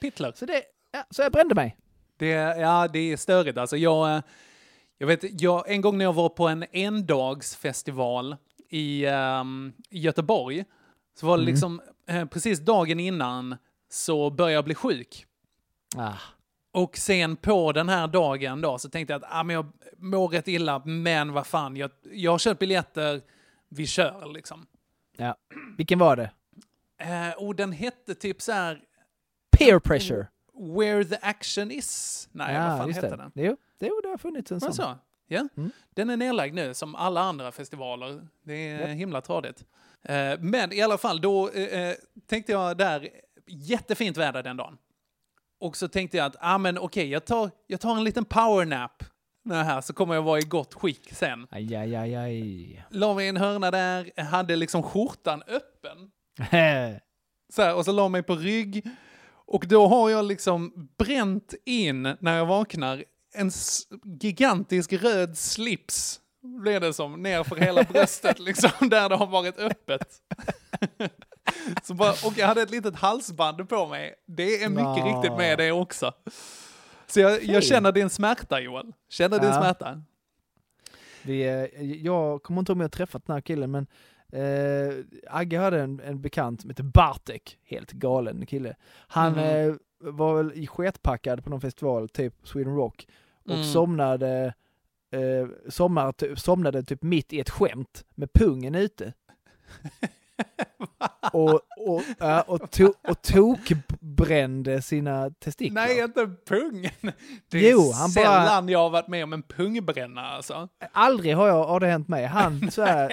Hitler. 0.00 0.32
Så, 0.36 0.46
det, 0.46 0.62
ja, 0.92 1.04
så 1.10 1.22
jag 1.22 1.32
brände 1.32 1.54
mig. 1.54 1.76
Det, 2.16 2.26
ja, 2.58 2.88
det 2.92 2.98
är 3.12 3.16
störigt 3.16 3.58
alltså. 3.58 3.76
Jag, 3.76 4.16
eh, 4.16 4.22
jag 4.98 5.06
vet, 5.06 5.40
jag, 5.42 5.70
en 5.70 5.80
gång 5.80 5.98
när 5.98 6.04
jag 6.04 6.12
var 6.12 6.28
på 6.28 6.48
en 6.48 6.64
endagsfestival 6.72 8.36
i 8.70 9.04
i 9.90 9.98
Göteborg, 9.98 10.64
så 11.20 11.26
var 11.26 11.36
det 11.36 11.42
Mm. 11.42 11.52
liksom 11.52 11.80
eh, 12.08 12.24
precis 12.24 12.60
dagen 12.60 13.00
innan 13.00 13.56
så 13.90 14.30
började 14.30 14.54
jag 14.54 14.64
bli 14.64 14.74
sjuk. 14.74 15.26
Ah. 15.96 16.14
Och 16.72 16.96
sen 16.96 17.36
på 17.36 17.72
den 17.72 17.88
här 17.88 18.08
dagen 18.08 18.60
då 18.60 18.78
så 18.78 18.88
tänkte 18.88 19.12
jag 19.12 19.24
att 19.24 19.30
ah, 19.32 19.42
men 19.42 19.54
jag 19.54 19.66
mår 19.96 20.28
rätt 20.28 20.48
illa, 20.48 20.82
men 20.84 21.32
vad 21.32 21.46
fan, 21.46 21.76
jag, 21.76 21.90
jag 22.12 22.30
har 22.30 22.38
köpt 22.38 22.60
biljetter, 22.60 23.22
vi 23.68 23.86
kör 23.86 24.32
liksom. 24.34 24.66
Ja. 25.16 25.36
Vilken 25.76 25.98
var 25.98 26.16
det? 26.16 26.30
Eh, 26.98 27.32
och 27.36 27.56
den 27.56 27.72
hette 27.72 28.14
typ 28.14 28.42
så 28.42 28.52
här 28.52 28.82
Peer 29.58 29.78
pressure. 29.78 30.26
Where 30.54 31.04
the 31.04 31.16
action 31.22 31.70
is. 31.70 32.28
Nej, 32.32 32.58
vad 32.68 32.78
fan 32.78 32.88
just 32.88 33.02
hette 33.02 33.16
det. 33.16 33.22
den? 33.22 33.32
Jo, 33.34 33.56
jo, 33.78 34.00
det 34.02 34.08
har 34.08 34.18
funnits 34.18 34.52
en 34.52 34.58
det 34.58 34.64
sån. 34.64 34.74
så? 34.74 34.98
Ja. 35.26 35.48
Mm. 35.56 35.70
Den 35.94 36.10
är 36.10 36.16
nedlagd 36.16 36.54
nu, 36.54 36.74
som 36.74 36.94
alla 36.94 37.20
andra 37.20 37.52
festivaler. 37.52 38.26
Det 38.42 38.68
är 38.68 38.86
himla 38.86 39.20
tradigt. 39.20 39.64
Eh, 40.02 40.38
men 40.40 40.72
i 40.72 40.82
alla 40.82 40.98
fall, 40.98 41.20
då 41.20 41.48
eh, 41.48 41.82
eh, 41.82 41.94
tänkte 42.26 42.52
jag 42.52 42.76
där, 42.76 43.08
jättefint 43.50 44.16
väder 44.16 44.42
den 44.42 44.56
dagen. 44.56 44.78
Och 45.60 45.76
så 45.76 45.88
tänkte 45.88 46.16
jag 46.16 46.26
att, 46.26 46.36
ah, 46.40 46.58
men 46.58 46.78
okej, 46.78 47.08
jag, 47.08 47.24
tar, 47.24 47.50
jag 47.66 47.80
tar 47.80 47.96
en 47.96 48.04
liten 48.04 48.24
powernap 48.24 49.04
när 49.44 49.64
här, 49.64 49.80
så 49.80 49.92
kommer 49.92 50.14
jag 50.14 50.22
vara 50.22 50.38
i 50.38 50.42
gott 50.42 50.74
skick 50.74 51.12
sen. 51.12 51.46
Aj, 51.50 51.74
aj, 51.74 51.96
aj, 51.96 52.14
aj. 52.14 52.84
La 52.90 53.14
mig 53.14 53.26
i 53.26 53.28
en 53.28 53.36
hörna 53.36 53.70
där, 53.70 54.22
hade 54.22 54.56
liksom 54.56 54.82
skjortan 54.82 55.42
öppen. 55.42 56.10
Så 57.52 57.62
här, 57.62 57.74
och 57.74 57.84
så 57.84 57.92
la 57.92 58.08
mig 58.08 58.22
på 58.22 58.36
rygg. 58.36 58.86
Och 59.46 59.64
då 59.68 59.86
har 59.86 60.10
jag 60.10 60.24
liksom 60.24 60.88
bränt 60.98 61.54
in, 61.64 62.02
när 62.02 62.36
jag 62.36 62.46
vaknar, 62.46 63.04
en 63.34 63.50
gigantisk 64.20 64.92
röd 64.92 65.38
slips. 65.38 66.20
Blev 66.42 66.80
det 66.80 66.92
som, 66.94 67.22
ner 67.22 67.44
för 67.44 67.56
hela 67.56 67.82
bröstet 67.82 68.38
liksom, 68.48 68.88
där 68.88 69.08
det 69.08 69.14
har 69.16 69.26
varit 69.26 69.58
öppet. 69.58 70.08
Så 71.82 71.94
bara, 71.94 72.10
och 72.10 72.32
jag 72.36 72.46
hade 72.46 72.62
ett 72.62 72.70
litet 72.70 72.96
halsband 72.96 73.68
på 73.68 73.86
mig. 73.86 74.14
Det 74.26 74.62
är 74.62 74.68
mycket 74.68 74.96
Ja. 74.96 75.04
riktigt 75.04 75.36
med 75.38 75.58
det 75.58 75.72
också. 75.72 76.12
Så 77.06 77.20
jag, 77.20 77.44
jag 77.44 77.64
känner 77.64 77.92
din 77.92 78.10
smärta 78.10 78.60
Joel. 78.60 78.92
Känner 79.08 79.38
din 79.38 79.48
Ja. 79.48 79.60
smärta. 79.60 80.02
Vi, 81.22 81.42
jag 82.04 82.42
kommer 82.42 82.60
inte 82.60 82.72
ihåg 82.72 82.76
om 82.76 82.80
jag 82.80 82.92
träffat 82.92 83.26
den 83.26 83.34
här 83.34 83.40
killen, 83.40 83.70
men 83.70 83.86
Eh, 84.32 84.94
Agge 85.30 85.58
hade 85.58 85.80
en, 85.80 86.00
en 86.00 86.20
bekant 86.22 86.60
som 86.60 86.70
heter 86.70 86.82
Bartek, 86.82 87.58
helt 87.64 87.92
galen 87.92 88.46
kille. 88.46 88.76
Han 89.08 89.32
Mhm. 89.32 89.38
eh, 89.40 89.74
var 89.98 90.34
väl 90.36 90.52
i 90.52 90.66
sketpackad 90.66 91.44
på 91.44 91.50
någon 91.50 91.60
festival, 91.60 92.08
typ 92.08 92.34
Sweden 92.44 92.76
Rock, 92.76 93.06
och 93.44 93.50
Mm. 93.54 93.64
somnade, 93.64 94.28
eh, 94.28 94.52
somnade, 95.68 96.12
ty- 96.12 96.36
somnade 96.36 96.82
typ 96.82 97.02
mitt 97.02 97.32
i 97.32 97.40
ett 97.40 97.50
skämt 97.50 98.04
med 98.14 98.32
pungen 98.32 98.74
ute. 98.74 99.12
och, 101.32 101.54
och, 101.86 102.02
ja, 102.18 102.42
och, 102.42 102.70
to, 102.70 102.92
och 103.08 103.22
tokbrände 103.22 104.82
sina 104.82 105.30
testiklar. 105.30 105.82
Nej, 105.86 106.00
inte 106.04 106.30
pungen. 106.46 106.90
Det 107.48 107.58
är 107.58 107.70
Jo, 107.72 107.92
han 107.94 108.12
bara- 108.12 108.24
sällan 108.24 108.68
jag 108.68 108.78
har 108.78 108.90
varit 108.90 109.08
med 109.08 109.24
om 109.24 109.32
en 109.32 109.42
pungbränna 109.42 110.20
alltså. 110.26 110.68
Aldrig 110.92 111.36
har, 111.36 111.48
jag, 111.48 111.64
har 111.66 111.80
det 111.80 111.86
hänt 111.86 112.08
mig. 112.08 112.24
Han 112.26 112.60
så 112.70 112.82
här 112.82 113.12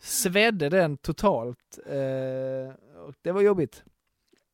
svedde 0.00 0.68
den 0.68 0.96
totalt. 0.96 1.78
Eh, 1.86 2.74
och 3.06 3.14
det 3.22 3.32
var 3.32 3.40
jobbigt. 3.40 3.84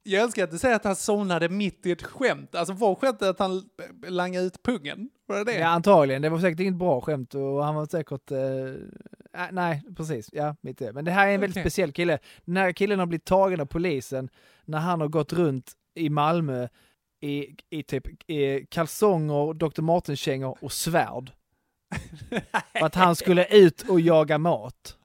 Jag 0.02 0.22
älskar 0.22 0.44
att 0.44 0.50
du 0.50 0.58
säger 0.58 0.76
att 0.76 0.84
han 0.84 0.96
somnade 0.96 1.48
mitt 1.48 1.86
i 1.86 1.90
ett 1.90 2.02
skämt. 2.02 2.54
Alltså 2.54 2.74
var 2.74 2.94
skämtet 2.94 3.28
att 3.28 3.38
han 3.38 3.62
langade 4.06 4.44
ut 4.44 4.62
pungen? 4.62 5.10
Var 5.26 5.36
det 5.36 5.44
det? 5.44 5.58
Ja, 5.58 5.66
antagligen. 5.66 6.22
Det 6.22 6.28
var 6.28 6.38
säkert 6.38 6.60
inget 6.60 6.74
bra 6.74 7.00
skämt 7.00 7.34
och 7.34 7.64
han 7.64 7.74
var 7.74 7.86
säkert... 7.86 8.30
Eh, 8.30 9.42
äh, 9.42 9.48
nej, 9.52 9.82
precis. 9.96 10.28
Ja, 10.32 10.56
mitt 10.60 10.80
i. 10.80 10.92
Men 10.92 11.04
det 11.04 11.10
här 11.10 11.28
är 11.28 11.34
en 11.34 11.40
väldigt 11.40 11.56
Okej. 11.56 11.70
speciell 11.70 11.92
kille. 11.92 12.18
Den 12.44 12.56
här 12.56 12.72
killen 12.72 12.98
har 12.98 13.06
blivit 13.06 13.24
tagen 13.24 13.60
av 13.60 13.66
polisen 13.66 14.28
när 14.64 14.78
han 14.78 15.00
har 15.00 15.08
gått 15.08 15.32
runt 15.32 15.72
i 15.94 16.10
Malmö 16.10 16.68
i, 17.20 17.56
i 17.70 17.82
typ 17.82 18.30
i 18.30 18.66
kalsonger, 18.66 19.54
Dr. 19.54 19.82
Martens-kängor 19.82 20.58
och 20.60 20.72
svärd. 20.72 21.32
För 22.72 22.86
att 22.86 22.94
han 22.94 23.16
skulle 23.16 23.46
ut 23.46 23.88
och 23.88 24.00
jaga 24.00 24.38
mat. 24.38 24.96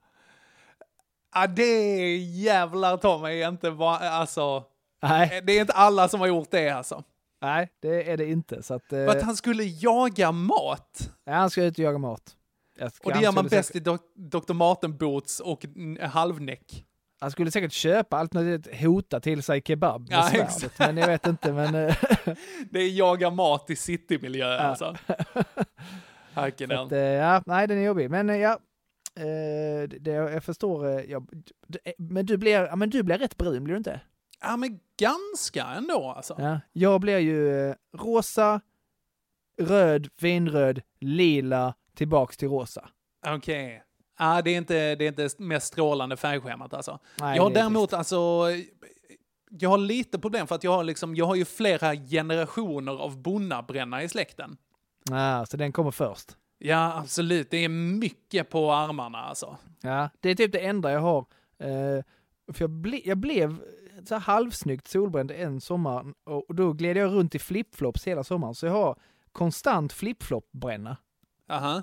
Ja, 1.34 1.46
det 1.46 2.16
jävlar 2.16 2.96
ta 2.96 3.18
mig 3.18 3.42
inte 3.42 3.70
va, 3.70 3.98
alltså. 3.98 4.64
Nej. 5.08 5.40
Det 5.44 5.52
är 5.52 5.60
inte 5.60 5.72
alla 5.72 6.08
som 6.08 6.20
har 6.20 6.26
gjort 6.26 6.50
det 6.50 6.68
alltså. 6.70 7.04
Nej, 7.42 7.68
det 7.82 8.10
är 8.12 8.16
det 8.16 8.26
inte. 8.30 8.62
Så 8.62 8.74
att, 8.74 8.92
eh, 8.92 9.08
att 9.08 9.22
han 9.22 9.36
skulle 9.36 9.64
jaga 9.64 10.32
mat. 10.32 11.10
ja, 11.24 11.32
han 11.32 11.50
ut 11.56 11.72
och 11.78 11.84
jaga 11.84 11.98
mat. 11.98 12.36
Och 13.04 13.12
det 13.12 13.20
gör 13.20 13.32
man 13.32 13.44
skulle 13.44 13.58
bäst 13.60 13.76
i 13.76 13.80
dok 13.80 14.00
Dr. 14.14 14.52
Marten-boots 14.54 15.40
och 15.40 15.66
halvnäck. 16.00 16.84
Han 17.20 17.30
skulle 17.30 17.50
säkert 17.50 17.72
köpa 17.72 18.16
allt 18.16 18.32
möjligt, 18.32 18.80
hota 18.80 19.20
till 19.20 19.42
sig 19.42 19.62
kebab 19.64 20.00
med 20.00 20.18
Ja, 20.18 20.22
svärdet. 20.22 20.48
exakt. 20.56 20.78
Men 20.78 20.96
jag 20.96 21.06
vet 21.06 21.26
inte, 21.26 21.52
men... 21.52 21.74
eh, 21.74 21.96
Det 22.70 22.78
är 22.80 22.90
jaga 22.90 23.30
mat 23.30 23.70
i 23.70 23.76
citymiljö 23.76 24.46
Ja. 24.54 24.58
alltså. 24.60 24.96
Att, 26.34 26.60
eh, 26.92 26.98
ja, 26.98 27.42
nej, 27.46 27.66
den 27.66 27.78
är 27.78 27.82
jobbig. 27.82 28.10
Men 28.10 28.30
eh, 28.30 28.36
ja, 28.36 28.52
eh, 29.16 29.88
det, 30.00 30.10
jag 30.10 30.44
förstår. 30.44 30.86
eh, 30.98 31.04
Ja, 31.10 31.22
eh, 31.84 31.92
men, 31.98 32.26
du 32.26 32.36
blir, 32.36 32.76
men 32.76 32.90
du 32.90 33.02
blir 33.02 33.18
rätt 33.18 33.36
brun, 33.36 33.64
blir 33.64 33.74
du 33.74 33.78
inte? 33.78 34.00
Ja, 34.40 34.56
men 34.56 34.80
ganska 34.98 35.64
ändå 35.64 36.14
alltså. 36.16 36.34
Ja. 36.38 36.60
Jag 36.72 37.00
blir 37.00 37.18
ju 37.18 37.68
eh, 37.68 37.74
rosa, 37.98 38.60
röd, 39.60 40.08
vinröd, 40.20 40.82
lila, 41.00 41.74
tillbaks 41.94 42.36
till 42.36 42.48
rosa. 42.48 42.88
Okej. 43.26 43.82
Ja, 44.18 44.42
det 44.42 44.50
är 44.50 44.58
inte 44.58 44.94
det 44.94 45.04
är 45.04 45.08
inte 45.08 45.28
mest 45.38 45.66
strålande 45.66 46.16
färgschemat 46.16 46.74
alltså. 46.74 46.98
Nej, 47.20 47.36
jag 47.36 47.42
har 47.42 47.50
däremot 47.50 47.92
alltså, 47.92 48.46
jag 49.50 49.70
har 49.70 49.78
lite 49.78 50.18
problem 50.18 50.46
för 50.46 50.54
att 50.54 50.64
jag 50.64 50.72
har 50.72 50.84
liksom, 50.84 51.16
jag 51.16 51.26
har 51.26 51.34
ju 51.34 51.44
flera 51.44 51.96
generationer 51.96 52.92
av 52.92 53.22
bonnabränna 53.22 54.02
i 54.02 54.08
släkten. 54.08 54.56
Ja, 55.10 55.46
så 55.46 55.56
den 55.56 55.72
kommer 55.72 55.90
först. 55.90 56.36
Ja, 56.58 56.98
absolut. 56.98 57.50
Det 57.50 57.56
är 57.56 57.68
mycket 57.68 58.50
på 58.50 58.72
armarna 58.72 59.18
alltså. 59.18 59.56
Ja, 59.80 60.10
det 60.20 60.30
är 60.30 60.34
typ 60.34 60.52
det 60.52 60.58
enda 60.66 60.92
jag 60.92 61.00
har. 61.00 61.18
Eh, 61.58 62.04
för 62.52 62.62
jag, 62.62 62.70
ble, 62.70 63.00
jag 63.04 63.18
blev 63.18 63.60
så 64.08 64.14
här 64.14 64.20
halvsnyggt 64.20 64.88
solbränd 64.88 65.30
en 65.30 65.60
sommar 65.60 66.14
och 66.24 66.54
då 66.54 66.72
gled 66.72 66.96
jag 66.96 67.12
runt 67.12 67.34
i 67.34 67.38
flipflops 67.38 68.06
hela 68.06 68.24
sommaren. 68.24 68.54
Så 68.54 68.66
jag 68.66 68.72
har 68.72 68.98
konstant 69.32 69.92
flipflop-bränna. 69.92 70.96
Aha. 71.48 71.82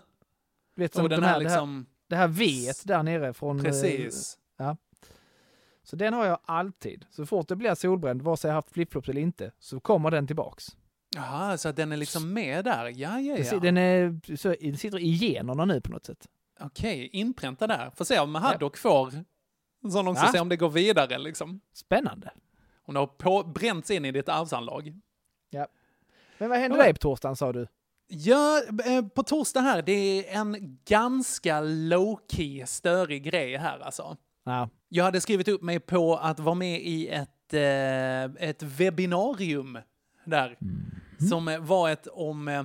Du 0.75 0.81
Vet, 0.81 0.93
som 0.93 1.03
Och 1.03 1.09
den 1.09 1.19
de 1.21 1.25
här 1.25 1.33
här, 1.33 1.39
det 1.39 1.49
här, 1.49 1.55
liksom, 1.55 1.85
det 2.07 2.15
här 2.15 2.27
V 2.27 2.71
där 2.83 3.03
nere 3.03 3.33
från... 3.33 3.59
eh, 3.59 3.63
precis. 3.63 4.37
Ja. 4.57 4.77
Så 5.83 5.95
den 5.95 6.13
har 6.13 6.25
jag 6.25 6.39
alltid. 6.45 7.05
Så 7.09 7.25
fort 7.25 7.47
det 7.47 7.55
blir 7.55 7.75
solbränd, 7.75 8.21
vare 8.21 8.37
sig 8.37 8.47
jag 8.47 8.55
haft 8.55 8.71
flipflops 8.71 9.09
eller 9.09 9.21
inte, 9.21 9.51
så 9.59 9.79
kommer 9.79 10.11
den 10.11 10.27
tillbaks. 10.27 10.67
Jaha, 11.15 11.57
så 11.57 11.71
den 11.71 11.91
är 11.91 11.97
liksom 11.97 12.33
med 12.33 12.65
där. 12.65 12.85
Ja, 12.85 13.19
ja, 13.19 13.37
ja. 13.37 13.59
Den, 13.59 13.77
är, 13.77 14.35
så, 14.35 14.55
den 14.61 14.77
sitter 14.77 14.99
i 14.99 15.09
generna 15.09 15.65
nu 15.65 15.81
på 15.81 15.91
något 15.91 16.05
sätt. 16.05 16.27
Okej, 16.59 17.09
inpränta 17.13 17.67
där. 17.67 17.91
Får 17.95 18.05
se 18.05 18.19
om 18.19 18.35
Ja. 18.35 18.41
Haddock 18.41 18.77
får 18.77 19.13
en 19.83 19.91
sån 19.91 20.07
också, 20.07 20.23
Ja. 20.25 20.31
se 20.31 20.39
om 20.39 20.49
det 20.49 20.57
går 20.57 20.69
vidare 20.69 21.17
liksom. 21.17 21.61
Spännande. 21.73 22.31
Det 22.87 22.97
har 22.97 23.07
på, 23.07 23.43
bränts 23.43 23.91
in 23.91 24.05
i 24.05 24.11
ditt 24.11 24.29
arvsanlag. 24.29 24.93
Men 26.37 26.49
vad 26.49 26.59
händer 26.59 26.77
Ja. 26.77 26.83
dig 26.83 26.93
på 26.93 26.99
torsdagen 26.99 27.35
sa 27.35 27.53
du? 27.53 27.67
Ja, 28.07 28.61
eh, 28.85 29.05
på 29.07 29.23
torsdag 29.23 29.61
här, 29.61 29.81
det 29.81 29.91
är 30.29 30.39
en 30.39 30.77
ganska 30.85 31.61
low-key 31.61 32.65
störig 32.65 33.23
grej 33.23 33.57
här 33.57 33.79
alltså. 33.79 34.17
Ja. 34.43 34.69
Jag 34.89 35.03
hade 35.03 35.21
skrivit 35.21 35.47
upp 35.47 35.61
mig 35.61 35.79
på 35.79 36.15
att 36.17 36.39
vara 36.39 36.55
med 36.55 36.81
i 36.81 37.07
ett, 37.07 37.53
eh, 37.53 38.23
ett 38.49 38.63
webbinarium 38.63 39.77
där. 40.25 40.57
Som 41.29 41.47
eh, 41.47 41.59
var 41.59 41.89
ett 41.89 42.07
om 42.07 42.47
eh, 42.47 42.63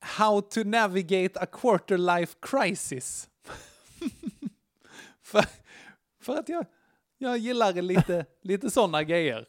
How 0.00 0.40
to 0.40 0.64
navigate 0.64 1.40
a 1.40 1.46
quarter 1.46 1.98
life 1.98 2.34
crisis. 2.40 3.28
för, 5.22 5.44
för 6.26 6.36
att 6.36 6.48
jag, 6.48 6.66
jag 7.18 7.38
gillar 7.38 7.72
lite, 7.72 8.26
lite 8.42 8.70
sådana 8.70 9.02
grejer. 9.02 9.46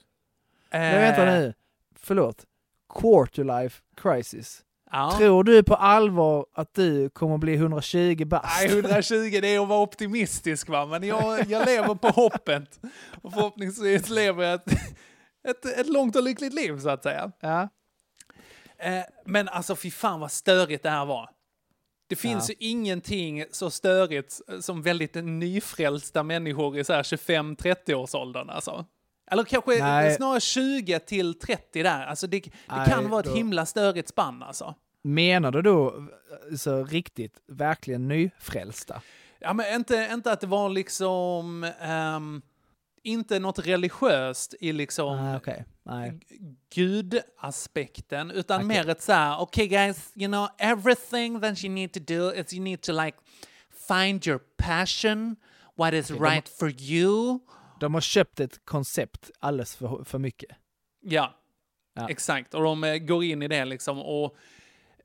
Men 0.72 1.02
vänta 1.02 1.28
Eh, 1.28 1.40
nu. 1.40 1.54
Förlåt. 1.96 2.46
Quarter 2.94 3.44
life 3.44 3.82
crisis. 3.96 4.64
Ja. 4.92 5.14
Tror 5.18 5.44
du 5.44 5.64
på 5.64 5.76
allvar 5.76 6.46
att 6.54 6.74
du 6.74 7.10
kommer 7.10 7.38
bli 7.38 7.54
120 7.54 8.26
bast? 8.26 8.62
Nej, 8.62 8.80
120 8.80 9.40
det 9.42 9.48
är 9.56 9.60
att 9.60 9.68
vara 9.68 9.80
optimistisk 9.80 10.70
va, 10.70 10.86
men 10.86 11.04
jag, 11.04 11.48
jag 11.48 11.66
lever 11.66 11.96
på 11.96 12.08
hoppet. 12.22 12.80
Och 13.22 13.34
förhoppningsvis 13.34 14.10
lever 14.10 14.44
jag 14.44 14.54
ett, 14.54 14.72
ett, 15.48 15.66
ett 15.66 15.88
långt 15.88 16.16
och 16.16 16.24
lyckligt 16.24 16.54
liv 16.54 16.80
så 16.80 16.90
att 16.90 17.04
säga. 17.04 17.32
Ja. 17.40 17.70
Eh, 18.78 19.04
men 19.26 19.50
alltså 19.50 19.76
fy 19.76 19.92
fan 19.92 20.20
vad 20.20 20.32
störigt 20.32 20.84
det 20.84 20.90
här 20.90 21.06
var. 21.06 21.30
Det 22.10 22.16
finns 22.16 22.50
Ja. 22.50 22.56
ju 22.60 22.68
ingenting 22.70 23.46
så 23.52 23.70
störigt 23.70 24.42
som 24.62 24.82
väldigt 24.82 25.16
nyfrälsta 25.16 26.24
människor 26.24 26.78
i 26.78 26.84
så 26.84 26.94
här 26.94 27.04
25-30-årsåldern 27.04 28.50
alltså. 28.50 28.86
Eller 29.32 29.44
kanske 29.44 29.80
Nej. 29.80 30.16
snarare 30.16 30.40
20 30.40 31.00
till 31.00 31.40
30 31.40 31.84
där. 31.84 32.06
Alltså 32.06 32.28
det, 32.28 32.40
det 32.40 32.52
Nej, 32.70 32.90
kan 32.90 33.10
vara 33.10 33.20
ett 33.20 33.26
då- 33.26 33.36
himla 33.36 33.66
störigt 33.66 34.10
spann 34.10 34.44
alltså. 34.44 34.76
Menar 35.04 35.52
du 35.52 35.62
då 35.62 35.88
eh, 36.52 36.56
så 36.58 36.86
riktigt, 36.86 37.34
verkligen 37.48 38.08
nyfrälsta? 38.08 39.02
Ja, 39.40 39.54
men 39.54 39.74
inte, 39.76 40.10
inte 40.14 40.32
att 40.32 40.42
det 40.42 40.48
var 40.48 40.70
liksom... 40.70 41.64
ehm, 41.82 42.42
inte 43.04 43.40
något 43.40 43.60
religiöst 43.68 44.56
i 44.60 44.72
liksom 44.74 45.18
Nej, 45.18 45.38
okej. 45.38 45.66
Nej. 45.88 46.20
gudaspekten, 46.76 48.32
utan 48.32 48.56
Okej. 48.58 48.68
mer 48.68 48.90
ett 48.90 49.02
så 49.02 49.12
här, 49.14 49.42
okay 49.42 49.68
guys, 49.68 50.12
you 50.16 50.28
know, 50.28 50.48
everything 50.58 51.42
that 51.42 51.64
you 51.64 51.74
need 51.74 51.94
to 51.94 52.00
do 52.00 52.34
is 52.34 52.54
you 52.54 52.64
need 52.64 52.82
to 52.82 52.92
like 52.92 53.18
find 53.88 54.28
your 54.28 54.40
passion, 54.58 55.36
what 55.76 55.94
is 55.94 56.08
de- 56.08 56.20
right 56.20 56.50
for 56.50 56.82
you. 56.82 57.40
De 57.80 57.94
har 57.94 58.02
köpt 58.02 58.40
ett 58.40 58.66
koncept 58.66 59.32
alldeles 59.40 59.76
för, 59.76 60.04
för 60.04 60.20
mycket. 60.20 60.50
Ja, 61.02 61.34
Ja. 61.96 62.10
exakt. 62.10 62.54
Och 62.54 62.64
de 62.64 62.84
eh, 62.84 62.98
går 62.98 63.24
in 63.24 63.42
i 63.42 63.48
det 63.48 63.66
liksom. 63.66 64.00
Och 64.00 64.36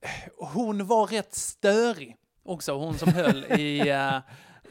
eh, 0.00 0.10
hon 0.52 0.86
var 0.86 1.06
rätt 1.06 1.34
störig 1.34 2.16
också, 2.42 2.72
hon 2.72 2.98
som 2.98 3.12
höll 3.12 3.44
i, 3.44 3.80
eh, 3.90 4.16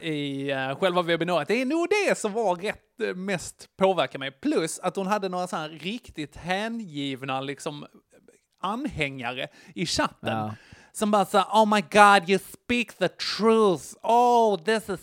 i 0.02 0.52
eh, 0.52 0.76
själva 0.80 1.02
webbinariet. 1.02 1.48
Det 1.48 1.62
är 1.62 1.66
nog 1.66 1.88
det 2.08 2.18
som 2.18 2.34
var 2.34 2.56
rätt 2.56 3.02
eh, 3.04 3.16
mest 3.16 3.68
påverkar 3.78 4.20
mig. 4.20 4.32
Plus 4.32 4.80
att 4.80 4.96
hon 4.96 5.08
hade 5.08 5.30
några 5.30 5.48
så 5.48 5.56
här 5.56 5.70
riktigt 5.70 6.36
hängivna 6.36 7.42
liksom 7.42 7.86
anhängare 8.62 9.48
i 9.76 9.86
chatten. 9.86 10.38
Ja. 10.38 10.56
Som 10.94 11.12
bara 11.12 11.26
sa, 11.26 11.42
oh 11.64 11.76
my 11.76 11.82
god, 11.82 12.30
you 12.30 12.40
speak 12.40 12.94
the 12.98 13.08
truth. 13.08 13.84
Oh, 14.04 14.64
this 14.64 14.90
is 14.90 15.00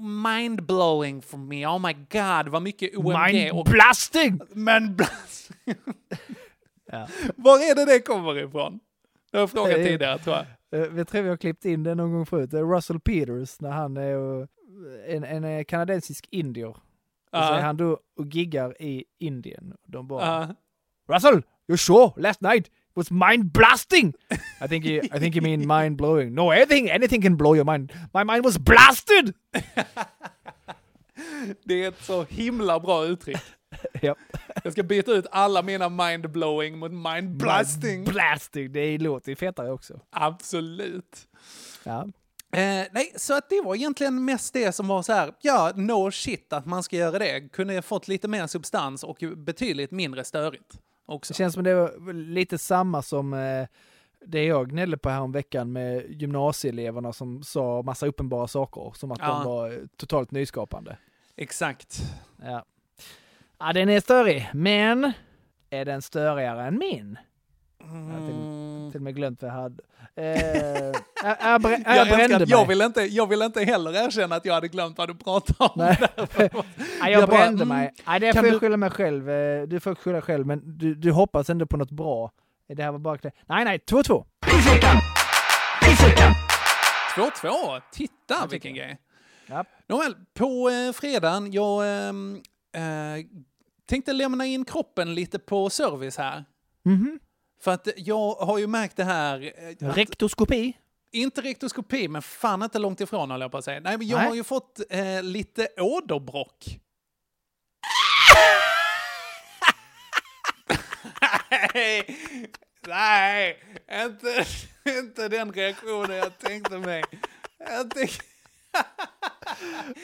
mind-blowing 0.00 1.22
for 1.22 1.38
me. 1.38 1.66
Oh 1.66 1.78
my 1.78 1.92
god, 1.92 2.48
vad 2.52 2.62
mycket 2.62 2.96
OMG. 2.96 3.50
och- 3.52 3.66
Mindblasting! 3.66 4.40
men 4.52 4.96
blast. 4.96 5.50
Ja. 6.92 7.08
Var 7.36 7.58
är 7.70 7.74
det 7.74 7.84
det 7.84 8.00
kommer 8.00 8.38
ifrån? 8.38 8.80
Det 9.30 9.36
har 9.36 9.42
jag 9.42 9.50
frågat 9.50 9.74
tidigare 9.74 10.18
tror 10.18 10.36
jag. 10.36 10.46
Eh, 10.72 10.80
Vi 10.80 11.04
tror 11.04 11.22
vi 11.22 11.28
har 11.28 11.36
klippt 11.36 11.64
in 11.64 11.82
det 11.82 11.94
någon 11.94 12.12
gång 12.12 12.26
förut. 12.26 12.52
Russell 12.52 13.00
Peters 13.00 13.60
när 13.60 13.70
han 13.70 13.96
är 13.96 14.46
en, 15.08 15.24
en 15.24 15.44
eh, 15.44 15.64
kanadensisk 15.64 16.26
indier. 16.30 16.68
Och 16.68 16.76
så 17.32 17.38
är 17.54 17.60
han 17.62 17.76
då 17.76 17.98
och 18.16 18.26
giggar 18.26 18.82
i 18.82 19.04
Indien. 19.18 19.74
De 19.86 20.08
bara 20.08 20.24
Ja. 20.24 20.54
Russell, 21.14 21.42
you 21.68 21.76
sure 21.76 22.12
last 22.16 22.40
night 22.40 22.70
was 22.94 23.10
mind 23.10 23.52
blasting. 23.52 24.12
I 24.64 24.68
think 24.68 24.84
you, 24.84 25.04
I 25.04 25.08
think 25.20 25.36
you 25.36 25.42
mean 25.42 25.66
mind 25.82 25.96
blowing. 25.96 26.34
No, 26.34 26.50
anything, 26.50 26.90
anything 26.90 27.22
can 27.22 27.36
blow 27.36 27.56
your 27.56 27.64
mind. 27.64 27.92
My 28.14 28.24
mind 28.24 28.44
was 28.44 28.58
blasted. 28.58 29.34
Det 31.64 31.84
är 31.84 31.88
ett 31.88 32.02
så 32.02 32.24
himla 32.24 32.80
bra 32.80 33.04
uttryck. 33.04 33.36
Japp. 34.02 34.18
Jag 34.64 34.72
ska 34.72 34.82
byta 34.82 35.12
ut 35.12 35.26
alla 35.30 35.62
mina 35.62 35.88
mindblowing 35.88 36.78
mot 36.78 36.92
mindblasting. 36.92 38.04
Blasting, 38.04 38.72
det 38.72 38.98
låter 38.98 39.28
ju 39.32 39.36
fetare 39.36 39.72
också. 39.72 40.00
Absolut. 40.10 41.28
Ja. 41.84 42.08
Eh, 42.52 42.86
nej, 42.92 43.12
så 43.16 43.34
att 43.36 43.48
det 43.50 43.60
var 43.64 43.74
egentligen 43.74 44.24
mest 44.24 44.52
det 44.54 44.72
som 44.72 44.88
var 44.88 45.02
så 45.02 45.12
här, 45.12 45.32
ja, 45.40 45.72
no 45.76 46.10
shit 46.10 46.52
att 46.52 46.66
man 46.66 46.82
ska 46.82 46.96
göra 46.96 47.18
det. 47.18 47.40
Kunde 47.52 47.74
jag 47.74 47.84
fått 47.84 48.08
lite 48.08 48.28
mer 48.28 48.46
substans 48.46 49.04
och 49.04 49.16
betydligt 49.36 49.90
mindre 49.90 50.24
störigt 50.24 50.78
också. 51.06 51.32
Det 51.32 51.36
känns 51.38 51.54
som 51.54 51.64
det 51.64 51.74
var 51.74 52.12
lite 52.12 52.58
samma 52.58 53.02
som 53.02 53.32
eh, 53.34 53.66
det 54.26 54.44
jag 54.44 54.70
gnällde 54.70 54.98
på 54.98 55.08
här 55.08 55.20
om 55.20 55.32
veckan 55.32 55.72
med 55.72 56.04
gymnasieeleverna 56.20 57.12
som 57.12 57.42
sa 57.42 57.82
massa 57.82 58.06
uppenbara 58.06 58.48
saker, 58.48 58.92
som 58.96 59.12
att 59.12 59.18
Ja. 59.18 59.26
de 59.28 59.44
var 59.44 59.70
eh, 59.72 59.78
totalt 59.96 60.30
nyskapande. 60.30 60.96
Exakt. 61.36 62.00
Ja. 62.42 62.64
Ja, 63.58 63.72
den 63.72 63.88
är 63.88 64.00
störig, 64.00 64.50
men 64.54 65.12
är 65.70 65.84
den 65.84 66.02
störigare 66.02 66.66
än 66.66 66.78
min? 66.78 67.18
Jag 67.80 67.86
har 67.88 68.26
till, 68.26 68.92
till 68.92 68.98
och 69.00 69.02
med 69.04 69.14
glömt 69.16 69.42
vad 69.42 69.50
jag 69.50 69.54
hade. 69.56 69.82
Eh, 70.16 70.24
jag, 71.24 71.36
jag, 71.40 71.60
brä- 71.60 71.82
jag, 71.86 71.96
Jag, 71.96 72.08
brände 72.08 72.36
att 72.36 72.48
jag, 72.48 72.58
mig. 72.58 72.68
vill 72.68 72.82
inte, 72.82 73.00
jag 73.02 73.26
vill 73.26 73.42
inte 73.42 73.64
heller 73.64 74.04
erkänna 74.06 74.36
att 74.36 74.44
jag 74.44 74.54
hade 74.54 74.68
glömt 74.68 74.98
vad 74.98 75.08
du 75.08 75.14
pratade 75.14 75.58
om. 75.58 75.70
Nej. 75.76 75.98
jag, 77.00 77.10
Jag 77.10 77.28
bara, 77.28 77.38
brände 77.38 77.62
mm, 77.62 77.68
mig. 77.68 77.94
Nej, 78.06 78.20
det 78.20 78.32
kan 78.32 78.40
får 78.42 78.46
jag 78.48 78.54
du- 78.54 78.58
skylla 78.60 78.76
mig 78.76 78.90
själv. 78.90 79.30
Eh, 79.30 79.62
Du 79.62 79.80
får 79.80 79.94
skylla 79.94 80.22
själv, 80.22 80.46
men 80.46 80.78
du, 80.78 80.94
du 80.94 81.12
hoppas 81.12 81.50
ändå 81.50 81.66
på 81.66 81.76
något 81.76 81.90
bra. 81.90 82.30
Det 82.76 82.82
här 82.82 82.92
var 82.92 82.98
bara 82.98 83.18
klä. 83.18 83.30
Nej, 83.46 83.64
nej, 83.64 83.78
2-2. 83.90 84.24
2-2, 87.16 87.80
titta 87.92 88.46
vilken 88.50 88.74
grej. 88.74 88.98
Ja. 89.46 89.64
Nåväl, 89.88 90.14
på 90.34 90.70
eh, 90.70 90.92
fredagen, 90.92 91.52
jag 91.52 92.08
ehm, 92.08 92.40
eh, 92.74 93.24
tänkte 93.88 94.12
lämna 94.12 94.46
in 94.46 94.64
kroppen 94.64 95.14
lite 95.14 95.38
på 95.38 95.70
service 95.70 96.16
här. 96.16 96.44
Mhm. 96.82 97.18
För 97.62 97.70
att 97.70 97.88
jag 97.96 98.34
har 98.34 98.58
ju 98.58 98.66
märkt 98.66 98.96
det 98.96 99.04
här... 99.04 99.52
eh, 99.80 99.88
att- 99.90 99.96
Rektoskopi. 99.96 100.76
Inte 101.12 101.40
rektoskopi, 101.40 102.08
men 102.08 102.22
fan 102.22 102.62
inte 102.62 102.78
långt 102.78 103.00
ifrån 103.00 103.30
håller 103.30 103.44
jag 103.44 103.50
på 103.52 103.58
att 103.58 103.64
säga. 103.64 103.80
Nej, 103.80 103.98
men 103.98 104.06
jag 104.06 104.18
Nej. 104.18 104.28
har 104.28 104.34
ju 104.34 104.44
fått 104.44 104.80
eh, 104.90 105.22
lite 105.22 105.68
åderbråck. 105.80 106.78
nej, 111.72 112.16
nej, 112.86 113.62
inte, 114.04 114.44
inte 114.98 115.28
den 115.28 115.52
reaktionen 115.52 116.16
jag 116.16 116.38
tänkte 116.38 116.78
mig. 116.78 117.04
Jag 117.58 117.90
tänk, 117.90 118.10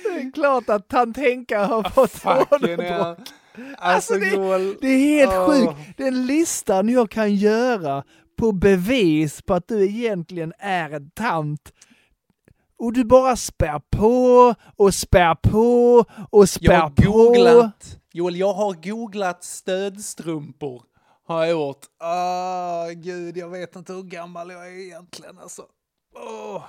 Det 0.02 0.08
är 0.08 0.32
klart 0.32 0.68
att 0.68 0.88
tant 0.88 1.16
Henka 1.16 1.64
har 1.64 1.82
fått 1.90 2.10
fucking 2.10 2.68
hell. 2.68 2.76
åderbråck. 2.76 3.18
Alltså, 3.78 4.14
det, 4.14 4.28
Joel. 4.30 4.76
det 4.80 4.86
är 4.88 4.98
helt 5.18 5.32
Åh. 5.32 5.46
sjukt. 5.76 5.96
Den 5.96 6.26
listan 6.26 6.88
jag 6.88 7.10
kan 7.10 7.34
göra 7.34 8.04
på 8.38 8.52
bevis 8.52 9.42
på 9.42 9.54
att 9.54 9.68
du 9.68 9.84
egentligen 9.84 10.52
är 10.58 10.90
en 10.90 11.10
tant. 11.10 11.72
Och 12.78 12.92
du 12.92 13.04
bara 13.04 13.36
spär 13.36 13.80
på 13.90 14.54
och 14.76 14.94
spär 14.94 15.34
på 15.34 16.04
och 16.30 16.48
spär 16.48 16.72
Jag 16.72 16.80
har 16.80 16.90
på. 16.90 17.02
googlat, 17.12 17.98
Joel, 18.12 18.36
jag 18.36 18.52
har 18.54 18.72
googlat 18.88 19.44
stödstrumpor. 19.44 20.82
Har 21.26 21.40
jag 21.44 21.50
gjort. 21.50 21.80
Åh, 22.02 22.90
gud, 22.94 23.36
jag 23.36 23.48
vet 23.48 23.76
inte 23.76 23.92
hur 23.92 24.02
gammal 24.02 24.50
jag 24.50 24.66
är 24.68 24.78
egentligen 24.80 25.38
alltså. 25.38 25.62
Åh. 26.16 26.62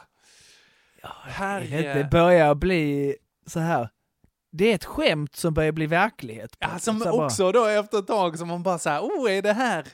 Herre. 1.23 1.93
Det 1.93 2.09
börjar 2.11 2.55
bli 2.55 3.15
så 3.47 3.59
här. 3.59 3.89
Det 4.57 4.71
är 4.71 4.75
ett 4.75 4.85
skämt 4.85 5.35
som 5.35 5.53
börjar 5.53 5.71
bli 5.71 5.87
verklighet. 5.87 6.55
Ja, 6.59 6.79
som 6.79 7.01
också 7.07 7.51
då 7.51 7.65
efter 7.65 7.99
ett 7.99 8.07
tag 8.07 8.37
som 8.37 8.47
man 8.47 8.63
bara 8.63 8.79
så 8.79 8.89
här, 8.89 9.01
oh, 9.01 9.31
är 9.31 9.41
det 9.41 9.53
här, 9.53 9.87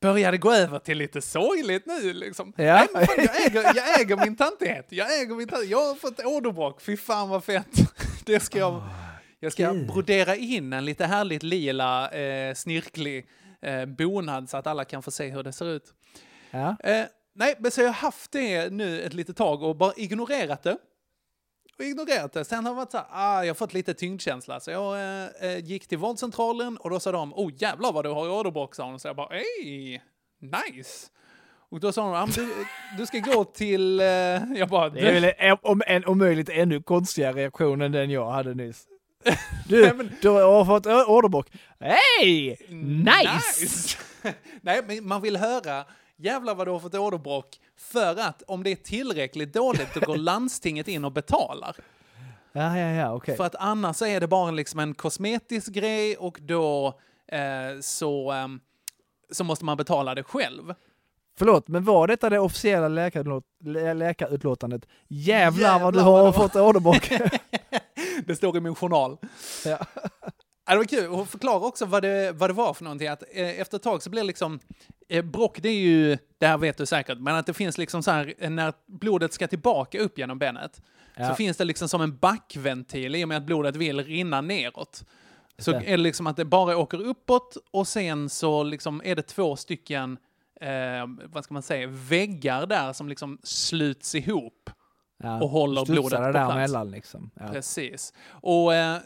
börjar 0.00 0.32
det 0.32 0.38
gå 0.38 0.52
över 0.52 0.78
till 0.78 0.98
lite 0.98 1.22
sorgligt 1.22 1.86
nu 1.86 2.12
liksom? 2.12 2.52
Ja. 2.56 2.64
Nej, 2.64 2.86
men 2.92 3.06
fan, 3.06 3.16
jag, 3.18 3.46
äger, 3.46 3.62
jag 3.62 4.00
äger 4.00 4.16
min 4.16 4.36
tantighet, 4.36 4.86
jag 4.88 5.20
äger 5.20 5.34
min 5.34 5.48
tantighet. 5.48 5.70
Jag 5.70 5.86
har 5.86 5.94
fått 5.94 6.24
åderbråck, 6.24 6.80
fy 6.80 6.96
fan 6.96 7.28
vad 7.28 7.44
fett. 7.44 7.66
Det 8.24 8.40
ska 8.40 8.58
jag, 8.58 8.82
jag 9.40 9.52
ska 9.52 9.72
brodera 9.72 10.36
in 10.36 10.72
en 10.72 10.84
lite 10.84 11.06
härligt 11.06 11.42
lila, 11.42 12.10
eh, 12.10 12.54
snirklig 12.54 13.26
eh, 13.62 13.84
bonad 13.84 14.50
så 14.50 14.56
att 14.56 14.66
alla 14.66 14.84
kan 14.84 15.02
få 15.02 15.10
se 15.10 15.28
hur 15.30 15.42
det 15.42 15.52
ser 15.52 15.66
ut. 15.66 15.94
Ja. 16.50 16.76
Eh, 16.84 17.04
nej, 17.34 17.54
men 17.58 17.70
så 17.70 17.80
jag 17.80 17.88
har 17.88 17.92
haft 17.92 18.32
det 18.32 18.72
nu 18.72 19.02
ett 19.02 19.14
litet 19.14 19.36
tag 19.36 19.62
och 19.62 19.76
bara 19.76 19.92
ignorerat 19.96 20.62
det. 20.62 20.76
Och 21.78 21.84
ignorerat 21.84 22.32
det. 22.32 22.44
Sen 22.44 22.64
har 22.66 22.72
det 22.72 22.76
varit 22.76 22.90
så 22.90 22.96
här, 22.96 23.06
ah, 23.10 23.42
jag 23.44 23.50
har 23.50 23.54
fått 23.54 23.72
lite 23.74 23.94
tyngdkänsla. 23.94 24.60
Så 24.60 24.70
jag 24.70 24.94
eh, 25.00 25.26
eh, 25.40 25.58
gick 25.64 25.86
till 25.88 25.98
vårdcentralen 25.98 26.76
och 26.76 26.90
då 26.90 27.00
sa 27.00 27.12
de, 27.12 27.34
oh 27.34 27.52
jävlar 27.56 27.92
vad 27.92 28.04
du 28.04 28.08
har 28.08 28.26
i 28.26 28.30
åderbråck, 28.30 28.74
sa 28.74 28.84
hon. 28.84 29.00
Så 29.00 29.08
jag 29.08 29.16
bara, 29.16 29.28
hej, 29.30 30.02
nice. 30.40 31.06
Och 31.70 31.80
då 31.80 31.92
sa 31.92 32.02
hon, 32.02 32.14
ah, 32.16 32.26
men 32.26 32.34
du, 32.34 32.54
du 32.98 33.06
ska 33.06 33.18
gå 33.18 33.44
till, 33.44 34.00
eh, 34.00 34.06
jag 34.56 34.68
bara, 34.68 34.88
Det 34.88 35.00
är 35.00 35.20
väl 35.20 35.32
en, 35.38 35.56
om, 35.62 35.82
en 35.86 36.04
om 36.04 36.18
möjligt 36.18 36.48
ännu 36.48 36.82
konstigare 36.82 37.32
reaktion 37.32 37.80
än 37.82 37.92
den 37.92 38.10
jag 38.10 38.30
hade 38.30 38.54
nyss. 38.54 38.86
Du, 39.68 40.08
du 40.22 40.28
har 40.28 40.64
fått 40.64 40.86
å- 40.86 41.04
åderbråck. 41.06 41.46
Hej! 41.80 42.58
Nice! 43.04 43.98
Nej, 44.60 44.80
men 44.86 45.06
man 45.08 45.22
vill 45.22 45.36
höra 45.36 45.84
jävlar 46.16 46.54
vad 46.54 46.66
du 46.66 46.70
har 46.70 46.80
fått 46.80 46.94
åderbråck 46.94 47.46
för 47.78 48.16
att 48.20 48.42
om 48.46 48.62
det 48.62 48.70
är 48.72 48.76
tillräckligt 48.76 49.52
dåligt 49.52 49.94
då 49.94 50.00
går 50.00 50.16
landstinget 50.30 50.88
in 50.88 51.04
och 51.04 51.12
betalar. 51.12 51.76
Ja, 52.52 52.78
ja, 52.78 52.90
ja, 52.90 53.12
okej. 53.14 53.36
För 53.36 53.44
att 53.44 53.54
annars 53.54 54.02
är 54.02 54.20
det 54.20 54.26
bara 54.28 54.50
liksom 54.50 54.80
en 54.80 54.94
kosmetisk 54.94 55.72
grej 55.72 56.16
och 56.16 56.38
då 56.42 56.86
eh, 57.26 57.80
så, 57.80 58.30
ehm, 58.32 58.60
så 59.30 59.44
måste 59.44 59.64
man 59.64 59.76
betala 59.76 60.14
det 60.14 60.22
själv. 60.22 60.74
Förlåt, 61.38 61.68
men 61.68 61.84
var 61.84 62.06
detta 62.06 62.30
det 62.30 62.38
officiella 62.38 62.88
läkarutlåt, 62.88 63.44
lä- 63.64 63.94
läkarutlåtandet? 63.94 64.86
Jävlar, 65.08 65.78
vad 65.80 65.94
du 65.94 65.98
Jävlar 65.98 66.02
har 66.12 66.12
vad 66.24 66.34
du 66.34 66.38
har- 66.38 66.48
fått 66.48 66.56
åderbråck. 66.56 67.10
Det 68.26 68.36
står 68.36 68.56
i 68.56 68.60
min 68.60 68.74
journal. 68.74 69.16
ja. 69.64 69.78
Ja, 70.68 70.74
det 70.74 70.78
var 70.78 70.84
kul. 70.84 71.06
Och 71.10 71.28
förklara 71.28 71.60
också 71.66 71.84
vad 71.86 72.02
det, 72.02 72.32
vad 72.32 72.50
det 72.50 72.54
var 72.54 72.74
för 72.74 72.84
någonting. 72.84 73.08
Att, 73.08 73.22
eh, 73.32 73.60
efter 73.60 73.76
ett 73.76 73.82
tag 73.82 74.02
så 74.02 74.10
blir 74.10 74.22
det 74.22 74.26
liksom... 74.26 74.60
Eh, 75.08 75.24
brock, 75.24 75.58
det 75.62 75.68
är 75.68 75.80
ju... 75.80 76.18
Det 76.38 76.46
här 76.46 76.58
vet 76.58 76.76
du 76.76 76.86
säkert. 76.86 77.18
Men 77.18 77.34
att 77.34 77.46
det 77.46 77.54
finns 77.54 77.78
liksom 77.78 78.02
så 78.02 78.10
här... 78.10 78.34
eh, 78.38 78.50
När 78.50 78.72
blodet 78.86 79.32
ska 79.32 79.48
tillbaka 79.48 80.00
upp 80.00 80.18
genom 80.18 80.38
benet. 80.38 80.82
Ja. 81.16 81.28
Så 81.28 81.34
finns 81.34 81.56
det 81.56 81.64
liksom 81.64 81.88
som 81.88 82.00
en 82.00 82.16
backventil 82.18 83.14
i 83.16 83.24
och 83.24 83.28
med 83.28 83.36
att 83.36 83.42
blodet 83.46 83.76
vill 83.76 84.04
rinna 84.04 84.40
neråt. 84.40 85.04
Så 85.58 85.70
det. 85.70 85.76
är 85.76 85.90
det 85.90 85.96
liksom 85.96 86.26
att 86.26 86.36
det 86.36 86.44
bara 86.44 86.76
åker 86.76 87.02
uppåt 87.02 87.56
och 87.70 87.88
sen 87.88 88.28
så 88.28 88.62
liksom 88.62 89.02
är 89.04 89.16
det 89.16 89.22
två 89.22 89.56
stycken, 89.56 90.18
eh, 90.60 90.68
vad 91.32 91.44
ska 91.44 91.54
man 91.54 91.62
säga, 91.62 91.86
väggar 91.86 92.66
där 92.66 92.92
som 92.92 93.08
liksom 93.08 93.38
sluts 93.42 94.14
ihop. 94.14 94.70
Ja. 95.22 95.40
Och 95.42 95.48
håller 95.48 95.84
blodet 95.84 96.10
det 96.32 96.32
på 96.32 96.66
plats. 96.68 96.90
liksom. 96.90 97.30
Ja. 97.34 97.48
Precis. 97.52 98.12
Och 98.30 98.74
eh, 98.74 98.98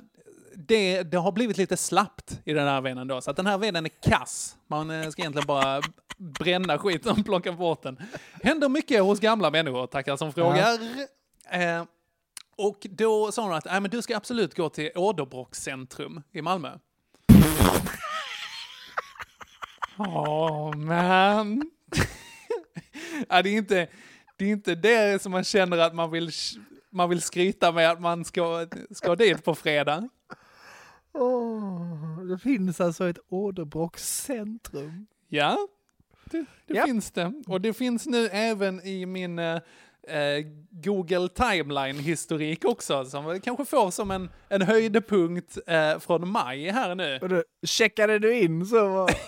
det, 0.56 1.02
det 1.02 1.16
har 1.16 1.32
blivit 1.32 1.58
lite 1.58 1.76
slappt 1.76 2.40
i 2.44 2.52
den 2.52 2.68
här 2.68 2.80
venen 2.80 3.08
då, 3.08 3.20
så 3.20 3.30
att 3.30 3.36
den 3.36 3.46
här 3.46 3.58
venen 3.58 3.84
är 3.84 4.10
kass. 4.10 4.56
Man 4.66 4.90
eh, 4.90 5.08
ska 5.08 5.22
egentligen 5.22 5.46
bara 5.46 5.82
bränna 6.16 6.78
skiten 6.78 7.12
och 7.18 7.24
plocka 7.24 7.52
bort 7.52 7.82
den. 7.82 8.02
Händer 8.42 8.68
mycket 8.68 9.02
hos 9.02 9.20
gamla 9.20 9.50
människor, 9.50 9.86
tackar 9.86 10.16
som 10.16 10.32
frågar. 10.32 10.78
Eh, 11.50 11.84
och 12.56 12.86
då 12.90 13.32
sa 13.32 13.42
hon 13.42 13.54
att 13.54 13.66
äh, 13.66 13.80
men 13.80 13.90
du 13.90 14.02
ska 14.02 14.16
absolut 14.16 14.54
gå 14.54 14.68
till 14.68 14.90
åderbråckscentrum 14.94 16.22
i 16.32 16.42
Malmö. 16.42 16.78
Åh, 19.98 20.76
man. 20.76 21.70
ja, 23.28 23.42
det, 23.42 23.48
är 23.48 23.56
inte, 23.56 23.88
det 24.36 24.44
är 24.44 24.48
inte 24.48 24.74
det 24.74 25.22
som 25.22 25.32
man 25.32 25.44
känner 25.44 25.78
att 25.78 25.94
man 25.94 26.10
vill, 26.10 26.30
man 26.90 27.08
vill 27.08 27.22
skryta 27.22 27.72
med 27.72 27.90
att 27.90 28.00
man 28.00 28.24
ska, 28.24 28.66
ska 28.90 29.16
dit 29.16 29.44
på 29.44 29.54
fredag. 29.54 30.08
Åh, 31.14 32.22
det 32.24 32.38
finns 32.38 32.80
alltså 32.80 33.08
ett 33.08 33.18
åderbråckscentrum. 33.28 35.06
Ja, 35.28 35.58
det, 36.24 36.44
det 36.66 36.74
Ja. 36.74 36.84
finns 36.86 37.10
det. 37.10 37.32
Och 37.46 37.60
det 37.60 37.72
finns 37.72 38.06
nu 38.06 38.26
även 38.28 38.80
i 38.86 39.06
min 39.06 39.38
eh, 39.38 39.60
eh, 40.08 40.44
Google 40.70 41.28
Timeline-historik 41.28 42.64
också, 42.64 43.04
som 43.04 43.26
vi 43.26 43.40
kanske 43.40 43.64
får 43.64 43.90
som 43.90 44.10
en, 44.10 44.30
en 44.48 44.62
höjdpunkt 44.62 45.58
eh, 45.66 45.98
från 45.98 46.28
maj 46.28 46.70
här 46.70 46.94
nu. 46.94 47.18
Och 47.22 47.28
då 47.28 47.42
checkade 47.62 48.18
du 48.18 48.38
in 48.38 48.66
så 48.66 48.88
var... 48.88 49.10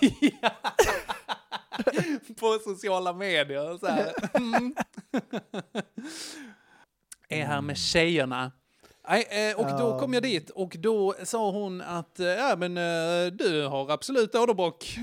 på 2.41 2.59
sociala 2.64 3.12
medier. 3.12 3.78
Så. 3.78 3.89
Mm. 4.39 4.74
Är 7.28 7.45
här 7.45 7.61
med 7.61 7.76
tjejerna. 7.78 8.53
Nej, 9.09 9.26
eh, 9.30 9.61
och 9.61 9.78
då 9.78 9.98
kom 10.00 10.14
jag 10.14 10.22
dit 10.22 10.50
och 10.50 10.76
då 10.78 11.14
sa 11.24 11.50
hon 11.50 11.80
att 11.80 12.20
eh, 12.20 12.26
ja, 12.26 12.57
men, 12.57 12.76
eh, 12.76 13.32
du 13.32 13.66
har 13.66 13.90
absolut 13.90 14.34
åderbråck. 14.34 14.98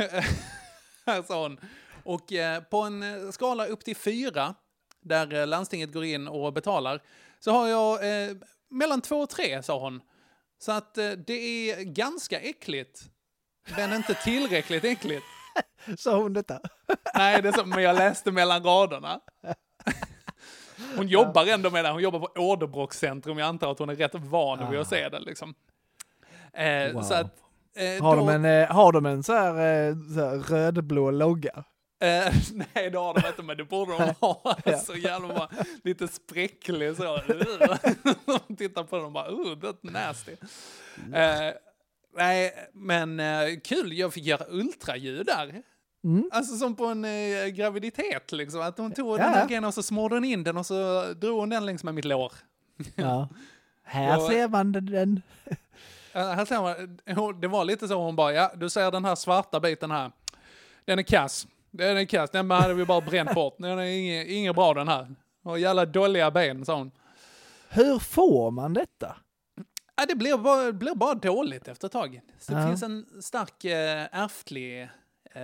Sa 1.28 1.44
hon. 1.44 1.60
Och 2.04 2.34
på 2.70 2.78
en 2.78 3.32
skala 3.34 3.66
upp 3.66 3.84
till 3.84 3.96
fyra, 3.96 4.56
där 5.02 5.46
landstinget 5.46 5.94
går 5.94 6.06
in 6.06 6.28
och 6.28 6.54
betalar, 6.54 7.04
så 7.40 7.52
har 7.52 7.68
jag 7.68 8.24
eh, 8.24 8.36
mellan 8.70 9.02
två 9.02 9.22
och 9.22 9.30
tre, 9.30 9.64
sa 9.64 9.80
hon. 9.80 10.02
Så 10.60 10.72
att 10.72 10.94
det 11.28 11.70
är 11.70 11.84
ganska 11.84 12.40
äckligt, 12.40 13.02
men 13.78 13.94
inte 13.94 14.14
tillräckligt 14.14 14.84
äckligt. 14.84 15.26
Sa 15.98 16.18
hon 16.18 16.34
detta? 16.34 16.60
Nej, 17.16 17.42
det 17.42 17.48
är 17.48 17.54
så, 17.54 17.66
men 17.66 17.84
jag 17.84 17.96
läste 17.96 18.32
mellan 18.32 18.64
raderna. 18.64 19.20
Hon 20.98 21.08
jobbar 21.08 21.46
ändå 21.46 21.70
med 21.70 21.86
det, 21.86 21.92
hon 21.92 22.02
jobbar 22.02 22.20
på 22.20 22.28
åderbråckscentrum, 22.42 23.38
jag 23.38 23.48
antar 23.48 23.72
att 23.72 23.80
hon 23.80 23.90
är 23.90 23.96
rätt 23.96 24.16
van 24.16 24.72
vid 24.72 24.80
att 24.80 24.88
se 24.88 25.10
det 25.10 25.20
liksom. 25.20 25.54
Eh, 26.54 26.94
Wow. 26.94 27.02
Så 27.02 27.14
att... 27.14 27.38
Eh, 27.76 28.04
Har 28.04 28.16
då- 28.18 28.26
de 28.28 28.30
en, 28.30 28.46
eh, 28.46 28.68
har 28.72 28.92
de 28.92 29.06
en 29.06 29.24
så 29.24 29.34
här, 29.34 29.50
eh, 29.90 29.96
så 30.16 30.20
här 30.26 30.38
rödblå 30.38 31.12
logga? 31.12 31.64
Eh, 32.04 32.34
nej, 32.74 32.90
det 32.90 32.98
har 32.98 33.14
de 33.22 33.28
inte, 33.28 33.44
men 33.44 33.58
det 33.58 33.64
borde 33.64 33.92
de 33.92 34.14
ha. 34.20 34.56
Så 34.86 34.96
jävla 34.96 35.28
bara, 35.28 35.50
lite 35.84 36.08
spräcklig 36.08 36.96
så. 36.98 37.04
De 38.48 38.56
tittar 38.56 38.84
på 38.84 38.96
den 38.96 39.06
och 39.06 39.12
bara, 39.12 39.30
oh, 39.32 39.56
that's 39.56 39.78
nasty. 39.92 40.32
Eh, 41.14 41.54
nej, 42.18 42.54
men 42.74 43.20
eh, 43.20 43.60
kul, 43.64 43.94
jag 43.94 44.14
fick 44.14 44.26
göra 44.26 44.46
ultraljud 44.50 45.26
där. 45.26 45.62
Mm. 46.04 46.30
Alltså 46.32 46.56
som 46.58 46.76
på 46.76 46.86
en 46.86 47.06
eh, 47.06 47.48
graviditet 47.48 48.32
liksom. 48.32 48.62
Att 48.62 48.78
hon 48.78 48.92
tog 48.92 49.08
Ja, 49.20 49.24
den 49.24 49.34
här 49.34 49.48
grejen 49.48 49.64
och 49.66 49.74
så 49.74 49.84
smorde 49.84 50.16
hon 50.16 50.24
in 50.26 50.44
den 50.44 50.58
och 50.58 50.66
så 50.66 51.06
drog 51.14 51.40
hon 51.40 51.50
den 51.50 51.66
längs 51.66 51.84
med 51.84 51.94
mitt 51.96 52.06
lår. 52.06 52.34
Ja. 52.96 53.30
Här 53.84 54.08
Jag- 54.10 54.22
ser 54.32 54.48
man 54.48 54.72
den. 54.72 55.22
Här 56.14 56.46
ser 56.46 56.62
man, 56.62 57.42
det 57.42 57.48
var 57.48 57.66
lite 57.66 57.88
så 57.88 57.96
hon 58.04 58.16
bara, 58.16 58.34
ja 58.34 58.52
du 58.56 58.70
ser 58.70 58.92
den 58.92 59.06
här 59.06 59.16
svarta 59.16 59.60
biten 59.60 59.92
här. 59.92 60.12
Den 60.86 61.00
är 61.00 61.04
kass. 61.04 61.48
Den 61.72 61.98
är 61.98 62.06
kass, 62.06 62.30
den 62.30 62.52
hade 62.52 62.74
vi 62.74 62.86
bara 62.86 63.02
bränt 63.02 63.34
bort. 63.34 63.56
Den 63.58 63.80
är 63.80 63.84
inget, 63.86 64.28
inget 64.28 64.56
bra 64.56 64.74
den 64.74 64.88
här. 64.88 65.16
Och 65.44 65.60
jävla 65.60 65.86
dåliga 65.86 66.32
ben, 66.32 66.66
sa 66.66 66.76
hon. 66.78 66.92
Hur 67.70 68.00
får 68.00 68.52
man 68.52 68.74
detta? 68.74 69.16
Ja, 69.96 70.06
det 70.06 70.16
blir 70.16 70.38
bara, 70.38 70.72
blir 70.72 70.96
bara 70.96 71.14
dåligt 71.14 71.68
efter 71.68 71.86
ett 71.88 71.92
tag. 71.92 72.22
Så 72.40 72.54
det 72.54 72.60
Ja. 72.62 72.68
finns 72.68 72.84
en 72.84 73.06
stark 73.22 73.66
äh, 73.66 74.08
ärftlig 74.24 74.90
äh, 75.36 75.42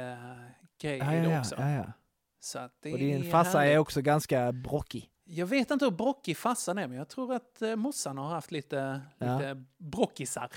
grej 0.82 0.98
Ja, 0.98 1.14
i 1.14 1.20
det 1.20 1.32
ja, 1.32 1.40
också. 1.40 1.56
ja. 1.56 1.92
Så 2.40 2.60
att 2.60 2.72
det 2.82 2.94
Och 2.94 3.00
din 3.00 3.24
är 3.24 3.32
farsa 3.32 3.66
är 3.66 3.78
också 3.78 4.02
ganska 4.02 4.52
brockig. 4.52 5.10
Jag 5.24 5.46
vet 5.46 5.72
inte 5.72 5.86
hur 5.86 5.92
brockig 5.92 6.38
farsan 6.38 6.78
är, 6.78 6.88
men 6.88 6.98
jag 6.98 7.10
tror 7.10 7.34
att 7.34 7.62
uh, 7.62 7.76
morsan 7.76 8.18
har 8.18 8.28
haft 8.30 8.52
lite, 8.52 9.02
lite 9.20 9.64
brockisar. 9.78 10.52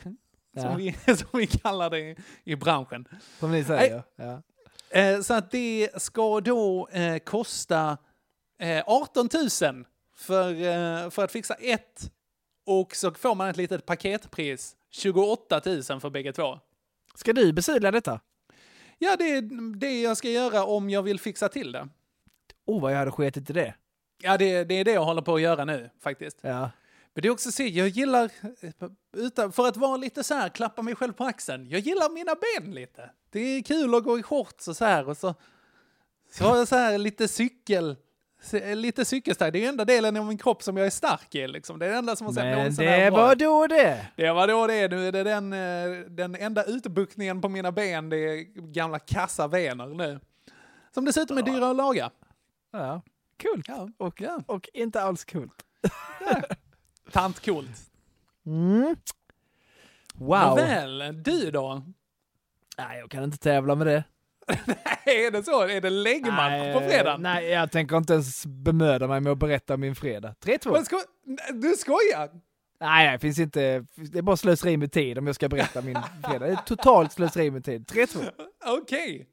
Som, 0.60 0.76
vi, 0.76 0.92
som 1.16 1.28
vi 1.32 1.46
kallar 1.46 1.90
det 1.90 1.98
i, 1.98 2.16
i 2.44 2.56
branschen. 2.56 3.08
Som 3.38 3.52
ni 3.52 3.64
säger. 3.64 4.02
Ja. 4.16 4.42
Eh, 4.90 5.20
så 5.20 5.34
att 5.34 5.50
det 5.50 5.90
ska 5.96 6.40
då 6.40 6.88
eh, 6.88 7.18
kosta 7.18 7.98
eh, 8.58 8.84
18 8.86 9.28
000 9.62 9.84
för, 10.16 10.50
eh, 10.50 11.10
för 11.10 11.24
att 11.24 11.32
fixa 11.32 11.54
ett. 11.54 12.12
Och 12.66 12.96
så 12.96 13.14
får 13.14 13.34
man 13.34 13.48
ett 13.48 13.56
litet 13.56 13.86
paketpris. 13.86 14.76
28 14.90 15.60
000 15.66 15.82
för 15.82 16.10
bägge 16.10 16.32
två. 16.32 16.58
Ska 17.14 17.32
du 17.32 17.52
besudla 17.52 17.90
detta? 17.90 18.20
Ja, 19.02 19.16
det 19.16 19.24
är 19.24 19.42
det 19.76 20.00
jag 20.00 20.16
ska 20.16 20.28
göra 20.28 20.64
om 20.64 20.90
jag 20.90 21.02
vill 21.02 21.20
fixa 21.20 21.48
till 21.48 21.72
det. 21.72 21.88
Oh, 22.66 22.82
vad 22.82 22.92
jag 22.92 22.98
hade 22.98 23.10
skitit 23.10 23.50
i 23.50 23.52
det. 23.52 23.74
Ja, 24.22 24.36
det, 24.36 24.64
det 24.64 24.74
är 24.74 24.84
det 24.84 24.92
jag 24.92 25.04
håller 25.04 25.22
på 25.22 25.34
att 25.34 25.40
göra 25.40 25.64
nu 25.64 25.90
faktiskt. 26.00 26.38
Ja. 26.40 26.70
Men 27.14 27.22
det 27.22 27.28
är 27.28 27.32
också 27.32 27.52
så, 27.52 27.62
jag 27.62 27.88
gillar, 27.88 28.30
eh, 28.60 28.88
utan, 29.16 29.52
för 29.52 29.68
att 29.68 29.76
vara 29.76 29.96
lite 29.96 30.24
så 30.24 30.34
här, 30.34 30.48
klappa 30.48 30.82
mig 30.82 30.94
själv 30.94 31.12
på 31.12 31.24
axeln, 31.24 31.68
jag 31.68 31.80
gillar 31.80 32.10
mina 32.10 32.34
ben 32.34 32.74
lite. 32.74 33.10
Det 33.30 33.40
är 33.40 33.62
kul 33.62 33.94
att 33.94 34.04
gå 34.04 34.18
i 34.18 34.22
shorts 34.22 34.68
och 34.68 34.76
så 34.76 34.84
här 34.84 35.08
och 35.08 35.16
så, 35.16 35.34
så 36.30 36.44
har 36.44 36.56
jag 36.56 36.68
så 36.68 36.76
här 36.76 36.98
lite 36.98 37.28
cykel, 37.28 37.96
lite 38.74 39.04
cykelstyle. 39.04 39.50
Det 39.50 39.58
är 39.58 39.60
ju 39.60 39.66
enda 39.66 39.84
delen 39.84 40.16
av 40.16 40.26
min 40.26 40.38
kropp 40.38 40.62
som 40.62 40.76
jag 40.76 40.86
är 40.86 40.90
stark 40.90 41.34
i 41.34 41.48
liksom. 41.48 41.78
Det 41.78 41.86
är 41.86 41.90
det 41.90 41.96
enda 41.96 42.16
som 42.16 42.26
har 42.26 42.34
sett 42.34 42.44
Men 42.44 42.74
det 42.74 43.10
var 43.10 43.34
då 43.34 43.66
det. 43.66 44.06
Det 44.16 44.32
var 44.32 44.48
då 44.48 44.66
det. 44.66 44.88
Nu 44.88 45.08
är 45.08 45.12
det 45.12 45.22
den, 45.24 45.52
eh, 45.52 46.00
den 46.08 46.34
enda 46.34 46.64
utbuktningen 46.64 47.40
på 47.40 47.48
mina 47.48 47.72
ben, 47.72 48.08
det 48.08 48.16
är 48.16 48.36
gamla 48.72 48.98
kassa 48.98 49.48
vener 49.48 49.86
nu. 49.86 50.20
Som 50.94 51.04
dessutom 51.04 51.38
är 51.38 51.42
dyra 51.42 51.70
att 51.70 51.76
laga. 51.76 52.10
Ja. 52.72 53.02
Kul. 53.36 53.62
Ja, 53.66 53.88
Och, 53.96 54.20
ja. 54.20 54.42
och 54.46 54.68
inte 54.72 55.02
alls 55.02 55.24
kul. 55.24 55.50
Tantcoolt. 57.12 57.90
Mm. 58.46 58.96
Wow. 60.14 60.48
Nåväl, 60.48 61.22
du 61.22 61.50
då? 61.50 61.82
Nej, 62.78 62.98
jag 62.98 63.10
kan 63.10 63.24
inte 63.24 63.38
tävla 63.38 63.74
med 63.74 63.86
det. 63.86 64.04
är 65.04 65.30
det 65.30 65.42
så? 65.42 65.62
Är 65.62 65.80
det 65.80 65.90
läggmatch 65.90 66.74
på 66.74 66.80
fredag? 66.80 67.16
Nej, 67.16 67.48
jag 67.48 67.70
tänker 67.70 67.96
inte 67.96 68.12
ens 68.12 68.46
bemöda 68.46 69.06
mig 69.06 69.20
med 69.20 69.32
att 69.32 69.38
berätta 69.38 69.74
om 69.74 69.80
min 69.80 69.94
fredag. 69.94 70.34
3-2. 70.44 70.72
Men 70.72 70.84
sko 70.84 70.96
du 71.52 71.74
skojar? 71.76 72.30
Nej, 72.80 73.06
nej, 73.06 73.12
det 73.12 73.18
finns 73.18 73.38
inte. 73.38 73.84
Det 74.12 74.18
är 74.18 74.22
bara 74.22 74.36
slöseri 74.36 74.76
med 74.76 74.92
tid 74.92 75.18
om 75.18 75.26
jag 75.26 75.34
ska 75.34 75.48
berätta 75.48 75.82
min 75.82 75.98
fredag. 76.24 76.46
Det 76.46 76.52
är 76.52 76.56
totalt 76.56 77.12
slöseri 77.12 77.50
med 77.50 77.64
tid. 77.64 77.84
3-2. 77.86 78.30
Okej. 78.66 79.28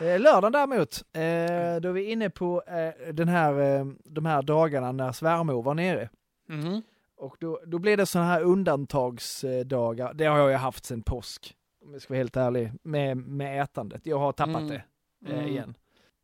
Eh, 0.00 0.20
lördagen 0.20 0.52
däremot, 0.52 1.02
eh, 1.12 1.80
då 1.80 1.88
är 1.88 1.92
vi 1.92 2.10
inne 2.10 2.30
på 2.30 2.62
eh, 2.66 3.12
den 3.12 3.28
här, 3.28 3.86
de 4.04 4.26
här 4.26 4.42
dagarna 4.42 4.92
när 4.92 5.12
svärmor 5.12 5.62
var 5.62 5.74
nere. 5.74 6.08
Mhm. 6.48 6.82
Och 7.16 7.36
då, 7.40 7.60
då 7.66 7.78
blir 7.78 7.96
det 7.96 8.06
sådana 8.06 8.28
här 8.30 8.42
undantagsdagar. 8.42 10.14
Det 10.14 10.24
har 10.24 10.38
jag 10.38 10.50
ju 10.50 10.56
haft 10.56 10.84
sedan 10.84 11.02
påsk, 11.02 11.54
om 11.84 11.92
jag 11.92 12.02
ska 12.02 12.12
vara 12.14 12.18
helt 12.18 12.36
ärlig, 12.36 12.72
med, 12.82 13.16
med 13.16 13.62
ätandet. 13.62 14.06
Jag 14.06 14.18
har 14.18 14.32
tappat 14.32 14.56
Mm. 14.62 14.68
det 14.68 14.84
eh, 15.26 15.38
Mm. 15.38 15.48
igen. 15.48 15.74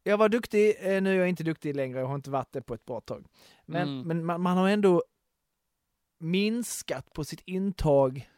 Jag 0.03 0.19
var 0.19 0.29
duktig, 0.29 0.77
eh, 0.81 1.03
nu 1.03 1.15
är 1.15 1.19
jag 1.19 1.29
inte 1.29 1.45
duktig 1.45 1.77
längre, 1.77 1.99
jag 2.01 2.07
har 2.07 2.15
inte 2.15 2.31
varit 2.31 2.53
det 2.53 2.63
på 2.63 2.75
ett 2.75 2.85
bra 2.85 3.01
tag. 3.01 3.27
Men, 3.67 3.83
Mm. 3.89 4.09
men 4.09 4.25
man, 4.25 4.41
man 4.41 4.57
har 4.57 4.69
ändå 4.69 5.03
minskat 6.19 7.13
på 7.13 7.25
sitt 7.25 7.41
intag 7.45 8.29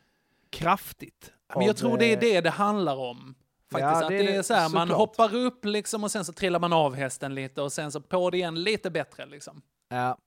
kraftigt. 0.51 1.33
Men 1.55 1.63
jag 1.67 1.71
av, 1.73 1.77
tror 1.77 1.99
det 1.99 2.07
är 2.07 2.17
eh, 2.17 2.21
det 2.21 2.41
det 2.41 2.51
handlar 2.51 2.97
om. 2.97 3.35
Faktiskt, 3.71 4.01
Ja, 4.01 4.03
att 4.03 4.09
det 4.09 4.35
är 4.37 4.43
så 4.43 4.55
här, 4.55 4.69
man 4.69 4.91
hoppar 4.91 5.35
upp 5.37 5.65
liksom 5.65 6.05
och 6.05 6.11
sen 6.11 6.25
så 6.25 6.33
trillar 6.33 6.61
man 6.61 6.73
av 6.73 6.95
hästen 6.95 7.35
lite 7.35 7.63
och 7.63 7.73
sen 7.73 7.93
så 7.93 8.01
på 8.01 8.31
det 8.31 8.37
igen 8.37 8.63
lite 8.63 8.91
bättre 8.91 9.27
liksom. 9.27 9.63
Ja, 9.89 10.19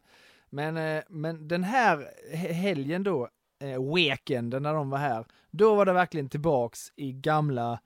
men, 0.50 0.78
eh, 0.78 1.04
men 1.10 1.48
den 1.48 1.64
här 1.64 1.98
he- 2.34 2.52
helgen 2.52 3.04
då, 3.04 3.30
eh, 3.64 3.94
weekenden 3.96 4.64
när 4.64 4.74
de 4.74 4.90
var 4.90 4.98
här, 4.98 5.26
då 5.52 5.76
var 5.76 5.86
det 5.86 5.94
verkligen 5.94 6.30
tillbaks 6.30 6.92
i 6.96 7.12
gamla, 7.12 7.80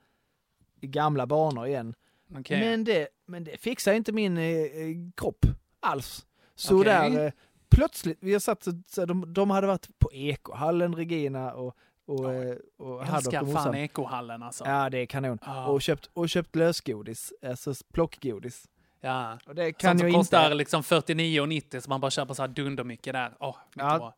i 0.80 0.86
gamla 0.86 1.26
banor 1.26 1.66
igen. 1.66 1.94
Okej. 2.38 2.60
Men, 2.60 2.84
det, 2.84 3.08
men 3.26 3.44
det 3.44 3.56
fixar 3.56 3.92
inte 3.92 4.12
min 4.12 4.38
eh, 4.38 4.44
eh, 4.44 4.96
kropp 5.16 5.46
alls. 5.80 6.26
Så 6.54 6.80
Okej. 6.80 6.92
där, 7.10 7.26
eh, 7.26 7.32
plötsligt, 7.70 8.18
vi 8.20 8.32
har 8.32 8.40
satt, 8.40 8.66
så, 8.86 9.04
de, 9.04 9.32
de 9.32 9.50
hade 9.50 9.66
varit 9.66 9.98
på 9.98 10.12
Ekohallen, 10.12 10.94
Regina 10.94 11.52
och, 11.52 11.76
och, 12.06 12.34
eh, 12.34 12.56
och 12.78 13.06
Haddock 13.06 13.26
och 13.26 13.32
fan 13.32 13.44
morsan. 13.46 13.74
ekohallen 13.74 14.42
alltså. 14.42 14.64
Ja, 14.64 14.90
det 14.90 14.98
är 14.98 15.06
kanon. 15.06 15.38
Ja. 15.46 15.66
Och, 15.66 15.82
köpt, 15.82 16.10
och 16.12 16.28
köpt 16.28 16.56
lösgodis, 16.56 17.32
alltså 17.42 17.74
plockgodis. 17.92 18.64
Ja. 19.00 19.38
Och 19.46 19.54
det 19.54 19.72
Kan 19.72 19.90
kan 19.90 19.98
som 19.98 20.12
kostar 20.12 20.44
inte... 20.44 20.54
liksom 20.54 20.82
49,90 20.82 21.80
så 21.80 21.90
man 21.90 22.00
bara 22.00 22.10
köper 22.10 22.34
så 22.34 22.42
här 22.42 22.48
dundermycket 22.48 23.12
där. 23.12 23.32
Åh, 23.40 23.56
mycket 23.74 23.82
Ja, 23.82 23.98
bra. 23.98 24.14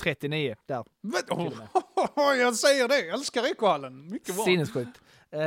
39 0.00 0.56
där. 0.66 0.84
Men, 1.00 1.22
åh, 2.16 2.34
jag 2.36 2.56
säger 2.56 2.88
det, 2.88 2.98
jag 3.00 3.14
älskar 3.14 3.50
ekohallen. 3.50 4.06
Mycket 4.10 4.34
bra. 4.34 4.44
Sinnessjukt. 4.44 5.00
Eh, 5.30 5.40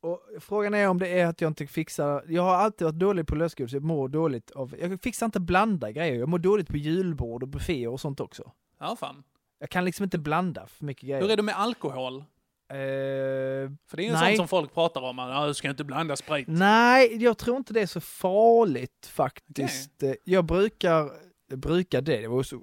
och 0.00 0.20
frågan 0.40 0.74
är 0.74 0.88
om 0.88 0.98
det 0.98 1.08
är 1.20 1.26
att 1.26 1.40
jag 1.40 1.50
inte 1.50 1.66
fixar, 1.66 2.24
jag 2.28 2.42
har 2.42 2.54
alltid 2.54 2.84
varit 2.84 2.94
dålig 2.98 3.26
på 3.26 3.34
lösgodis, 3.34 3.72
jag 3.72 3.82
mår 3.82 4.08
dåligt 4.08 4.50
av, 4.50 4.74
jag 4.80 5.02
fixar 5.02 5.26
inte 5.26 5.40
blanda 5.40 5.90
grejer, 5.92 6.14
jag 6.14 6.28
mår 6.28 6.38
dåligt 6.38 6.68
på 6.68 6.76
julbord 6.76 7.42
och 7.42 7.48
bufféer 7.48 7.88
och 7.88 8.00
sånt 8.00 8.20
också. 8.20 8.52
Ja, 8.80 8.96
fan. 8.96 9.24
Jag 9.58 9.70
kan 9.70 9.84
liksom 9.84 10.04
inte 10.04 10.18
blanda 10.18 10.66
för 10.66 10.84
mycket 10.84 11.02
grejer. 11.08 11.22
Hur 11.22 11.30
är 11.30 11.36
det 11.36 11.42
med 11.42 11.58
alkohol? 11.58 12.16
Eh, 12.68 12.76
För 13.86 13.96
det 13.96 14.02
är 14.06 14.10
ju 14.10 14.16
sånt 14.16 14.36
som 14.36 14.48
folk 14.48 14.74
pratar 14.74 15.00
om. 15.00 15.18
Ja, 15.18 15.46
du 15.46 15.54
ska 15.54 15.70
inte 15.70 15.84
blanda 15.84 16.16
sprit. 16.16 16.44
nej, 16.48 17.22
jag 17.22 17.38
tror 17.38 17.56
inte 17.56 17.72
det 17.72 17.80
är 17.80 17.86
så 17.86 18.00
farligt 18.00 19.06
faktiskt. 19.06 20.02
Eh, 20.02 20.12
Jag 20.24 20.44
brukar, 20.44 21.10
brukar 21.56 22.00
det, 22.02 22.20
det 22.20 22.28
var 22.28 22.42
så 22.42 22.62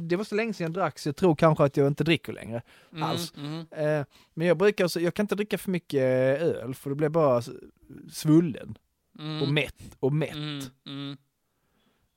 det 0.00 0.16
var 0.16 0.24
så 0.24 0.34
länge 0.34 0.52
sedan 0.52 0.64
jag 0.64 0.72
drack 0.72 0.98
så 0.98 1.08
jag 1.08 1.16
tror 1.16 1.34
kanske 1.34 1.64
att 1.64 1.76
jag 1.76 1.86
inte 1.86 2.04
dricker 2.04 2.32
längre. 2.32 2.62
Mm, 2.92 3.02
alls. 3.02 3.32
mm. 3.36 3.66
Eh, 3.70 4.06
men 4.34 4.46
jag 4.46 4.56
brukar, 4.58 4.88
så, 4.88 5.00
jag 5.00 5.14
kan 5.14 5.24
inte 5.24 5.34
dricka 5.34 5.58
för 5.58 5.70
mycket 5.70 6.02
öl 6.42 6.74
för 6.74 6.90
då 6.90 6.96
blir 6.96 7.04
jag 7.04 7.12
bara 7.12 7.42
svullen 8.12 8.78
Mm. 9.18 9.42
och 9.42 9.48
mätt 9.48 9.96
och 10.00 10.12
mätt. 10.12 10.34
Mm, 10.34 10.60
mm. 10.86 11.16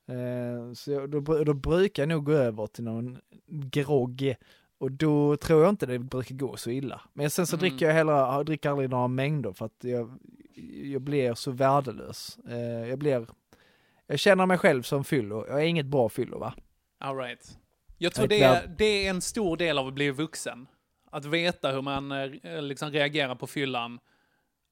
Eh, 0.08 0.72
så 0.74 0.90
jag, 0.90 1.10
då, 1.10 1.20
då 1.44 1.54
brukar 1.54 2.02
jag 2.02 2.08
nog 2.08 2.24
gå 2.24 2.32
över 2.32 2.66
till 2.66 2.84
någon 2.84 3.18
grogg 3.46 4.34
och 4.78 4.92
då 4.92 5.36
tror 5.36 5.60
jag 5.62 5.68
inte 5.70 5.86
det 5.86 5.98
brukar 5.98 6.34
gå 6.34 6.56
så 6.56 6.70
illa. 6.70 7.00
Men 7.12 7.30
sen 7.30 7.46
så 7.46 7.56
Mm. 7.56 7.60
dricker 7.60 7.86
jag 7.86 7.92
hellre, 7.94 8.42
dricker 8.44 8.70
aldrig 8.70 8.90
några 8.90 9.08
mängder 9.08 9.52
för 9.52 9.66
att 9.66 9.76
jag, 9.84 10.18
jag 10.84 11.02
blir 11.02 11.34
så 11.34 11.50
värdelös. 11.50 12.38
Eh, 12.48 12.88
jag 12.88 12.98
blir, 12.98 13.26
jag 14.06 14.18
känner 14.18 14.46
mig 14.46 14.58
själv 14.58 14.82
som 14.82 15.04
fyllo, 15.04 15.46
jag 15.48 15.60
är 15.62 15.66
inget 15.66 15.86
bra 15.86 16.08
fyllo 16.08 16.38
va? 16.38 16.54
All 17.00 17.16
right. 17.16 17.58
Jag 17.98 18.14
tror 18.14 18.26
det 18.26 18.42
är, 18.42 18.66
det 18.66 19.06
är 19.06 19.10
en 19.10 19.20
stor 19.20 19.56
del 19.56 19.78
av 19.78 19.86
att 19.86 19.94
bli 19.94 20.10
vuxen. 20.10 20.66
Att 21.10 21.24
veta 21.24 21.70
hur 21.72 21.82
man 21.82 22.12
eh, 22.12 22.62
liksom 22.62 22.90
reagerar 22.90 23.34
på 23.34 23.46
fyllan 23.46 24.00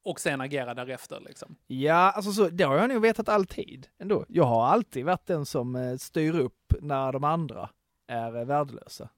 och 0.03 0.19
sen 0.19 0.41
agera 0.41 0.73
därefter 0.73 1.19
liksom. 1.19 1.55
Ja, 1.67 2.11
alltså 2.11 2.31
så, 2.31 2.49
det 2.49 2.63
har 2.63 2.77
jag 2.77 2.89
nog 2.89 3.01
vetat 3.01 3.29
alltid 3.29 3.87
ändå. 3.99 4.25
Jag 4.27 4.43
har 4.43 4.67
alltid 4.67 5.05
varit 5.05 5.25
den 5.25 5.45
som 5.45 5.75
eh, 5.75 5.97
styr 5.97 6.35
upp 6.39 6.73
när 6.81 7.11
de 7.11 7.23
andra 7.23 7.69
är 8.07 8.37
eh, 8.37 8.45
värdelösa. 8.45 9.09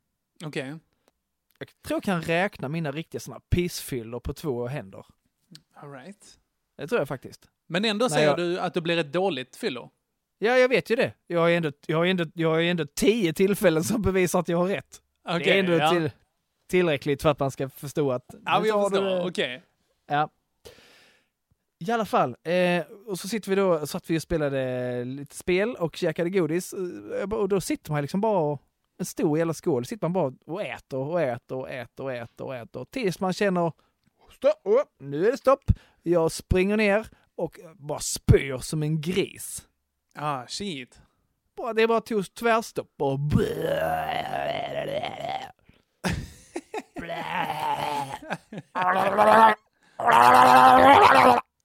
Okej. 0.45 0.75
Jag 1.59 1.67
tror 1.87 1.95
jag 1.95 2.03
kan 2.03 2.21
räkna 2.21 2.69
mina 2.69 2.91
riktiga 2.91 3.19
sådana 3.19 3.39
pissfyllor 3.49 4.19
på 4.19 4.33
två 4.33 4.67
händer. 4.67 5.05
All 5.73 5.91
right. 5.91 6.39
Det 6.77 6.87
tror 6.87 7.01
jag 7.01 7.07
faktiskt. 7.07 7.49
Men 7.67 7.85
ändå 7.85 8.03
Nej, 8.05 8.09
säger 8.09 8.27
jag- 8.27 8.37
du 8.37 8.59
att 8.59 8.73
det 8.73 8.81
blir 8.81 8.97
ett 8.97 9.13
dåligt 9.13 9.55
fyllo. 9.55 9.89
Ja, 10.43 10.57
jag 10.57 10.69
vet 10.69 10.89
ju 10.89 10.95
det. 10.95 11.13
Jag 11.27 11.39
har 11.39 11.47
ju 11.47 11.55
ändå, 11.55 11.71
jag 11.87 11.97
har 11.97 12.05
ändå, 12.05 12.25
jag 12.33 12.49
har 12.49 12.59
ändå 12.59 12.85
tio 12.85 13.33
tillfällen 13.33 13.83
som 13.83 14.01
bevisar 14.01 14.39
att 14.39 14.47
jag 14.49 14.57
har 14.57 14.67
rätt. 14.67 15.01
det 15.25 15.35
Okej, 15.35 15.51
är 15.53 15.59
ändå 15.59 15.73
ja. 15.73 15.89
till, 15.91 16.11
tillräckligt 16.69 17.21
för 17.21 17.29
att 17.29 17.39
man 17.39 17.51
ska 17.51 17.69
förstå 17.69 18.11
att... 18.11 18.25
Ja, 18.45 18.59
men 18.59 18.67
jag 18.67 18.89
förstår. 18.89 19.05
det. 19.05 19.23
Okej. 19.23 19.63
Ja. 20.07 20.29
I 21.87 21.91
alla 21.91 22.05
fall, 22.05 22.35
eh, 22.43 22.85
och 23.07 23.19
så 23.19 23.27
sitter 23.27 23.49
vi 23.49 23.55
då, 23.55 23.87
satt 23.87 24.09
vi 24.09 24.17
och 24.17 24.21
spelade 24.21 25.03
lite 25.05 25.35
spel 25.35 25.75
och 25.75 25.95
käkade 25.95 26.29
godis. 26.29 26.73
Eh, 26.73 27.33
Och 27.33 27.49
då 27.49 27.61
sitter 27.61 27.91
man 27.91 28.01
liksom 28.01 28.21
bara, 28.21 28.57
en 28.99 29.05
stor 29.05 29.37
jävla 29.37 29.53
skål, 29.53 29.85
sitter 29.85 30.05
man 30.09 30.13
bara 30.13 30.33
och 30.45 30.61
äter 30.61 30.99
och 30.99 31.21
äter 31.21 31.57
och 31.57 31.69
äter 31.69 32.03
och 32.03 32.13
äter 32.13 32.45
och 32.45 32.55
äter 32.55 32.85
tills 32.89 33.19
man 33.19 33.33
känner, 33.33 33.71
stopp, 34.31 34.61
oh, 34.63 34.81
nu 34.99 35.27
är 35.27 35.31
det 35.31 35.37
stopp. 35.37 35.63
Jag 36.03 36.31
springer 36.31 36.77
ner 36.77 37.07
och 37.35 37.59
bara 37.75 37.99
spyr 37.99 38.57
som 38.57 38.83
en 38.83 39.01
gris. 39.01 39.67
Ah, 40.15 40.47
shit. 40.47 40.99
Bara, 41.57 41.73
det 41.73 41.87
bara 41.87 42.01
tog 42.01 42.33
tvärstopp 42.33 43.01
och... 43.01 43.19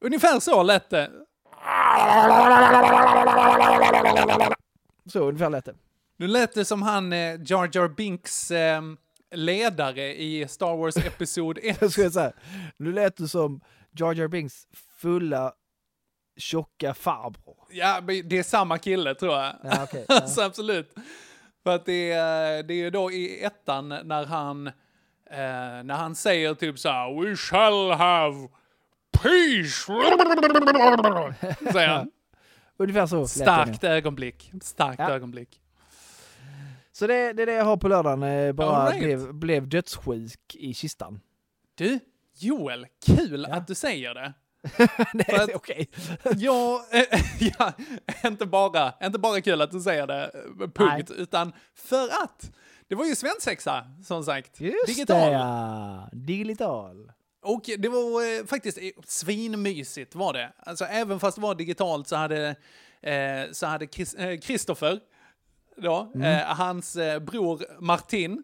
Ungefär 0.01 0.41
så 0.41 0.63
lät 0.63 0.91
det. 0.91 1.11
Så 5.13 5.29
ungefär 5.29 5.51
lät 5.51 5.65
det. 5.65 5.75
Nu 6.17 6.27
lät 6.27 6.55
det 6.55 6.65
som 6.65 6.83
han 6.83 7.13
eh, 7.13 7.41
Jar 7.47 7.71
Jar 7.73 7.89
Binks 7.89 8.51
eh, 8.51 8.83
ledare 9.35 10.15
i 10.15 10.49
Star 10.49 10.77
Wars 10.77 10.97
Episod 10.97 11.59
1. 11.63 11.63
Jag 11.81 11.93
skulle 11.93 12.11
säga, 12.11 12.33
nu 12.77 12.93
lät 12.93 13.17
du 13.17 13.29
som 13.29 13.61
Jar 13.91 14.15
Jar 14.15 14.29
Binks 14.29 14.67
fulla, 14.99 15.53
tjocka 16.37 16.95
farbror. 16.95 17.57
Ja, 17.71 18.01
det 18.01 18.39
är 18.39 18.43
samma 18.43 18.79
kille 18.79 19.15
tror 19.15 19.35
jag. 19.35 19.55
Ja, 19.63 19.83
okej, 19.83 20.05
ja. 20.09 20.15
alltså, 20.21 20.41
absolut. 20.43 20.95
För 21.63 21.75
att 21.75 21.87
det 21.87 22.13
är, 22.13 22.63
det 22.63 22.75
är 22.75 22.79
ju 22.79 22.91
då 22.91 23.11
i 23.13 23.45
ettan 23.45 23.89
när 23.89 24.25
han, 24.27 24.67
eh, 24.67 24.73
när 25.85 25.95
han 25.95 26.15
säger 26.15 26.55
typ 26.55 26.79
så 26.79 26.89
här 26.89 27.23
We 27.23 27.37
shall 27.37 27.91
have 27.91 28.49
peace. 29.11 29.87
säger 31.73 31.89
han. 31.89 32.11
Ungefär 32.77 33.07
så 33.07 33.27
Starkt 33.29 33.85
ögonblick. 33.85 34.53
Starkt 34.63 34.99
Ja. 34.99 35.11
ögonblick. 35.11 35.61
Så 36.93 37.07
det, 37.07 37.33
det 37.33 37.43
är 37.43 37.47
det 37.47 37.53
jag 37.53 37.65
har 37.65 37.77
på 37.77 37.89
lördagen. 37.89 38.23
eh, 38.23 38.53
Bara 38.53 38.91
right. 38.91 39.03
blev, 39.03 39.35
blev 39.35 39.69
dödssjuk 39.69 40.55
i 40.55 40.75
kistan. 40.75 41.21
Du, 41.75 41.99
Joel, 42.39 42.87
kul 43.07 43.45
att 43.45 43.67
du 43.67 43.75
säger 43.75 44.15
det. 44.15 44.33
är 45.33 45.57
okej. 45.57 45.89
Ja, 46.37 46.85
eh, 46.93 47.21
ja 47.59 47.73
inte, 48.25 48.47
bara, 48.47 48.93
inte 49.03 49.19
bara 49.19 49.41
kul 49.41 49.61
att 49.63 49.71
du 49.71 49.81
säger 49.81 50.07
det, 50.07 50.25
eh, 50.25 50.69
punkt, 50.69 51.11
utan 51.11 51.53
för 51.75 52.05
att 52.25 52.51
det 52.89 52.95
var 52.95 53.05
ju 53.05 53.15
svensexa, 53.17 53.85
som 54.05 54.25
sagt. 54.25 54.61
Just 54.61 54.87
digital. 54.87 55.17
det 55.31 55.33
ja. 55.33 56.09
Digital. 56.13 57.13
Och 57.43 57.63
det 57.79 57.89
var 57.89 58.39
eh, 58.41 58.45
faktiskt 58.47 58.79
svinmysigt 59.07 60.15
var 60.15 60.33
det. 60.33 60.53
Alltså 60.59 60.85
även 60.85 61.21
fast 61.21 61.37
det 61.37 61.43
var 61.43 61.55
digitalt 61.55 62.09
så 62.09 62.17
hade, 62.17 62.57
eh, 63.03 63.53
så 63.53 63.67
hade 63.67 63.87
Chris- 63.87 64.15
eh, 64.19 64.41
Christopher, 64.41 65.01
då, 65.77 66.13
Mm. 66.15 66.39
eh, 66.39 66.45
hans 66.57 66.97
eh, 66.97 67.19
bror 67.19 67.63
Martin, 67.81 68.43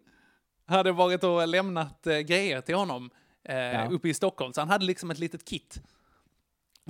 hade 0.67 0.93
varit 0.93 1.25
och 1.25 1.49
lämnat 1.49 2.03
grejer 2.05 2.61
till 2.61 2.75
honom 2.75 3.11
Ja. 3.49 3.89
uppe 3.91 4.09
i 4.09 4.15
Stockholm. 4.15 4.53
Så 4.53 4.61
han 4.61 4.69
hade 4.71 4.85
liksom 4.85 5.11
ett 5.11 5.19
litet 5.19 5.45
kit. 5.45 5.83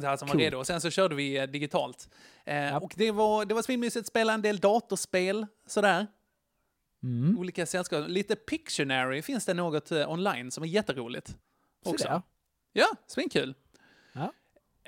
Så 0.00 0.06
här 0.06 0.16
som 0.16 0.28
var 0.28 0.32
Cool. 0.32 0.40
redo. 0.42 0.58
Och 0.58 0.66
sen 0.66 0.80
så 0.80 0.90
körde 0.90 1.14
vi 1.14 1.36
eh, 1.38 1.44
digitalt. 1.46 2.08
Eh, 2.44 2.76
Och 2.76 2.92
det 2.96 3.10
var, 3.10 3.44
det 3.44 3.54
var 3.54 3.62
svinmysigt 3.62 4.00
att 4.00 4.06
spela 4.06 4.32
en 4.32 4.42
del 4.42 4.58
datorspel, 4.58 5.46
sådär. 5.66 6.06
Mm. 7.02 7.38
Olika 7.38 7.66
sällskap. 7.66 8.08
Lite 8.08 8.36
Pictionary 8.36 9.22
finns 9.22 9.44
det 9.44 9.54
något 9.54 9.92
eh, 9.92 10.10
online 10.10 10.50
som 10.50 10.64
är 10.64 10.68
jätteroligt. 10.68 11.36
Också. 11.84 12.04
Sådär. 12.04 12.22
Ja, 12.72 12.86
svinkul. 13.06 13.54
Ja. 14.12 14.32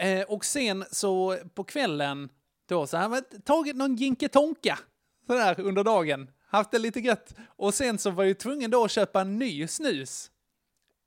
Eh, 0.05 0.23
och 0.23 0.45
sen 0.45 0.85
så 0.91 1.37
på 1.55 1.65
kvällen 1.65 2.29
då 2.69 2.87
så 2.87 2.97
har 2.97 3.15
jag 3.15 3.45
tagit 3.45 3.77
någon 3.77 3.97
jinketonka 3.97 4.79
sådär 5.27 5.61
under 5.61 5.85
dagen. 5.85 6.31
Haft 6.47 6.71
det 6.71 6.79
lite 6.79 7.01
gött. 7.01 7.35
Och 7.47 7.75
sen 7.75 7.99
så 7.99 8.11
var 8.11 8.25
jag 8.25 8.39
tvungen 8.39 8.71
då 8.71 8.85
att 8.85 8.91
köpa 8.91 9.21
en 9.21 9.39
ny 9.39 9.67
snus. 9.67 10.31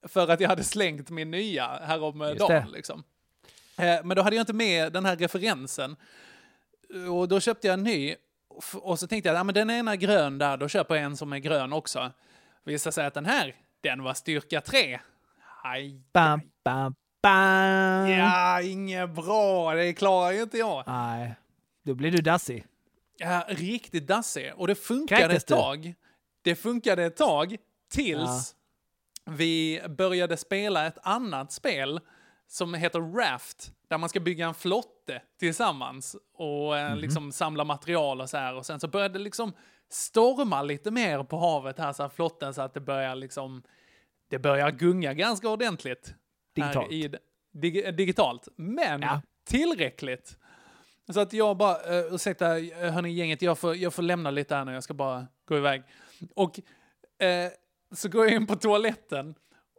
För 0.07 0.27
att 0.27 0.39
jag 0.39 0.49
hade 0.49 0.63
slängt 0.63 1.09
min 1.09 1.31
nya 1.31 1.67
häromdagen 1.67 2.37
det. 2.47 2.65
liksom. 2.71 3.03
Eh, 3.77 3.99
men 4.03 4.15
då 4.17 4.21
hade 4.21 4.35
jag 4.35 4.41
inte 4.43 4.53
med 4.53 4.93
den 4.93 5.05
här 5.05 5.15
referensen. 5.15 5.95
Och 7.11 7.27
då 7.27 7.39
köpte 7.39 7.67
jag 7.67 7.73
en 7.73 7.83
ny. 7.83 8.15
Och 8.73 8.99
så 8.99 9.07
tänkte 9.07 9.29
jag, 9.29 9.37
ja 9.37 9.43
men 9.43 9.55
den 9.55 9.69
ena 9.69 9.91
är 9.91 9.95
grön 9.95 10.37
där, 10.37 10.57
då 10.57 10.67
köper 10.67 10.95
jag 10.95 11.03
en 11.03 11.17
som 11.17 11.33
är 11.33 11.37
grön 11.37 11.73
också. 11.73 12.11
Visade 12.63 12.93
sig 12.93 13.05
att 13.05 13.13
den 13.13 13.25
här, 13.25 13.55
den 13.81 14.03
var 14.03 14.13
styrka 14.13 14.61
3. 14.61 14.99
Aj, 15.63 16.01
Bam, 16.13 16.41
bam, 16.65 16.95
bam. 17.23 18.09
Ja, 18.11 18.61
inget 18.61 19.09
bra. 19.09 19.73
Det 19.73 19.93
klarar 19.93 20.31
ju 20.31 20.41
inte 20.41 20.57
jag. 20.57 20.83
Nej, 20.87 21.35
då 21.85 21.93
blir 21.93 22.11
du 22.11 22.17
dassig. 22.17 22.65
Ja, 23.17 23.45
riktigt 23.47 24.07
dassig. 24.07 24.53
Och 24.55 24.67
det 24.67 24.75
funkade 24.75 25.21
Kräktes 25.21 25.43
ett 25.43 25.47
du? 25.47 25.53
tag. 25.55 25.93
Det 26.41 26.55
funkade 26.55 27.03
ett 27.05 27.17
tag 27.17 27.57
tills 27.91 28.55
vi 29.25 29.81
började 29.89 30.37
spela 30.37 30.85
ett 30.87 30.97
annat 31.03 31.51
spel 31.51 31.99
som 32.47 32.73
heter 32.73 32.99
Raft, 32.99 33.71
där 33.87 33.97
man 33.97 34.09
ska 34.09 34.19
bygga 34.19 34.47
en 34.47 34.53
flotte 34.53 35.21
tillsammans 35.39 36.15
och 36.33 36.77
eh, 36.77 36.89
Mhm. 36.89 36.99
liksom 36.99 37.31
samla 37.31 37.63
material 37.63 38.21
och 38.21 38.29
så 38.29 38.37
här. 38.37 38.55
Och 38.55 38.65
sen 38.65 38.79
så 38.79 38.87
började 38.87 39.13
det 39.19 39.23
liksom 39.23 39.53
storma 39.89 40.61
lite 40.61 40.91
mer 40.91 41.23
på 41.23 41.37
havet 41.37 41.79
här, 41.79 41.93
så 41.93 42.03
här 42.03 42.09
flotten, 42.09 42.53
så 42.53 42.61
att 42.61 42.73
det 42.73 42.79
börjar 42.79 43.15
liksom, 43.15 43.63
det 44.29 44.39
börjar 44.39 44.71
gunga 44.71 45.13
ganska 45.13 45.49
ordentligt. 45.49 46.13
Digitalt. 46.55 46.91
I, 46.91 47.07
dig, 47.51 47.91
digitalt. 47.91 48.47
Men 48.55 49.03
tillräckligt. 49.45 50.37
Så 51.13 51.19
att 51.19 51.33
jag 51.33 51.57
bara, 51.57 51.77
uh, 51.99 52.13
ursäkta 52.13 52.59
eh, 52.59 52.93
hörni 52.93 53.11
gänget, 53.13 53.41
jag 53.41 53.57
får, 53.57 53.75
jag 53.75 53.93
får 53.93 54.03
lämna 54.03 54.31
lite 54.31 54.55
här 54.55 54.65
nu, 54.65 54.73
jag 54.73 54.83
ska 54.83 54.93
bara 54.93 55.27
gå 55.45 55.57
iväg. 55.57 55.83
Och 56.35 56.59
eh, 57.21 57.51
så 57.95 58.09
går 58.09 58.25
jag 58.25 58.33
in 58.33 58.47
på 58.47 58.55
toaletten 58.55 59.35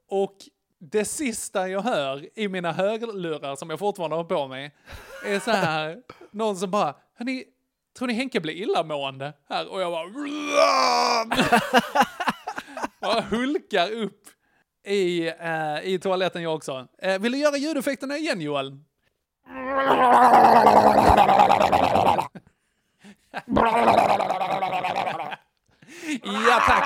och 0.09 0.37
det 0.81 1.05
sista 1.05 1.69
jag 1.69 1.81
hör 1.81 2.29
i 2.39 2.49
mina 2.49 2.73
hörlurar 2.73 3.57
som 3.57 3.71
jag 3.71 3.79
fortfarande 3.79 4.17
har 4.17 4.25
på 4.25 4.49
mig 4.49 4.75
är 5.25 5.41
så 5.41 5.51
här, 5.51 5.99
någon 6.31 6.57
som 6.57 6.71
bara, 6.71 6.95
hörni, 7.15 7.45
tror 7.99 8.09
ni 8.09 8.15
Henke 8.15 8.41
blir 8.41 8.55
illamående 8.55 9.33
här? 9.49 9.69
Och 9.73 9.81
jag 9.81 9.93
bara, 9.93 10.05
jag 13.01 13.23
hulkar 13.23 13.93
upp 13.93 14.23
i, 14.85 15.29
eh, 15.29 15.81
i 15.83 15.99
toaletten 16.03 16.43
jag 16.43 16.55
också. 16.55 16.89
Eh, 16.99 17.19
vill 17.19 17.33
du 17.33 17.39
göra 17.39 17.57
ljudeffekterna 17.57 18.17
igen 18.17 18.41
Joel? 18.41 18.79
Ja 26.23 26.61
tack! 26.67 26.85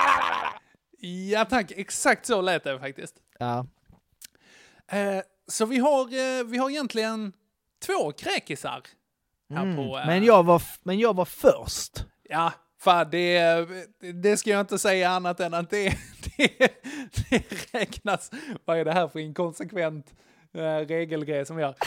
Ja 0.99 1.45
tack, 1.45 1.72
exakt 1.76 2.26
så 2.26 2.40
lät 2.40 2.64
det 2.64 2.78
faktiskt. 2.78 3.14
Ja. 3.38 3.66
Eh, 4.91 5.22
så 5.49 5.66
vi 5.66 5.78
har, 5.78 6.01
eh, 6.05 6.45
vi 6.45 6.59
har 6.59 6.70
egentligen 6.70 7.33
två 7.87 8.12
kräkisar 8.12 8.83
här 9.55 9.62
Mm. 9.62 9.76
på... 9.76 9.99
eh, 9.99 10.07
Men, 10.07 10.24
jag 10.24 10.43
var, 10.43 10.62
men 10.83 10.99
jag 10.99 11.16
var 11.16 11.24
först. 11.24 12.05
Ja, 12.28 12.53
fan 12.80 13.11
det, 13.11 13.66
det 14.22 14.37
ska 14.37 14.51
jag 14.51 14.61
inte 14.61 14.78
säga 14.78 15.11
annat 15.11 15.41
än 15.41 15.55
att 15.55 15.70
det, 15.70 15.89
det, 16.37 16.59
det 17.30 17.74
räknas. 17.74 18.30
Vad 18.64 18.78
är 18.78 18.85
det 18.85 18.93
här 18.93 19.09
för 19.09 19.18
inkonsekvent 19.18 20.14
eh, 20.55 20.61
regelgrej 20.87 21.47
som 21.47 21.57
vi 21.57 21.62
har? 21.62 21.74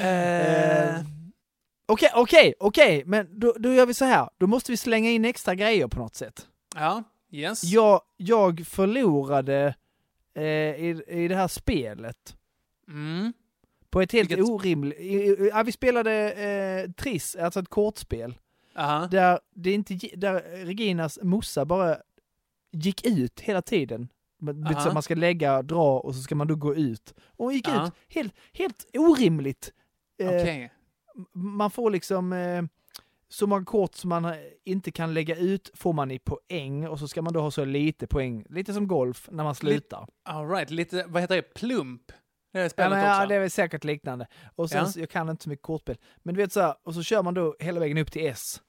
Eh, 0.00 1.00
Okej, 1.86 2.10
okej, 2.14 2.54
okej, 2.60 3.02
men 3.06 3.40
då, 3.40 3.54
då 3.58 3.72
gör 3.72 3.86
vi 3.86 3.94
så 3.94 4.04
här. 4.04 4.28
Då 4.38 4.46
måste 4.46 4.70
vi 4.72 4.76
slänga 4.76 5.10
in 5.10 5.24
extra 5.24 5.54
grejer 5.54 5.86
på 5.88 5.98
något 5.98 6.14
sätt. 6.14 6.46
Ja, 6.74 7.02
yes. 7.32 7.64
Jag, 7.64 8.00
jag 8.16 8.66
förlorade 8.66 9.74
eh, 10.34 10.42
i, 10.42 11.02
i 11.08 11.28
det 11.28 11.36
här 11.36 11.48
spelet. 11.48 12.36
Mm. 12.88 13.32
På 13.90 14.00
ett 14.00 14.12
helt 14.12 14.30
Vilket- 14.30 14.44
orimligt... 14.48 14.98
Ja, 15.52 15.62
vi 15.62 15.72
spelade 15.72 16.32
eh, 16.32 16.90
Triss, 16.90 17.36
alltså 17.36 17.60
ett 17.60 17.68
kortspel. 17.68 18.38
Aha. 18.76 19.06
Där, 19.06 19.40
det 19.54 19.72
inte, 19.72 19.94
där 20.16 20.64
Reginas 20.64 21.18
morsa 21.22 21.64
bara 21.64 21.96
gick 22.72 23.06
ut 23.06 23.40
hela 23.40 23.62
tiden. 23.62 24.08
Så 24.40 24.78
Aha. 24.78 24.92
man 24.92 25.02
ska 25.02 25.14
lägga, 25.14 25.62
dra 25.62 26.00
och 26.00 26.14
så 26.14 26.22
ska 26.22 26.34
man 26.34 26.46
då 26.46 26.54
gå 26.54 26.74
ut. 26.74 27.14
Och 27.20 27.44
hon 27.44 27.54
gick 27.54 27.68
Ja. 27.68 27.86
ut 27.86 27.92
helt, 28.08 28.34
helt 28.52 28.86
orimligt. 28.98 29.72
Eh. 30.18 30.70
Man 31.32 31.70
får 31.70 31.90
liksom 31.90 32.32
eh, 32.32 32.62
så 33.28 33.46
många 33.46 33.64
kort 33.64 33.94
som 33.94 34.08
man 34.08 34.34
inte 34.64 34.90
kan 34.90 35.14
lägga 35.14 35.36
ut 35.36 35.70
får 35.74 35.92
man 35.92 36.10
i 36.10 36.18
poäng 36.18 36.86
och 36.88 36.98
så 36.98 37.08
ska 37.08 37.22
man 37.22 37.32
då 37.32 37.40
ha 37.40 37.50
så 37.50 37.64
lite 37.64 38.06
poäng. 38.06 38.44
Lite 38.48 38.72
som 38.74 38.88
golf 38.88 39.28
när 39.32 39.44
man 39.44 39.54
slutar. 39.54 40.06
All 40.24 40.48
right, 40.48 40.70
lite, 40.70 41.04
vad 41.08 41.22
heter 41.22 41.36
det, 41.36 41.42
plump? 41.42 42.02
Det 42.52 42.58
är 42.58 42.72
Ja, 42.76 42.88
men, 42.90 42.98
ja, 42.98 43.26
det 43.26 43.34
är 43.34 43.40
väl 43.40 43.50
säkert 43.50 43.84
liknande. 43.84 44.26
Och 44.54 44.70
sen, 44.70 44.78
Ja. 44.78 44.86
så- 44.86 45.00
jag 45.00 45.10
kan 45.10 45.28
inte 45.28 45.42
så 45.44 45.48
mycket 45.48 45.62
kortspel. 45.62 45.96
Men 46.22 46.34
du 46.34 46.40
vet 46.40 46.52
så 46.52 46.60
här, 46.60 46.74
och 46.82 46.94
så 46.94 47.02
kör 47.02 47.22
man 47.22 47.34
då 47.34 47.56
hela 47.58 47.80
vägen 47.80 47.98
upp 47.98 48.12
till 48.12 48.26
S. 48.26 48.62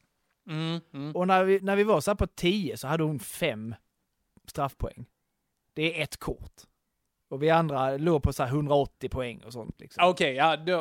Mm, 0.50 0.80
mm. 0.94 1.16
Och 1.16 1.28
när 1.28 1.44
vi, 1.44 1.60
när 1.60 1.76
vi 1.76 1.84
var 1.84 2.02
så 2.02 2.12
här 2.12 2.16
på 2.16 2.28
10 2.28 2.78
så 2.78 2.88
hade 2.88 3.04
hon 3.04 3.20
fem 3.20 3.76
straffpoäng. 4.48 5.06
Det 5.74 6.00
är 6.00 6.04
ett 6.04 6.18
kort. 6.18 6.54
Och 7.30 7.44
vi 7.44 7.50
andra 7.50 7.98
låg 7.98 8.24
på 8.24 8.34
så 8.34 8.44
här 8.44 8.50
180 8.50 9.10
poäng 9.10 9.42
och 9.46 9.54
sånt. 9.54 9.76
Liksom. 9.82 10.04
Okej, 10.10 10.34
ja, 10.36 10.58
då. 10.58 10.80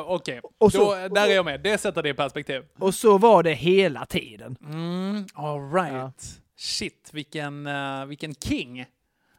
Och 0.57 0.71
så- 0.71 0.77
Då, 0.77 1.07
där 1.15 1.27
är 1.29 1.35
jag 1.35 1.45
med. 1.45 1.61
Det 1.61 1.77
sätter 1.77 2.03
det 2.03 2.09
i 2.09 2.13
perspektiv. 2.13 2.65
Och 2.79 2.93
så 2.95 3.17
var 3.17 3.43
det 3.43 3.53
hela 3.53 4.05
tiden. 4.05 4.55
Mm, 4.63 5.25
all 5.33 5.71
right. 5.73 6.41
Shit, 6.57 7.09
vilken, 7.13 7.67
uh, 7.67 8.05
vilken 8.05 8.35
king. 8.35 8.85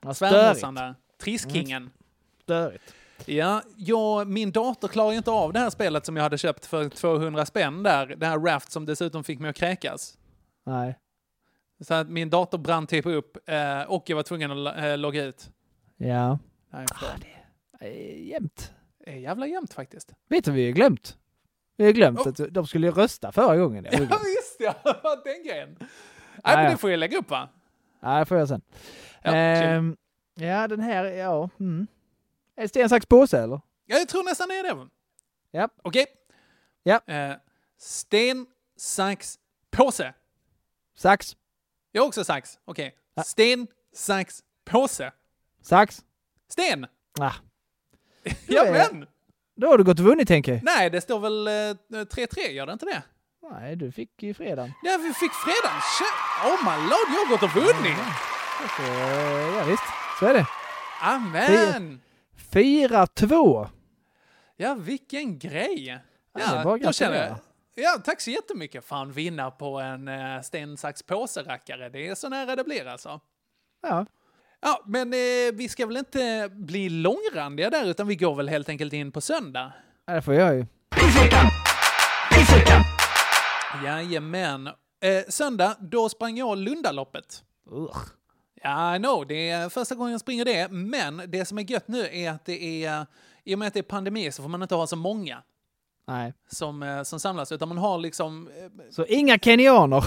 Ja, 0.03 0.15
Svärmorsan 0.15 0.55
störigt. 0.77 0.79
där. 0.79 0.95
Trisskingen. 1.25 1.91
Störigt. 2.43 2.95
Ja, 3.27 3.63
jag, 3.77 4.27
min 4.29 4.51
dator 4.53 4.89
klarar 4.89 5.11
ju 5.11 5.17
inte 5.17 5.31
av 5.31 5.53
det 5.53 5.59
här 5.59 5.71
spelet 5.71 6.07
som 6.07 6.17
jag 6.17 6.23
hade 6.23 6.39
köpt 6.39 6.67
för 6.67 6.89
200 6.89 7.47
spänn 7.47 7.83
där. 7.83 8.07
Det 8.07 8.27
här 8.27 8.39
Raft 8.39 8.73
som 8.73 8.87
dessutom 8.87 9.25
fick 9.25 9.39
mig 9.39 9.51
att 9.51 9.57
kräkas. 9.57 10.19
Nej. 10.67 10.99
Så 11.81 11.95
att 11.95 12.09
min 12.09 12.31
dator 12.31 12.59
brann 12.59 12.87
typ 12.87 13.07
upp 13.07 13.37
eh, 13.49 13.83
och 13.83 14.03
jag 14.07 14.17
var 14.17 14.23
tvungen 14.23 14.51
att 14.51 14.57
lo- 14.57 14.71
eh, 14.85 14.99
logga 14.99 15.25
ut. 15.25 15.51
Ja. 15.97 16.39
Därifrån. 16.71 17.11
Eh, 17.81 18.23
Jämt. 18.29 18.73
Det 19.05 19.11
är 19.11 19.17
jävla 19.17 19.47
jämnt 19.47 19.75
faktiskt. 19.75 20.13
Vet 20.29 20.45
du 20.45 20.53
vi 20.53 20.67
har 20.67 20.73
glömt? 20.73 21.19
Vi 21.77 21.85
har 21.85 21.93
glömt 21.93 22.19
Oh. 22.21 22.29
att 22.29 22.41
de 22.55 22.67
skulle 22.67 22.91
rösta 22.91 23.33
förra 23.33 23.57
gången. 23.57 23.83
Det 23.91 23.91
Ja, 24.11 24.19
visst 24.25 24.57
ja. 24.59 24.75
Den 25.25 25.43
grejen. 25.47 25.77
Nej, 25.79 25.89
Ja, 26.45 26.57
men 26.57 26.65
ja. 26.65 26.71
det 26.71 26.77
får 26.77 26.91
jag 26.91 26.99
lägga 26.99 27.19
upp 27.19 27.31
va? 27.31 27.49
Nej, 28.01 28.19
det 28.21 28.27
får 28.27 28.37
jag 28.39 28.49
sen. 28.49 28.63
Ja, 29.23 29.35
Ehm, 29.35 29.97
ja, 30.35 30.69
den 30.69 30.81
här, 30.81 31.05
ja. 31.05 31.51
Mm. 31.61 31.87
Är 32.57 32.63
det 32.63 32.69
sten, 32.69 32.89
sax, 32.89 33.07
påse 33.07 33.39
eller? 33.39 33.61
Jag 33.87 34.09
tror 34.09 34.23
nästan 34.25 34.49
det 34.49 34.55
är 34.59 34.63
det. 34.75 34.89
Ja. 35.51 35.69
Okej. 35.83 36.07
Ja. 36.83 37.01
Eh, 37.07 37.37
sten, 37.79 38.47
sax, 38.77 39.39
påse. 39.71 40.15
Sax, 40.97 41.37
Jag 41.93 42.03
har 42.03 42.07
också 42.09 42.25
sax. 42.25 42.59
Okej. 42.65 42.97
Ja. 43.15 43.23
Sten, 43.23 43.67
sax, 43.95 44.41
påse. 44.65 45.13
sax. 45.63 46.05
Sten! 46.51 46.87
Ah, 47.21 47.33
Ja, 48.47 48.65
men! 48.73 49.07
då 49.57 49.67
har 49.69 49.79
du 49.79 49.85
gått 49.85 49.99
och 49.99 50.05
vunnit 50.05 50.29
tänker 50.29 50.53
jag. 50.53 50.65
Nej, 50.65 50.91
det 50.91 51.01
står 51.01 51.21
väl 51.21 51.47
eh, 51.47 51.51
3-3, 51.51 52.49
gör 52.51 52.67
det 52.67 52.73
inte 52.73 52.87
det? 52.87 53.03
Nej, 53.51 53.77
du 53.77 53.93
fick 53.93 54.23
ju 54.23 54.35
fredagen. 54.35 54.73
Ja, 54.83 54.99
vi 55.03 55.13
fick 55.15 55.33
fredagen. 55.33 55.81
Oh 56.45 56.65
my 56.65 56.83
lord, 56.83 57.09
jag 57.09 57.27
har 57.27 57.29
gått 57.29 57.43
och 57.43 57.55
vunnit! 57.55 57.99
Eh, 58.79 59.57
ja, 59.57 59.65
visst, 59.65 59.83
så 60.19 60.27
är 60.27 60.35
det. 60.35 60.47
Amen! 61.01 62.01
4-2. 62.53 63.69
Ja, 64.57 64.75
vilken 64.75 65.39
grej! 65.39 66.01
Ja, 66.33 66.41
känner 66.41 66.65
jag... 66.65 66.81
gratulera. 66.81 67.39
Ja, 67.75 68.01
tack 68.05 68.21
så 68.21 68.31
jättemycket. 68.31 68.85
Fan, 68.85 69.13
vinna 69.13 69.51
på 69.51 69.81
en 69.81 70.09
uh, 70.09 70.41
sten, 70.43 70.77
sax, 70.77 71.03
påse, 71.03 71.43
rackare. 71.43 71.89
Det 71.89 72.09
är 72.09 72.15
så 72.15 72.29
nära 72.29 72.57
det 72.57 72.65
blir 72.65 72.87
alltså. 72.87 73.21
Ja. 73.83 74.07
Ja, 74.63 74.83
men 74.87 75.13
eh, 75.13 75.53
vi 75.53 75.69
ska 75.69 75.87
väl 75.87 75.97
inte 75.97 76.51
bli 76.53 76.89
långrandiga 76.89 77.71
där, 77.71 77.85
utan 77.85 78.07
vi 78.07 78.17
går 78.17 78.35
väl 78.35 78.49
helt 78.49 78.69
enkelt 78.69 78.93
in 78.93 79.13
på 79.13 79.21
söndag. 79.21 79.73
ja, 80.07 80.15
det 80.15 80.23
får 80.23 80.35
jag 80.35 80.55
ju. 80.55 80.67
Jajamän. 83.85 84.67
Eh, 84.67 85.25
söndag, 85.29 85.77
då 85.81 86.09
sprang 86.09 86.37
jag 86.37 86.59
Lundaloppet. 86.59 87.45
Ugh. 87.71 87.99
Ja, 88.63 88.97
I 88.97 88.99
know, 88.99 89.27
det 89.27 89.51
är 89.51 89.69
första 89.69 89.95
gången 89.95 90.13
jag 90.13 90.21
springer 90.21 90.45
det, 90.45 90.71
men 90.71 91.23
det 91.29 91.45
som 91.45 91.59
är 91.59 91.63
gött 91.71 91.89
nu 91.89 92.07
är 92.13 92.31
att 92.31 92.45
det 92.45 92.85
är, 92.85 93.07
i 93.45 93.55
och 93.55 93.59
med 93.59 93.69
att 93.69 93.75
det 93.75 93.81
är 93.81 93.85
pandemi 93.85 94.33
så 94.33 94.43
får 94.43 94.49
man 94.49 94.63
inte 94.63 94.75
ha 94.75 94.87
så 94.87 94.97
många 94.97 95.43
Nej. 96.07 96.35
som, 96.53 96.83
eh, 96.83 97.03
som 97.03 97.21
samlas, 97.21 97.53
utan 97.53 97.69
man 97.69 97.79
har 97.79 97.99
liksom... 97.99 98.49
eh, 98.49 98.91
Så 98.91 99.05
inga 99.07 99.39
kenyaner. 99.39 100.05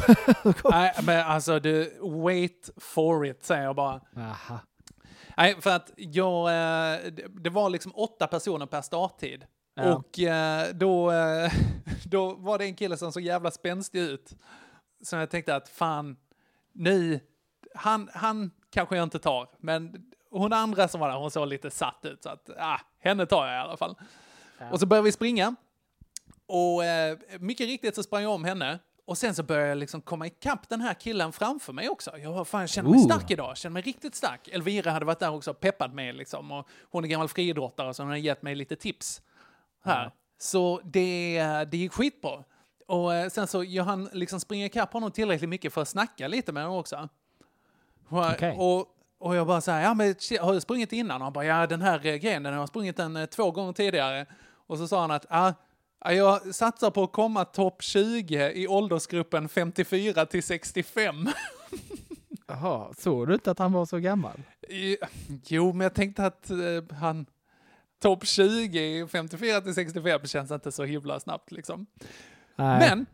Nej, 0.71 0.93
men 1.03 1.25
alltså 1.27 1.59
du, 1.59 1.97
wait 2.23 2.69
for 2.77 3.25
it, 3.25 3.43
säger 3.43 3.63
jag 3.63 3.75
bara. 3.75 4.01
Aha. 4.17 4.59
Nej, 5.37 5.61
för 5.61 5.69
att 5.75 5.91
jag, 5.97 6.49
eh, 6.49 6.99
det- 7.29 7.49
var 7.49 7.69
liksom 7.69 7.91
åtta 7.95 8.27
personer 8.27 8.65
per 8.65 8.81
starttid. 8.81 9.45
Ja. 9.75 9.95
Och 9.95 10.19
då, 10.75 11.11
då 12.05 12.33
var 12.33 12.57
det 12.57 12.65
en 12.65 12.75
kille 12.75 12.97
som 12.97 13.11
såg 13.11 13.23
jävla 13.23 13.51
spänstig 13.51 13.99
ut. 13.99 14.35
Så 15.03 15.15
jag 15.15 15.29
tänkte 15.29 15.55
att 15.55 15.69
fan, 15.69 16.17
nu, 16.73 17.19
han, 17.75 18.09
han 18.13 18.51
kanske 18.71 18.95
jag 18.95 19.03
inte 19.03 19.19
tar, 19.19 19.49
men 19.59 19.95
hon 20.31 20.53
andra 20.53 20.87
som 20.87 20.99
var 21.01 21.09
där, 21.09 21.17
hon 21.17 21.31
såg 21.31 21.47
lite 21.47 21.71
satt 21.71 21.99
ut. 22.05 22.23
Så 22.23 22.29
att, 22.29 22.49
ah, 22.57 22.79
henne 22.99 23.25
tar 23.25 23.47
jag 23.47 23.55
i 23.55 23.59
alla 23.59 23.77
fall. 23.77 23.95
Och 24.71 24.79
så 24.79 24.85
började 24.85 25.05
vi 25.05 25.11
springa. 25.11 25.55
Och 26.47 26.85
eh, 26.85 27.17
mycket 27.39 27.67
riktigt 27.67 27.95
så 27.95 28.03
sprang 28.03 28.23
jag 28.23 28.31
om 28.31 28.43
henne. 28.43 28.79
Och 29.05 29.17
sen 29.17 29.35
så 29.35 29.43
började 29.43 29.69
jag 29.69 29.77
liksom 29.77 30.01
komma 30.01 30.27
ikapp 30.27 30.69
den 30.69 30.81
här 30.81 30.93
killen 30.93 31.33
framför 31.33 31.73
mig 31.73 31.89
också. 31.89 32.17
Jag 32.17 32.47
fan, 32.47 32.61
jag 32.61 32.69
känner 32.69 32.89
mig 32.89 32.99
Ooh. 32.99 33.05
stark 33.05 33.31
idag, 33.31 33.49
jag 33.49 33.57
känner 33.57 33.73
mig 33.73 33.81
riktigt 33.81 34.15
stark. 34.15 34.47
Elvira 34.47 34.91
hade 34.91 35.05
varit 35.05 35.19
där 35.19 35.31
också 35.31 35.51
och 35.51 35.59
peppat 35.59 35.93
mig 35.93 36.13
liksom. 36.13 36.51
Och 36.51 36.67
hon 36.91 37.03
är 37.03 37.07
gammal 37.07 37.29
friidrottare 37.29 37.93
så 37.93 38.03
hon 38.03 38.09
har 38.09 38.17
gett 38.17 38.41
mig 38.41 38.55
lite 38.55 38.75
tips 38.75 39.21
här. 39.83 40.11
Så 40.37 40.81
det, 40.83 41.65
det 41.71 41.77
gick 41.77 41.93
skitbra. 41.93 42.43
Och 42.87 43.13
eh, 43.13 43.29
sen 43.29 43.47
så 43.47 43.63
jag 43.63 43.83
han 43.83 44.09
liksom 44.13 44.39
springa 44.39 44.65
ikapp 44.65 44.93
honom 44.93 45.11
tillräckligt 45.11 45.49
mycket 45.49 45.73
för 45.73 45.81
att 45.81 45.87
snacka 45.87 46.27
lite 46.27 46.51
med 46.51 46.63
honom 46.63 46.79
också. 46.79 47.09
Och, 48.09 48.31
Okej. 48.31 48.55
och, 48.57 48.87
och 49.19 49.35
jag 49.35 49.47
bara 49.47 49.61
så 49.61 49.71
här, 49.71 49.81
ja 49.81 49.93
men 49.93 50.15
har 50.41 50.53
du 50.53 50.61
sprungit 50.61 50.93
innan? 50.93 51.21
Och 51.21 51.25
han 51.25 51.33
bara, 51.33 51.45
ja 51.45 51.67
den 51.67 51.81
här 51.81 52.05
eh, 52.05 52.15
grejen, 52.15 52.43
den 52.43 52.53
har 52.53 52.59
jag 52.59 52.69
sprungit 52.69 52.97
den 52.97 53.15
eh, 53.15 53.25
två 53.25 53.51
gånger 53.51 53.73
tidigare. 53.73 54.25
Och 54.67 54.77
så 54.77 54.87
sa 54.87 55.01
han 55.01 55.11
att, 55.11 55.25
ja, 55.29 55.47
ja, 55.47 55.53
jag 56.11 56.55
satsar 56.55 56.91
på 56.91 57.03
att 57.03 57.11
komma 57.11 57.45
topp 57.45 57.81
20 57.81 58.51
i 58.51 58.67
åldersgruppen 58.67 59.49
54 59.49 60.25
till 60.25 60.43
65. 60.43 61.29
Jaha, 62.47 62.93
såg 62.97 63.27
du 63.27 63.33
inte 63.33 63.51
att 63.51 63.59
han 63.59 63.73
var 63.73 63.85
så 63.85 63.99
gammal? 63.99 64.41
Jo, 65.47 65.73
men 65.73 65.81
jag 65.81 65.93
tänkte 65.93 66.25
att 66.25 66.49
eh, 66.49 66.97
han 66.97 67.25
topp 68.01 68.25
20 68.25 68.79
i 68.79 69.07
54 69.07 69.61
till 69.61 69.73
65 69.73 70.27
känns 70.27 70.51
inte 70.51 70.71
så 70.71 70.83
himla 70.83 71.19
snabbt 71.19 71.51
liksom. 71.51 71.85
Nej. 72.55 72.89
Men 72.89 73.05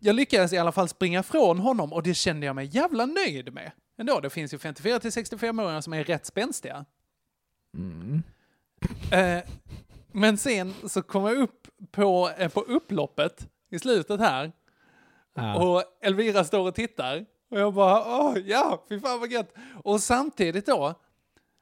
jag 0.00 0.16
lyckades 0.16 0.52
i 0.52 0.58
alla 0.58 0.72
fall 0.72 0.88
springa 0.88 1.22
från 1.22 1.58
honom 1.58 1.92
och 1.92 2.02
det 2.02 2.14
kände 2.14 2.46
jag 2.46 2.56
mig 2.56 2.66
jävla 2.66 3.06
nöjd 3.06 3.52
med. 3.52 3.72
Ändå, 3.98 4.20
det 4.20 4.30
finns 4.30 4.54
ju 4.54 4.58
54 4.58 4.98
till 4.98 5.10
65-åringar 5.10 5.80
som 5.80 5.92
är 5.92 6.04
rätt 6.04 6.26
spänstiga. 6.26 6.84
Mm. 7.76 8.22
Eh, 9.12 9.42
men 10.14 10.38
sen 10.38 10.74
så 10.88 11.02
kom 11.02 11.24
jag 11.24 11.36
upp 11.36 11.68
på, 11.92 12.30
eh, 12.38 12.48
på 12.48 12.60
upploppet 12.60 13.48
i 13.70 13.78
slutet 13.78 14.20
här 14.20 14.52
Ja. 15.36 15.54
och 15.64 15.82
Elvira 16.02 16.44
står 16.44 16.68
och 16.68 16.74
tittar. 16.74 17.24
Och 17.50 17.60
jag 17.60 17.74
bara, 17.74 18.18
åh 18.20 18.38
ja, 18.38 18.84
fy 18.88 19.00
fan 19.00 19.20
vad 19.20 19.32
gött. 19.32 19.54
Och 19.84 20.00
samtidigt 20.00 20.66
då, 20.66 20.94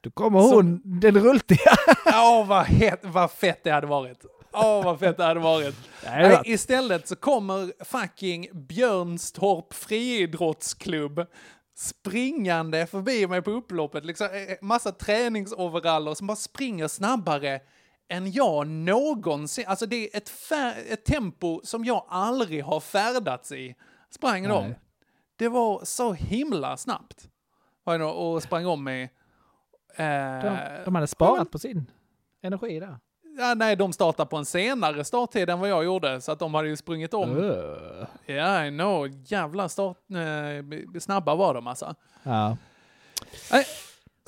Då 0.01 0.11
kommer 0.11 0.41
hon, 0.41 0.81
den 0.85 1.19
rultiga. 1.19 1.71
Åh, 2.07 2.47
vad, 2.47 2.65
het, 2.67 3.01
vad 3.03 3.31
fett 3.31 3.65
det 3.65 3.71
hade 3.71 3.87
varit. 3.87 4.25
Åh, 4.53 4.85
vad 4.85 4.99
fett 4.99 5.17
det 5.17 5.25
hade 5.25 5.41
varit. 5.41 5.75
Nej, 6.05 6.29
rätt. 6.31 6.41
istället 6.45 7.09
så 7.09 7.17
kommer 7.17 7.85
fucking 7.85 8.49
Björnstorp 8.53 9.75
friidrottsklubb 9.75 11.27
springande 11.77 12.87
förbi 12.87 13.27
mig 13.27 13.43
på 13.43 13.51
upploppet. 13.51 14.05
Liksom, 14.05 14.27
eh, 14.27 14.57
massa 14.61 14.93
träningsoveraller 14.93 16.15
som 16.15 16.27
bara 16.27 16.37
springer 16.37 16.89
snabbare 16.89 17.61
än 18.09 18.33
jag 18.33 18.67
någonsin. 18.67 19.65
Alltså 19.69 19.87
det 19.87 19.97
är 20.15 20.17
ett, 20.17 20.33
ett 20.89 21.05
tempo 21.05 21.61
som 21.65 21.85
jag 21.85 22.05
aldrig 22.09 22.65
har 22.65 22.81
färdats 22.81 23.53
i. 23.53 23.75
Sprang 24.11 24.49
de. 24.49 24.75
Det 25.37 25.49
var 25.49 25.81
så 25.85 26.13
himla 26.13 26.77
snabbt. 26.77 27.29
Och 28.15 28.43
sprang 28.43 28.67
om 28.67 28.85
mig. 28.85 29.03
Eh, 29.97 30.07
De, 30.43 30.59
de 30.85 30.95
hade 30.95 31.07
sparat 31.07 31.51
på 31.51 31.59
sin 31.59 31.91
energi 32.43 32.81
där. 32.81 32.99
Ja, 33.39 33.55
nej, 33.55 33.77
de 33.77 33.93
startade 33.93 34.29
på 34.31 34.37
en 34.37 34.45
senare 34.45 35.05
starttid 35.05 35.51
än 35.51 35.61
vad 35.61 35.69
jag 35.69 35.85
gjorde, 35.85 36.21
så 36.21 36.33
att 36.33 36.39
de 36.39 36.55
hade 36.55 36.69
ju 36.69 36.77
sprungit 36.77 37.15
om. 37.15 37.37
Öh. 37.37 38.07
Ja, 38.27 38.67
I 38.67 38.71
know. 38.71 39.09
Jävla 39.25 39.69
start, 39.69 39.97
eh, 40.11 41.01
snabba 41.01 41.35
var 41.35 41.55
de 41.55 41.67
alltså. 41.67 41.95
Ja. 42.23 42.57
Nej, 43.53 43.65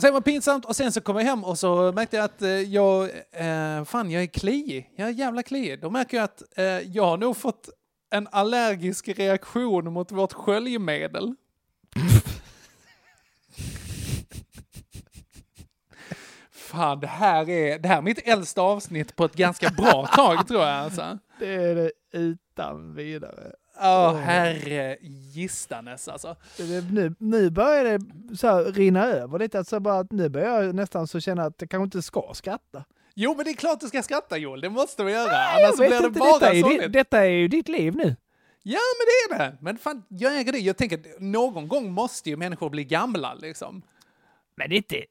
Sen 0.00 0.12
var 0.12 0.20
det 0.20 0.24
pinsamt 0.24 0.64
och 0.64 0.76
sen 0.76 0.92
så 0.92 1.00
kom 1.00 1.16
jag 1.16 1.24
hem 1.24 1.44
och 1.44 1.58
så 1.58 1.92
märkte 1.92 2.16
jag 2.16 2.24
att 2.24 2.42
eh, 2.42 2.50
jag, 2.50 3.04
eh, 3.32 3.84
fan 3.84 4.10
jag 4.10 4.22
är 4.22 4.26
kliig. 4.26 4.90
Jag 4.96 5.08
är 5.08 5.12
jävla 5.12 5.42
kliig. 5.42 5.80
Då 5.80 5.90
märker 5.90 6.16
jag 6.16 6.24
att 6.24 6.42
eh, 6.56 6.64
jag 6.64 7.04
har 7.06 7.16
nog 7.16 7.36
fått 7.36 7.68
en 8.10 8.28
allergisk 8.30 9.08
reaktion 9.08 9.92
mot 9.92 10.12
vårt 10.12 10.32
sköljmedel. 10.32 11.34
fan, 16.50 17.00
det 17.00 17.06
här 17.06 17.50
är, 17.50 17.78
det 17.78 17.88
här 17.88 17.98
är 17.98 18.02
mitt 18.02 18.28
äldsta 18.28 18.62
avsnitt 18.62 19.16
på 19.16 19.24
ett 19.24 19.34
ganska 19.34 19.70
bra 19.70 20.06
tag 20.06 20.48
tror 20.48 20.62
jag. 20.62 20.70
Alltså. 20.70 21.18
Det 21.38 21.54
är 21.54 21.74
det 21.74 21.92
utan 22.12 22.94
vidare. 22.94 23.52
Åh. 23.80 24.16
herre 24.16 24.96
gistanes 25.34 26.08
alltså. 26.08 26.36
Nu, 26.90 27.14
nu 27.18 27.50
börjar 27.50 27.84
det 27.84 28.00
så 28.36 28.46
här 28.46 28.64
rinna 28.64 29.04
över 29.06 29.38
lite. 29.38 29.58
Alltså 29.58 29.80
bara 29.80 29.98
att 29.98 30.12
nu 30.12 30.28
börjar 30.28 30.62
jag 30.62 30.74
nästan 30.74 31.06
så 31.06 31.20
känna 31.20 31.44
att 31.44 31.54
jag 31.58 31.70
kanske 31.70 31.84
inte 31.84 32.02
ska 32.02 32.30
skratta. 32.34 32.84
Jo, 33.14 33.34
men 33.36 33.44
det 33.44 33.50
är 33.50 33.54
klart 33.54 33.80
du 33.80 33.86
ska 33.88 34.02
skratta 34.02 34.36
Joel, 34.38 34.60
det 34.60 34.70
måste 34.70 35.04
vi 35.04 35.12
göra. 35.12 35.26
Nej, 35.32 35.64
Annars 35.64 35.76
blir 35.76 35.88
det 35.90 35.96
inte, 36.06 36.18
bara 36.18 36.32
detta, 36.32 36.50
är 36.50 36.54
ju, 36.54 36.62
sorgligt. 36.62 36.82
di- 36.82 36.88
detta 36.88 37.18
är 37.24 37.30
ju 37.30 37.48
ditt 37.48 37.68
liv 37.68 37.96
nu. 37.96 38.16
Ja, 38.62 38.78
men 38.98 39.06
det 39.06 39.34
är 39.34 39.38
det. 39.50 39.56
Men 39.60 39.78
fan, 39.78 40.02
jag 40.08 40.38
äger 40.40 40.52
det. 40.52 40.58
Jag 40.58 40.76
tänker, 40.76 40.98
att 40.98 41.20
någon 41.20 41.68
gång 41.68 41.92
måste 41.92 42.30
ju 42.30 42.36
människor 42.36 42.70
bli 42.70 42.84
gamla 42.84 43.34
liksom. 43.34 43.82
Men 44.56 44.72
inte... 44.72 45.04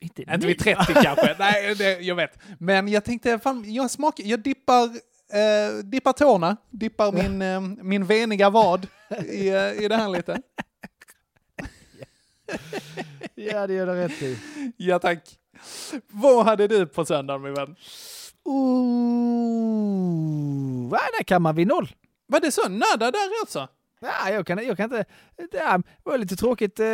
Inte, 0.00 0.22
Inte 0.22 0.46
vid 0.46 0.58
30 0.58 0.92
kanske. 0.94 1.36
Nej, 1.38 1.74
det, 1.74 2.00
jag 2.00 2.14
vet. 2.14 2.38
Men 2.58 2.88
jag 2.88 3.04
tänkte, 3.04 3.38
fan, 3.38 3.72
jag 3.74 3.90
smakar, 3.90 4.24
jag 4.24 4.40
dippar, 4.40 4.88
eh, 5.32 5.78
dippar 5.84 6.12
tårna, 6.12 6.56
dippar 6.70 7.12
min, 7.12 7.42
eh, 7.42 7.60
min 7.60 8.06
veniga 8.06 8.50
vad 8.50 8.86
i, 9.26 9.48
eh, 9.48 9.72
i 9.72 9.88
det 9.88 9.96
här 9.96 10.08
lite. 10.08 10.42
Ja, 13.34 13.66
det 13.66 13.74
gör 13.74 13.86
du 13.86 13.92
rätt 13.92 14.22
i. 14.22 14.38
Ja, 14.76 14.98
tack. 14.98 15.38
Vad 16.08 16.44
hade 16.44 16.66
du 16.66 16.86
på 16.86 17.04
söndagen, 17.04 17.42
min 17.42 17.54
vän? 17.54 17.76
Ooh, 18.44 19.20
där 20.90 21.24
kan 21.24 21.42
man 21.42 21.54
vid 21.56 21.66
noll. 21.66 21.88
Var 22.26 22.40
det 22.40 22.52
så? 22.52 22.68
Nada 22.68 23.10
där 23.10 23.40
alltså? 23.42 23.68
Ja, 24.00 24.30
jag 24.30 24.46
kan, 24.46 24.66
jag 24.66 24.76
kan 24.76 24.84
inte... 24.84 25.04
Det 25.50 25.82
var 26.04 26.18
lite 26.18 26.36
tråkigt. 26.36 26.80
Eh, 26.80 26.86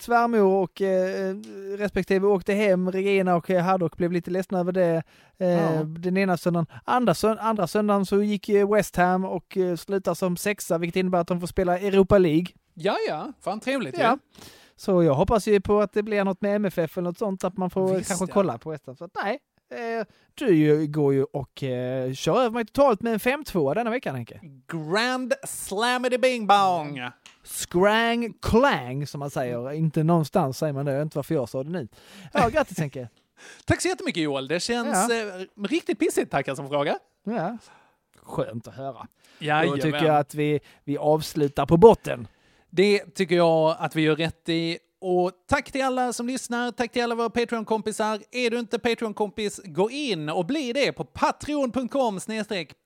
svärmor 0.00 0.40
och 0.42 0.80
eh, 0.82 1.34
respektive 1.78 2.26
åkte 2.26 2.52
hem. 2.52 2.90
Regina 2.92 3.36
och 3.36 3.50
eh, 3.50 3.62
Haddock 3.64 3.96
blev 3.96 4.12
lite 4.12 4.30
ledsna 4.30 4.58
över 4.60 4.72
det. 4.72 5.02
Eh, 5.38 5.48
Ja. 5.48 5.82
Den 5.84 6.16
ena 6.16 6.36
söndagen. 6.36 6.66
Andra, 6.84 7.14
andra 7.40 7.66
söndagen 7.66 8.06
så 8.06 8.22
gick 8.22 8.48
West 8.48 8.96
Ham 8.96 9.24
och 9.24 9.56
eh, 9.56 9.76
slutar 9.76 10.14
som 10.14 10.36
sexa, 10.36 10.78
vilket 10.78 10.96
innebär 10.96 11.18
att 11.18 11.28
de 11.28 11.40
får 11.40 11.46
spela 11.46 11.78
Europa 11.78 12.18
League. 12.18 12.46
Ja, 12.74 12.96
ja. 13.08 13.32
Fan 13.40 13.60
trevligt 13.60 13.98
Ja. 13.98 14.12
ju. 14.12 14.40
Så 14.76 15.02
jag 15.02 15.14
hoppas 15.14 15.48
ju 15.48 15.60
på 15.60 15.80
att 15.80 15.92
det 15.92 16.02
blir 16.02 16.24
något 16.24 16.40
med 16.40 16.56
MFF 16.56 16.98
eller 16.98 17.08
något 17.10 17.18
sånt, 17.18 17.44
att 17.44 17.56
man 17.56 17.70
får 17.70 17.94
Visst, 17.94 18.08
kanske 18.08 18.26
ja. 18.26 18.30
kolla 18.32 18.58
på 18.58 18.70
West 18.70 18.86
Ham. 18.86 18.96
Så 18.96 19.08
nej, 19.24 19.38
eh, 19.70 20.06
du 20.34 20.86
går 20.86 21.14
ju 21.14 21.24
och 21.24 21.62
eh, 21.62 22.12
kör 22.12 22.40
över 22.40 22.50
mig 22.50 22.66
totalt 22.66 23.02
med 23.02 23.12
en 23.12 23.18
5-2 23.18 23.74
denna 23.74 23.90
veckan 23.90 24.14
Henke. 24.14 24.40
Grand 24.66 25.34
slamity 25.44 26.18
bing 26.18 26.46
bong. 26.46 27.00
Scrang 27.44 28.32
clang 28.42 29.06
som 29.06 29.18
man 29.18 29.30
säger. 29.30 29.72
Inte 29.72 30.02
någonstans 30.02 30.58
säger 30.58 30.72
man 30.72 30.84
det, 30.84 30.92
jag 30.92 30.98
vet 30.98 31.04
inte 31.04 31.18
varför 31.18 31.34
jag 31.34 31.48
sa 31.48 31.64
det 31.64 31.70
nu. 31.70 31.88
Ja, 32.32 32.48
grattis 32.48 32.78
Henke. 32.78 33.08
Tack 33.64 33.82
så 33.82 33.88
jättemycket 33.88 34.22
Joel. 34.22 34.48
Det 34.48 34.60
känns 34.60 35.10
eh, 35.10 35.44
riktigt 35.68 35.98
pissigt, 35.98 36.30
tackar 36.30 36.54
som 36.54 36.68
fråga. 36.68 36.98
Ja. 37.24 37.58
Skönt 38.22 38.68
att 38.68 38.74
höra. 38.74 39.06
Jajamän. 39.38 39.76
Då 39.76 39.82
tycker 39.82 40.04
jag 40.04 40.16
att 40.16 40.34
vi, 40.34 40.60
vi 40.84 40.98
avslutar 40.98 41.66
på 41.66 41.76
botten. 41.76 42.28
Det 42.70 43.14
tycker 43.14 43.36
jag 43.36 43.76
att 43.78 43.96
vi 43.96 44.02
gör 44.02 44.16
rätt 44.16 44.48
i. 44.48 44.78
Och 45.08 45.32
tack 45.48 45.72
till 45.72 45.82
alla 45.82 46.12
som 46.12 46.26
lyssnar, 46.26 46.70
tack 46.70 46.92
till 46.92 47.02
alla 47.02 47.14
våra 47.14 47.30
Patreon-kompisar. 47.30 48.20
Är 48.30 48.50
du 48.50 48.58
inte 48.58 48.78
Patreon-kompis, 48.78 49.60
gå 49.64 49.90
in 49.90 50.28
och 50.28 50.46
bli 50.46 50.72
det 50.72 50.92
på 50.92 51.04
patreon.com 51.04 52.20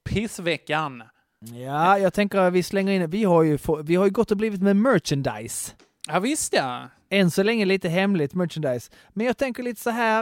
pissveckan. 0.05 1.03
Ja, 1.41 1.99
jag 1.99 2.15
tänker 2.15 2.39
att 2.39 2.53
vi 2.53 2.63
slänger 2.63 2.93
in, 2.93 3.11
vi 3.11 3.25
har 3.25 3.43
ju, 3.43 3.59
få, 3.59 3.83
vi 3.83 3.97
har 3.97 4.05
ju 4.05 4.11
gått 4.11 4.31
och 4.31 4.37
blivit 4.37 4.63
med 4.63 4.77
merchandise. 4.77 5.73
Ja 6.09 6.21
visst 6.21 6.53
ja. 6.53 6.89
Än 7.11 7.31
så 7.31 7.43
länge 7.43 7.65
lite 7.65 7.89
hemligt 7.89 8.35
merchandise. 8.35 8.93
Men 9.09 9.27
jag 9.27 9.37
tänker 9.37 9.63
lite 9.63 9.81
så 9.81 9.91
här, 9.91 10.21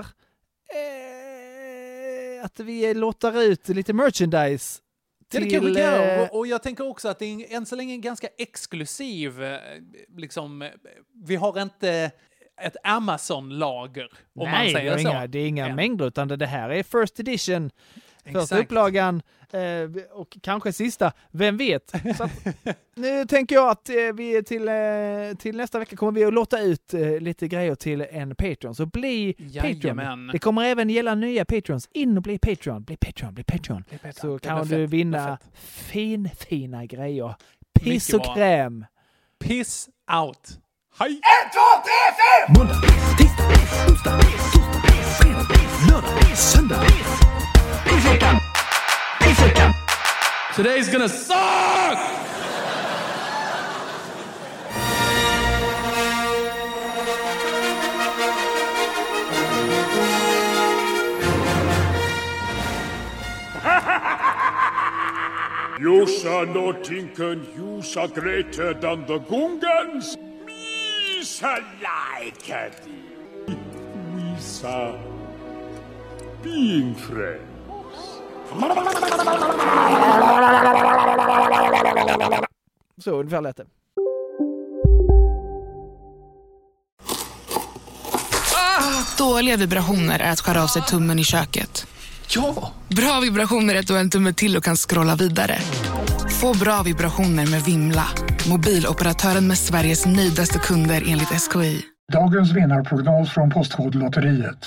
eh, 0.75 2.45
att 2.45 2.61
vi 2.61 2.95
lottar 2.95 3.43
ut 3.43 3.69
lite 3.69 3.93
merchandise. 3.93 4.81
Ja, 5.31 5.41
det 5.41 5.47
till, 5.47 5.51
kanske 5.61 5.81
kan 5.81 6.21
Och- 6.31 6.39
Och 6.39 6.47
jag 6.47 6.63
tänker 6.63 6.87
också 6.89 7.09
att 7.09 7.19
det 7.19 7.27
är 7.27 7.57
än 7.57 7.67
så 7.67 7.77
länge 7.77 7.93
en 7.95 8.01
ganska 8.01 8.29
exklusiv, 8.39 9.43
eh, 9.43 9.59
liksom, 10.17 10.63
eh, 10.63 10.69
vi 11.25 11.37
har 11.37 11.63
inte 11.63 12.11
ett 12.61 12.77
Amazon-lager, 12.85 14.09
om 14.35 14.51
man 14.51 14.61
Nej, 14.61 14.73
säger 14.73 14.91
det 14.91 15.01
är 15.01 15.05
så. 15.05 15.09
inga, 15.11 15.27
det 15.27 15.39
är 15.39 15.47
inga 15.47 15.67
Än. 15.69 15.77
mängder, 15.77 16.07
utan 16.07 16.29
det 16.29 16.47
här 16.47 16.71
är 16.71 16.83
first 16.83 17.21
edition. 17.21 17.71
Första 18.33 18.41
Exakt. 18.55 18.63
upplagan 18.65 19.23
eh, 19.53 20.03
och 20.13 20.39
kanske 20.43 20.73
sista, 20.73 21.13
vem 21.31 21.57
vet? 21.57 21.93
Så 22.17 22.25
att, 22.25 22.31
nu 22.97 23.25
tänker 23.27 23.55
jag 23.55 23.69
att 23.71 23.89
eh, 23.89 23.95
vi 24.15 24.43
till, 24.45 24.69
eh, 24.69 24.75
till 25.39 25.57
nästa 25.57 25.79
vecka 25.79 25.97
kommer 25.97 26.13
vi 26.13 26.25
att 26.25 26.33
låta 26.35 26.61
ut 26.61 26.95
eh, 26.95 27.21
lite 27.21 27.49
grejer 27.49 27.75
till 27.75 28.07
en 28.11 28.35
Patreon. 28.37 28.75
Så 28.75 28.87
bli 28.87 29.33
Patreon. 29.33 29.77
Jajamän. 29.83 30.27
Det 30.33 30.39
kommer 30.39 30.65
även 30.65 30.91
gälla 30.91 31.15
nya 31.15 31.45
Patreons. 31.45 31.89
In 31.93 32.17
och 32.17 32.23
bli 32.23 32.39
Patreon, 32.39 32.83
bli 32.85 32.97
Patreon, 32.97 33.35
bli 33.35 33.45
Patreon. 33.45 33.85
Är 33.91 33.99
bättre. 33.99 34.13
Så 34.21 34.33
Det 34.39 34.39
kan 34.49 34.63
du 34.63 34.69
fett. 34.69 34.91
Vinna 34.91 35.39
fin, 35.65 36.31
fina 36.39 36.87
grejer. 36.87 37.35
Piss 37.81 38.09
Mycket 38.09 38.15
och 38.15 38.21
bra. 38.21 38.35
kräm. 38.35 38.85
Piss 39.41 39.89
out. 40.25 40.59
Hej! 40.99 41.11
En, 41.11 41.51
två, 41.53 41.83
tre, 41.85 42.01
fyra! 42.19 42.59
Måndag, 42.59 42.81
tisdag, 43.19 43.47
onsdag, 43.49 43.89
torsdag, 43.89 44.21
fredag, 45.23 45.58
Pissveckan! 47.85 48.39
Pissveckan! 49.19 49.75
Today's 50.55 50.89
gonna 50.89 51.09
suck! 51.09 51.99
You 65.81 66.07
shall 66.07 66.47
not 66.47 66.85
tinken, 66.85 67.43
you 67.57 67.83
shall 67.83 68.09
greater 68.09 68.75
than 68.75 69.07
the 69.07 69.19
Gungans. 69.19 70.17
We 70.47 71.25
shall 71.25 71.63
like 71.83 72.49
it. 72.49 72.75
We 73.49 74.41
shall 74.41 75.18
being 76.43 76.95
friends. 76.95 77.49
Så 83.05 83.11
ungefär 83.11 83.41
lät 83.41 83.57
det. 83.57 83.65
Dåliga 89.19 89.57
vibrationer 89.57 90.19
är 90.19 90.33
att 90.33 90.41
skära 90.41 90.63
av 90.63 90.67
sig 90.67 90.83
tummen 90.83 91.19
i 91.19 91.25
köket. 91.25 91.87
Ja! 92.29 92.73
Bra 92.89 93.21
vibrationer 93.21 93.75
är 93.75 93.79
att 93.79 93.87
du 93.87 93.93
har 93.93 94.01
en 94.01 94.11
tumme 94.11 94.33
till 94.33 94.57
och 94.57 94.65
kan 94.65 94.77
scrolla 94.77 95.17
vidare. 95.17 95.59
Få 96.41 96.59
bra 96.59 96.83
vibrationer 96.83 97.47
med 97.47 97.63
Vimla. 97.63 98.09
Mobiloperatören 98.51 99.47
med 99.47 99.59
Sveriges 99.59 100.07
nöjdaste 100.07 100.59
kunder 100.59 101.03
enligt 101.07 101.29
SKI. 101.29 101.83
Dagens 102.13 102.53
vinnarprognos 102.53 103.31
från 103.31 103.51
Postkodlotteriet. 103.51 104.67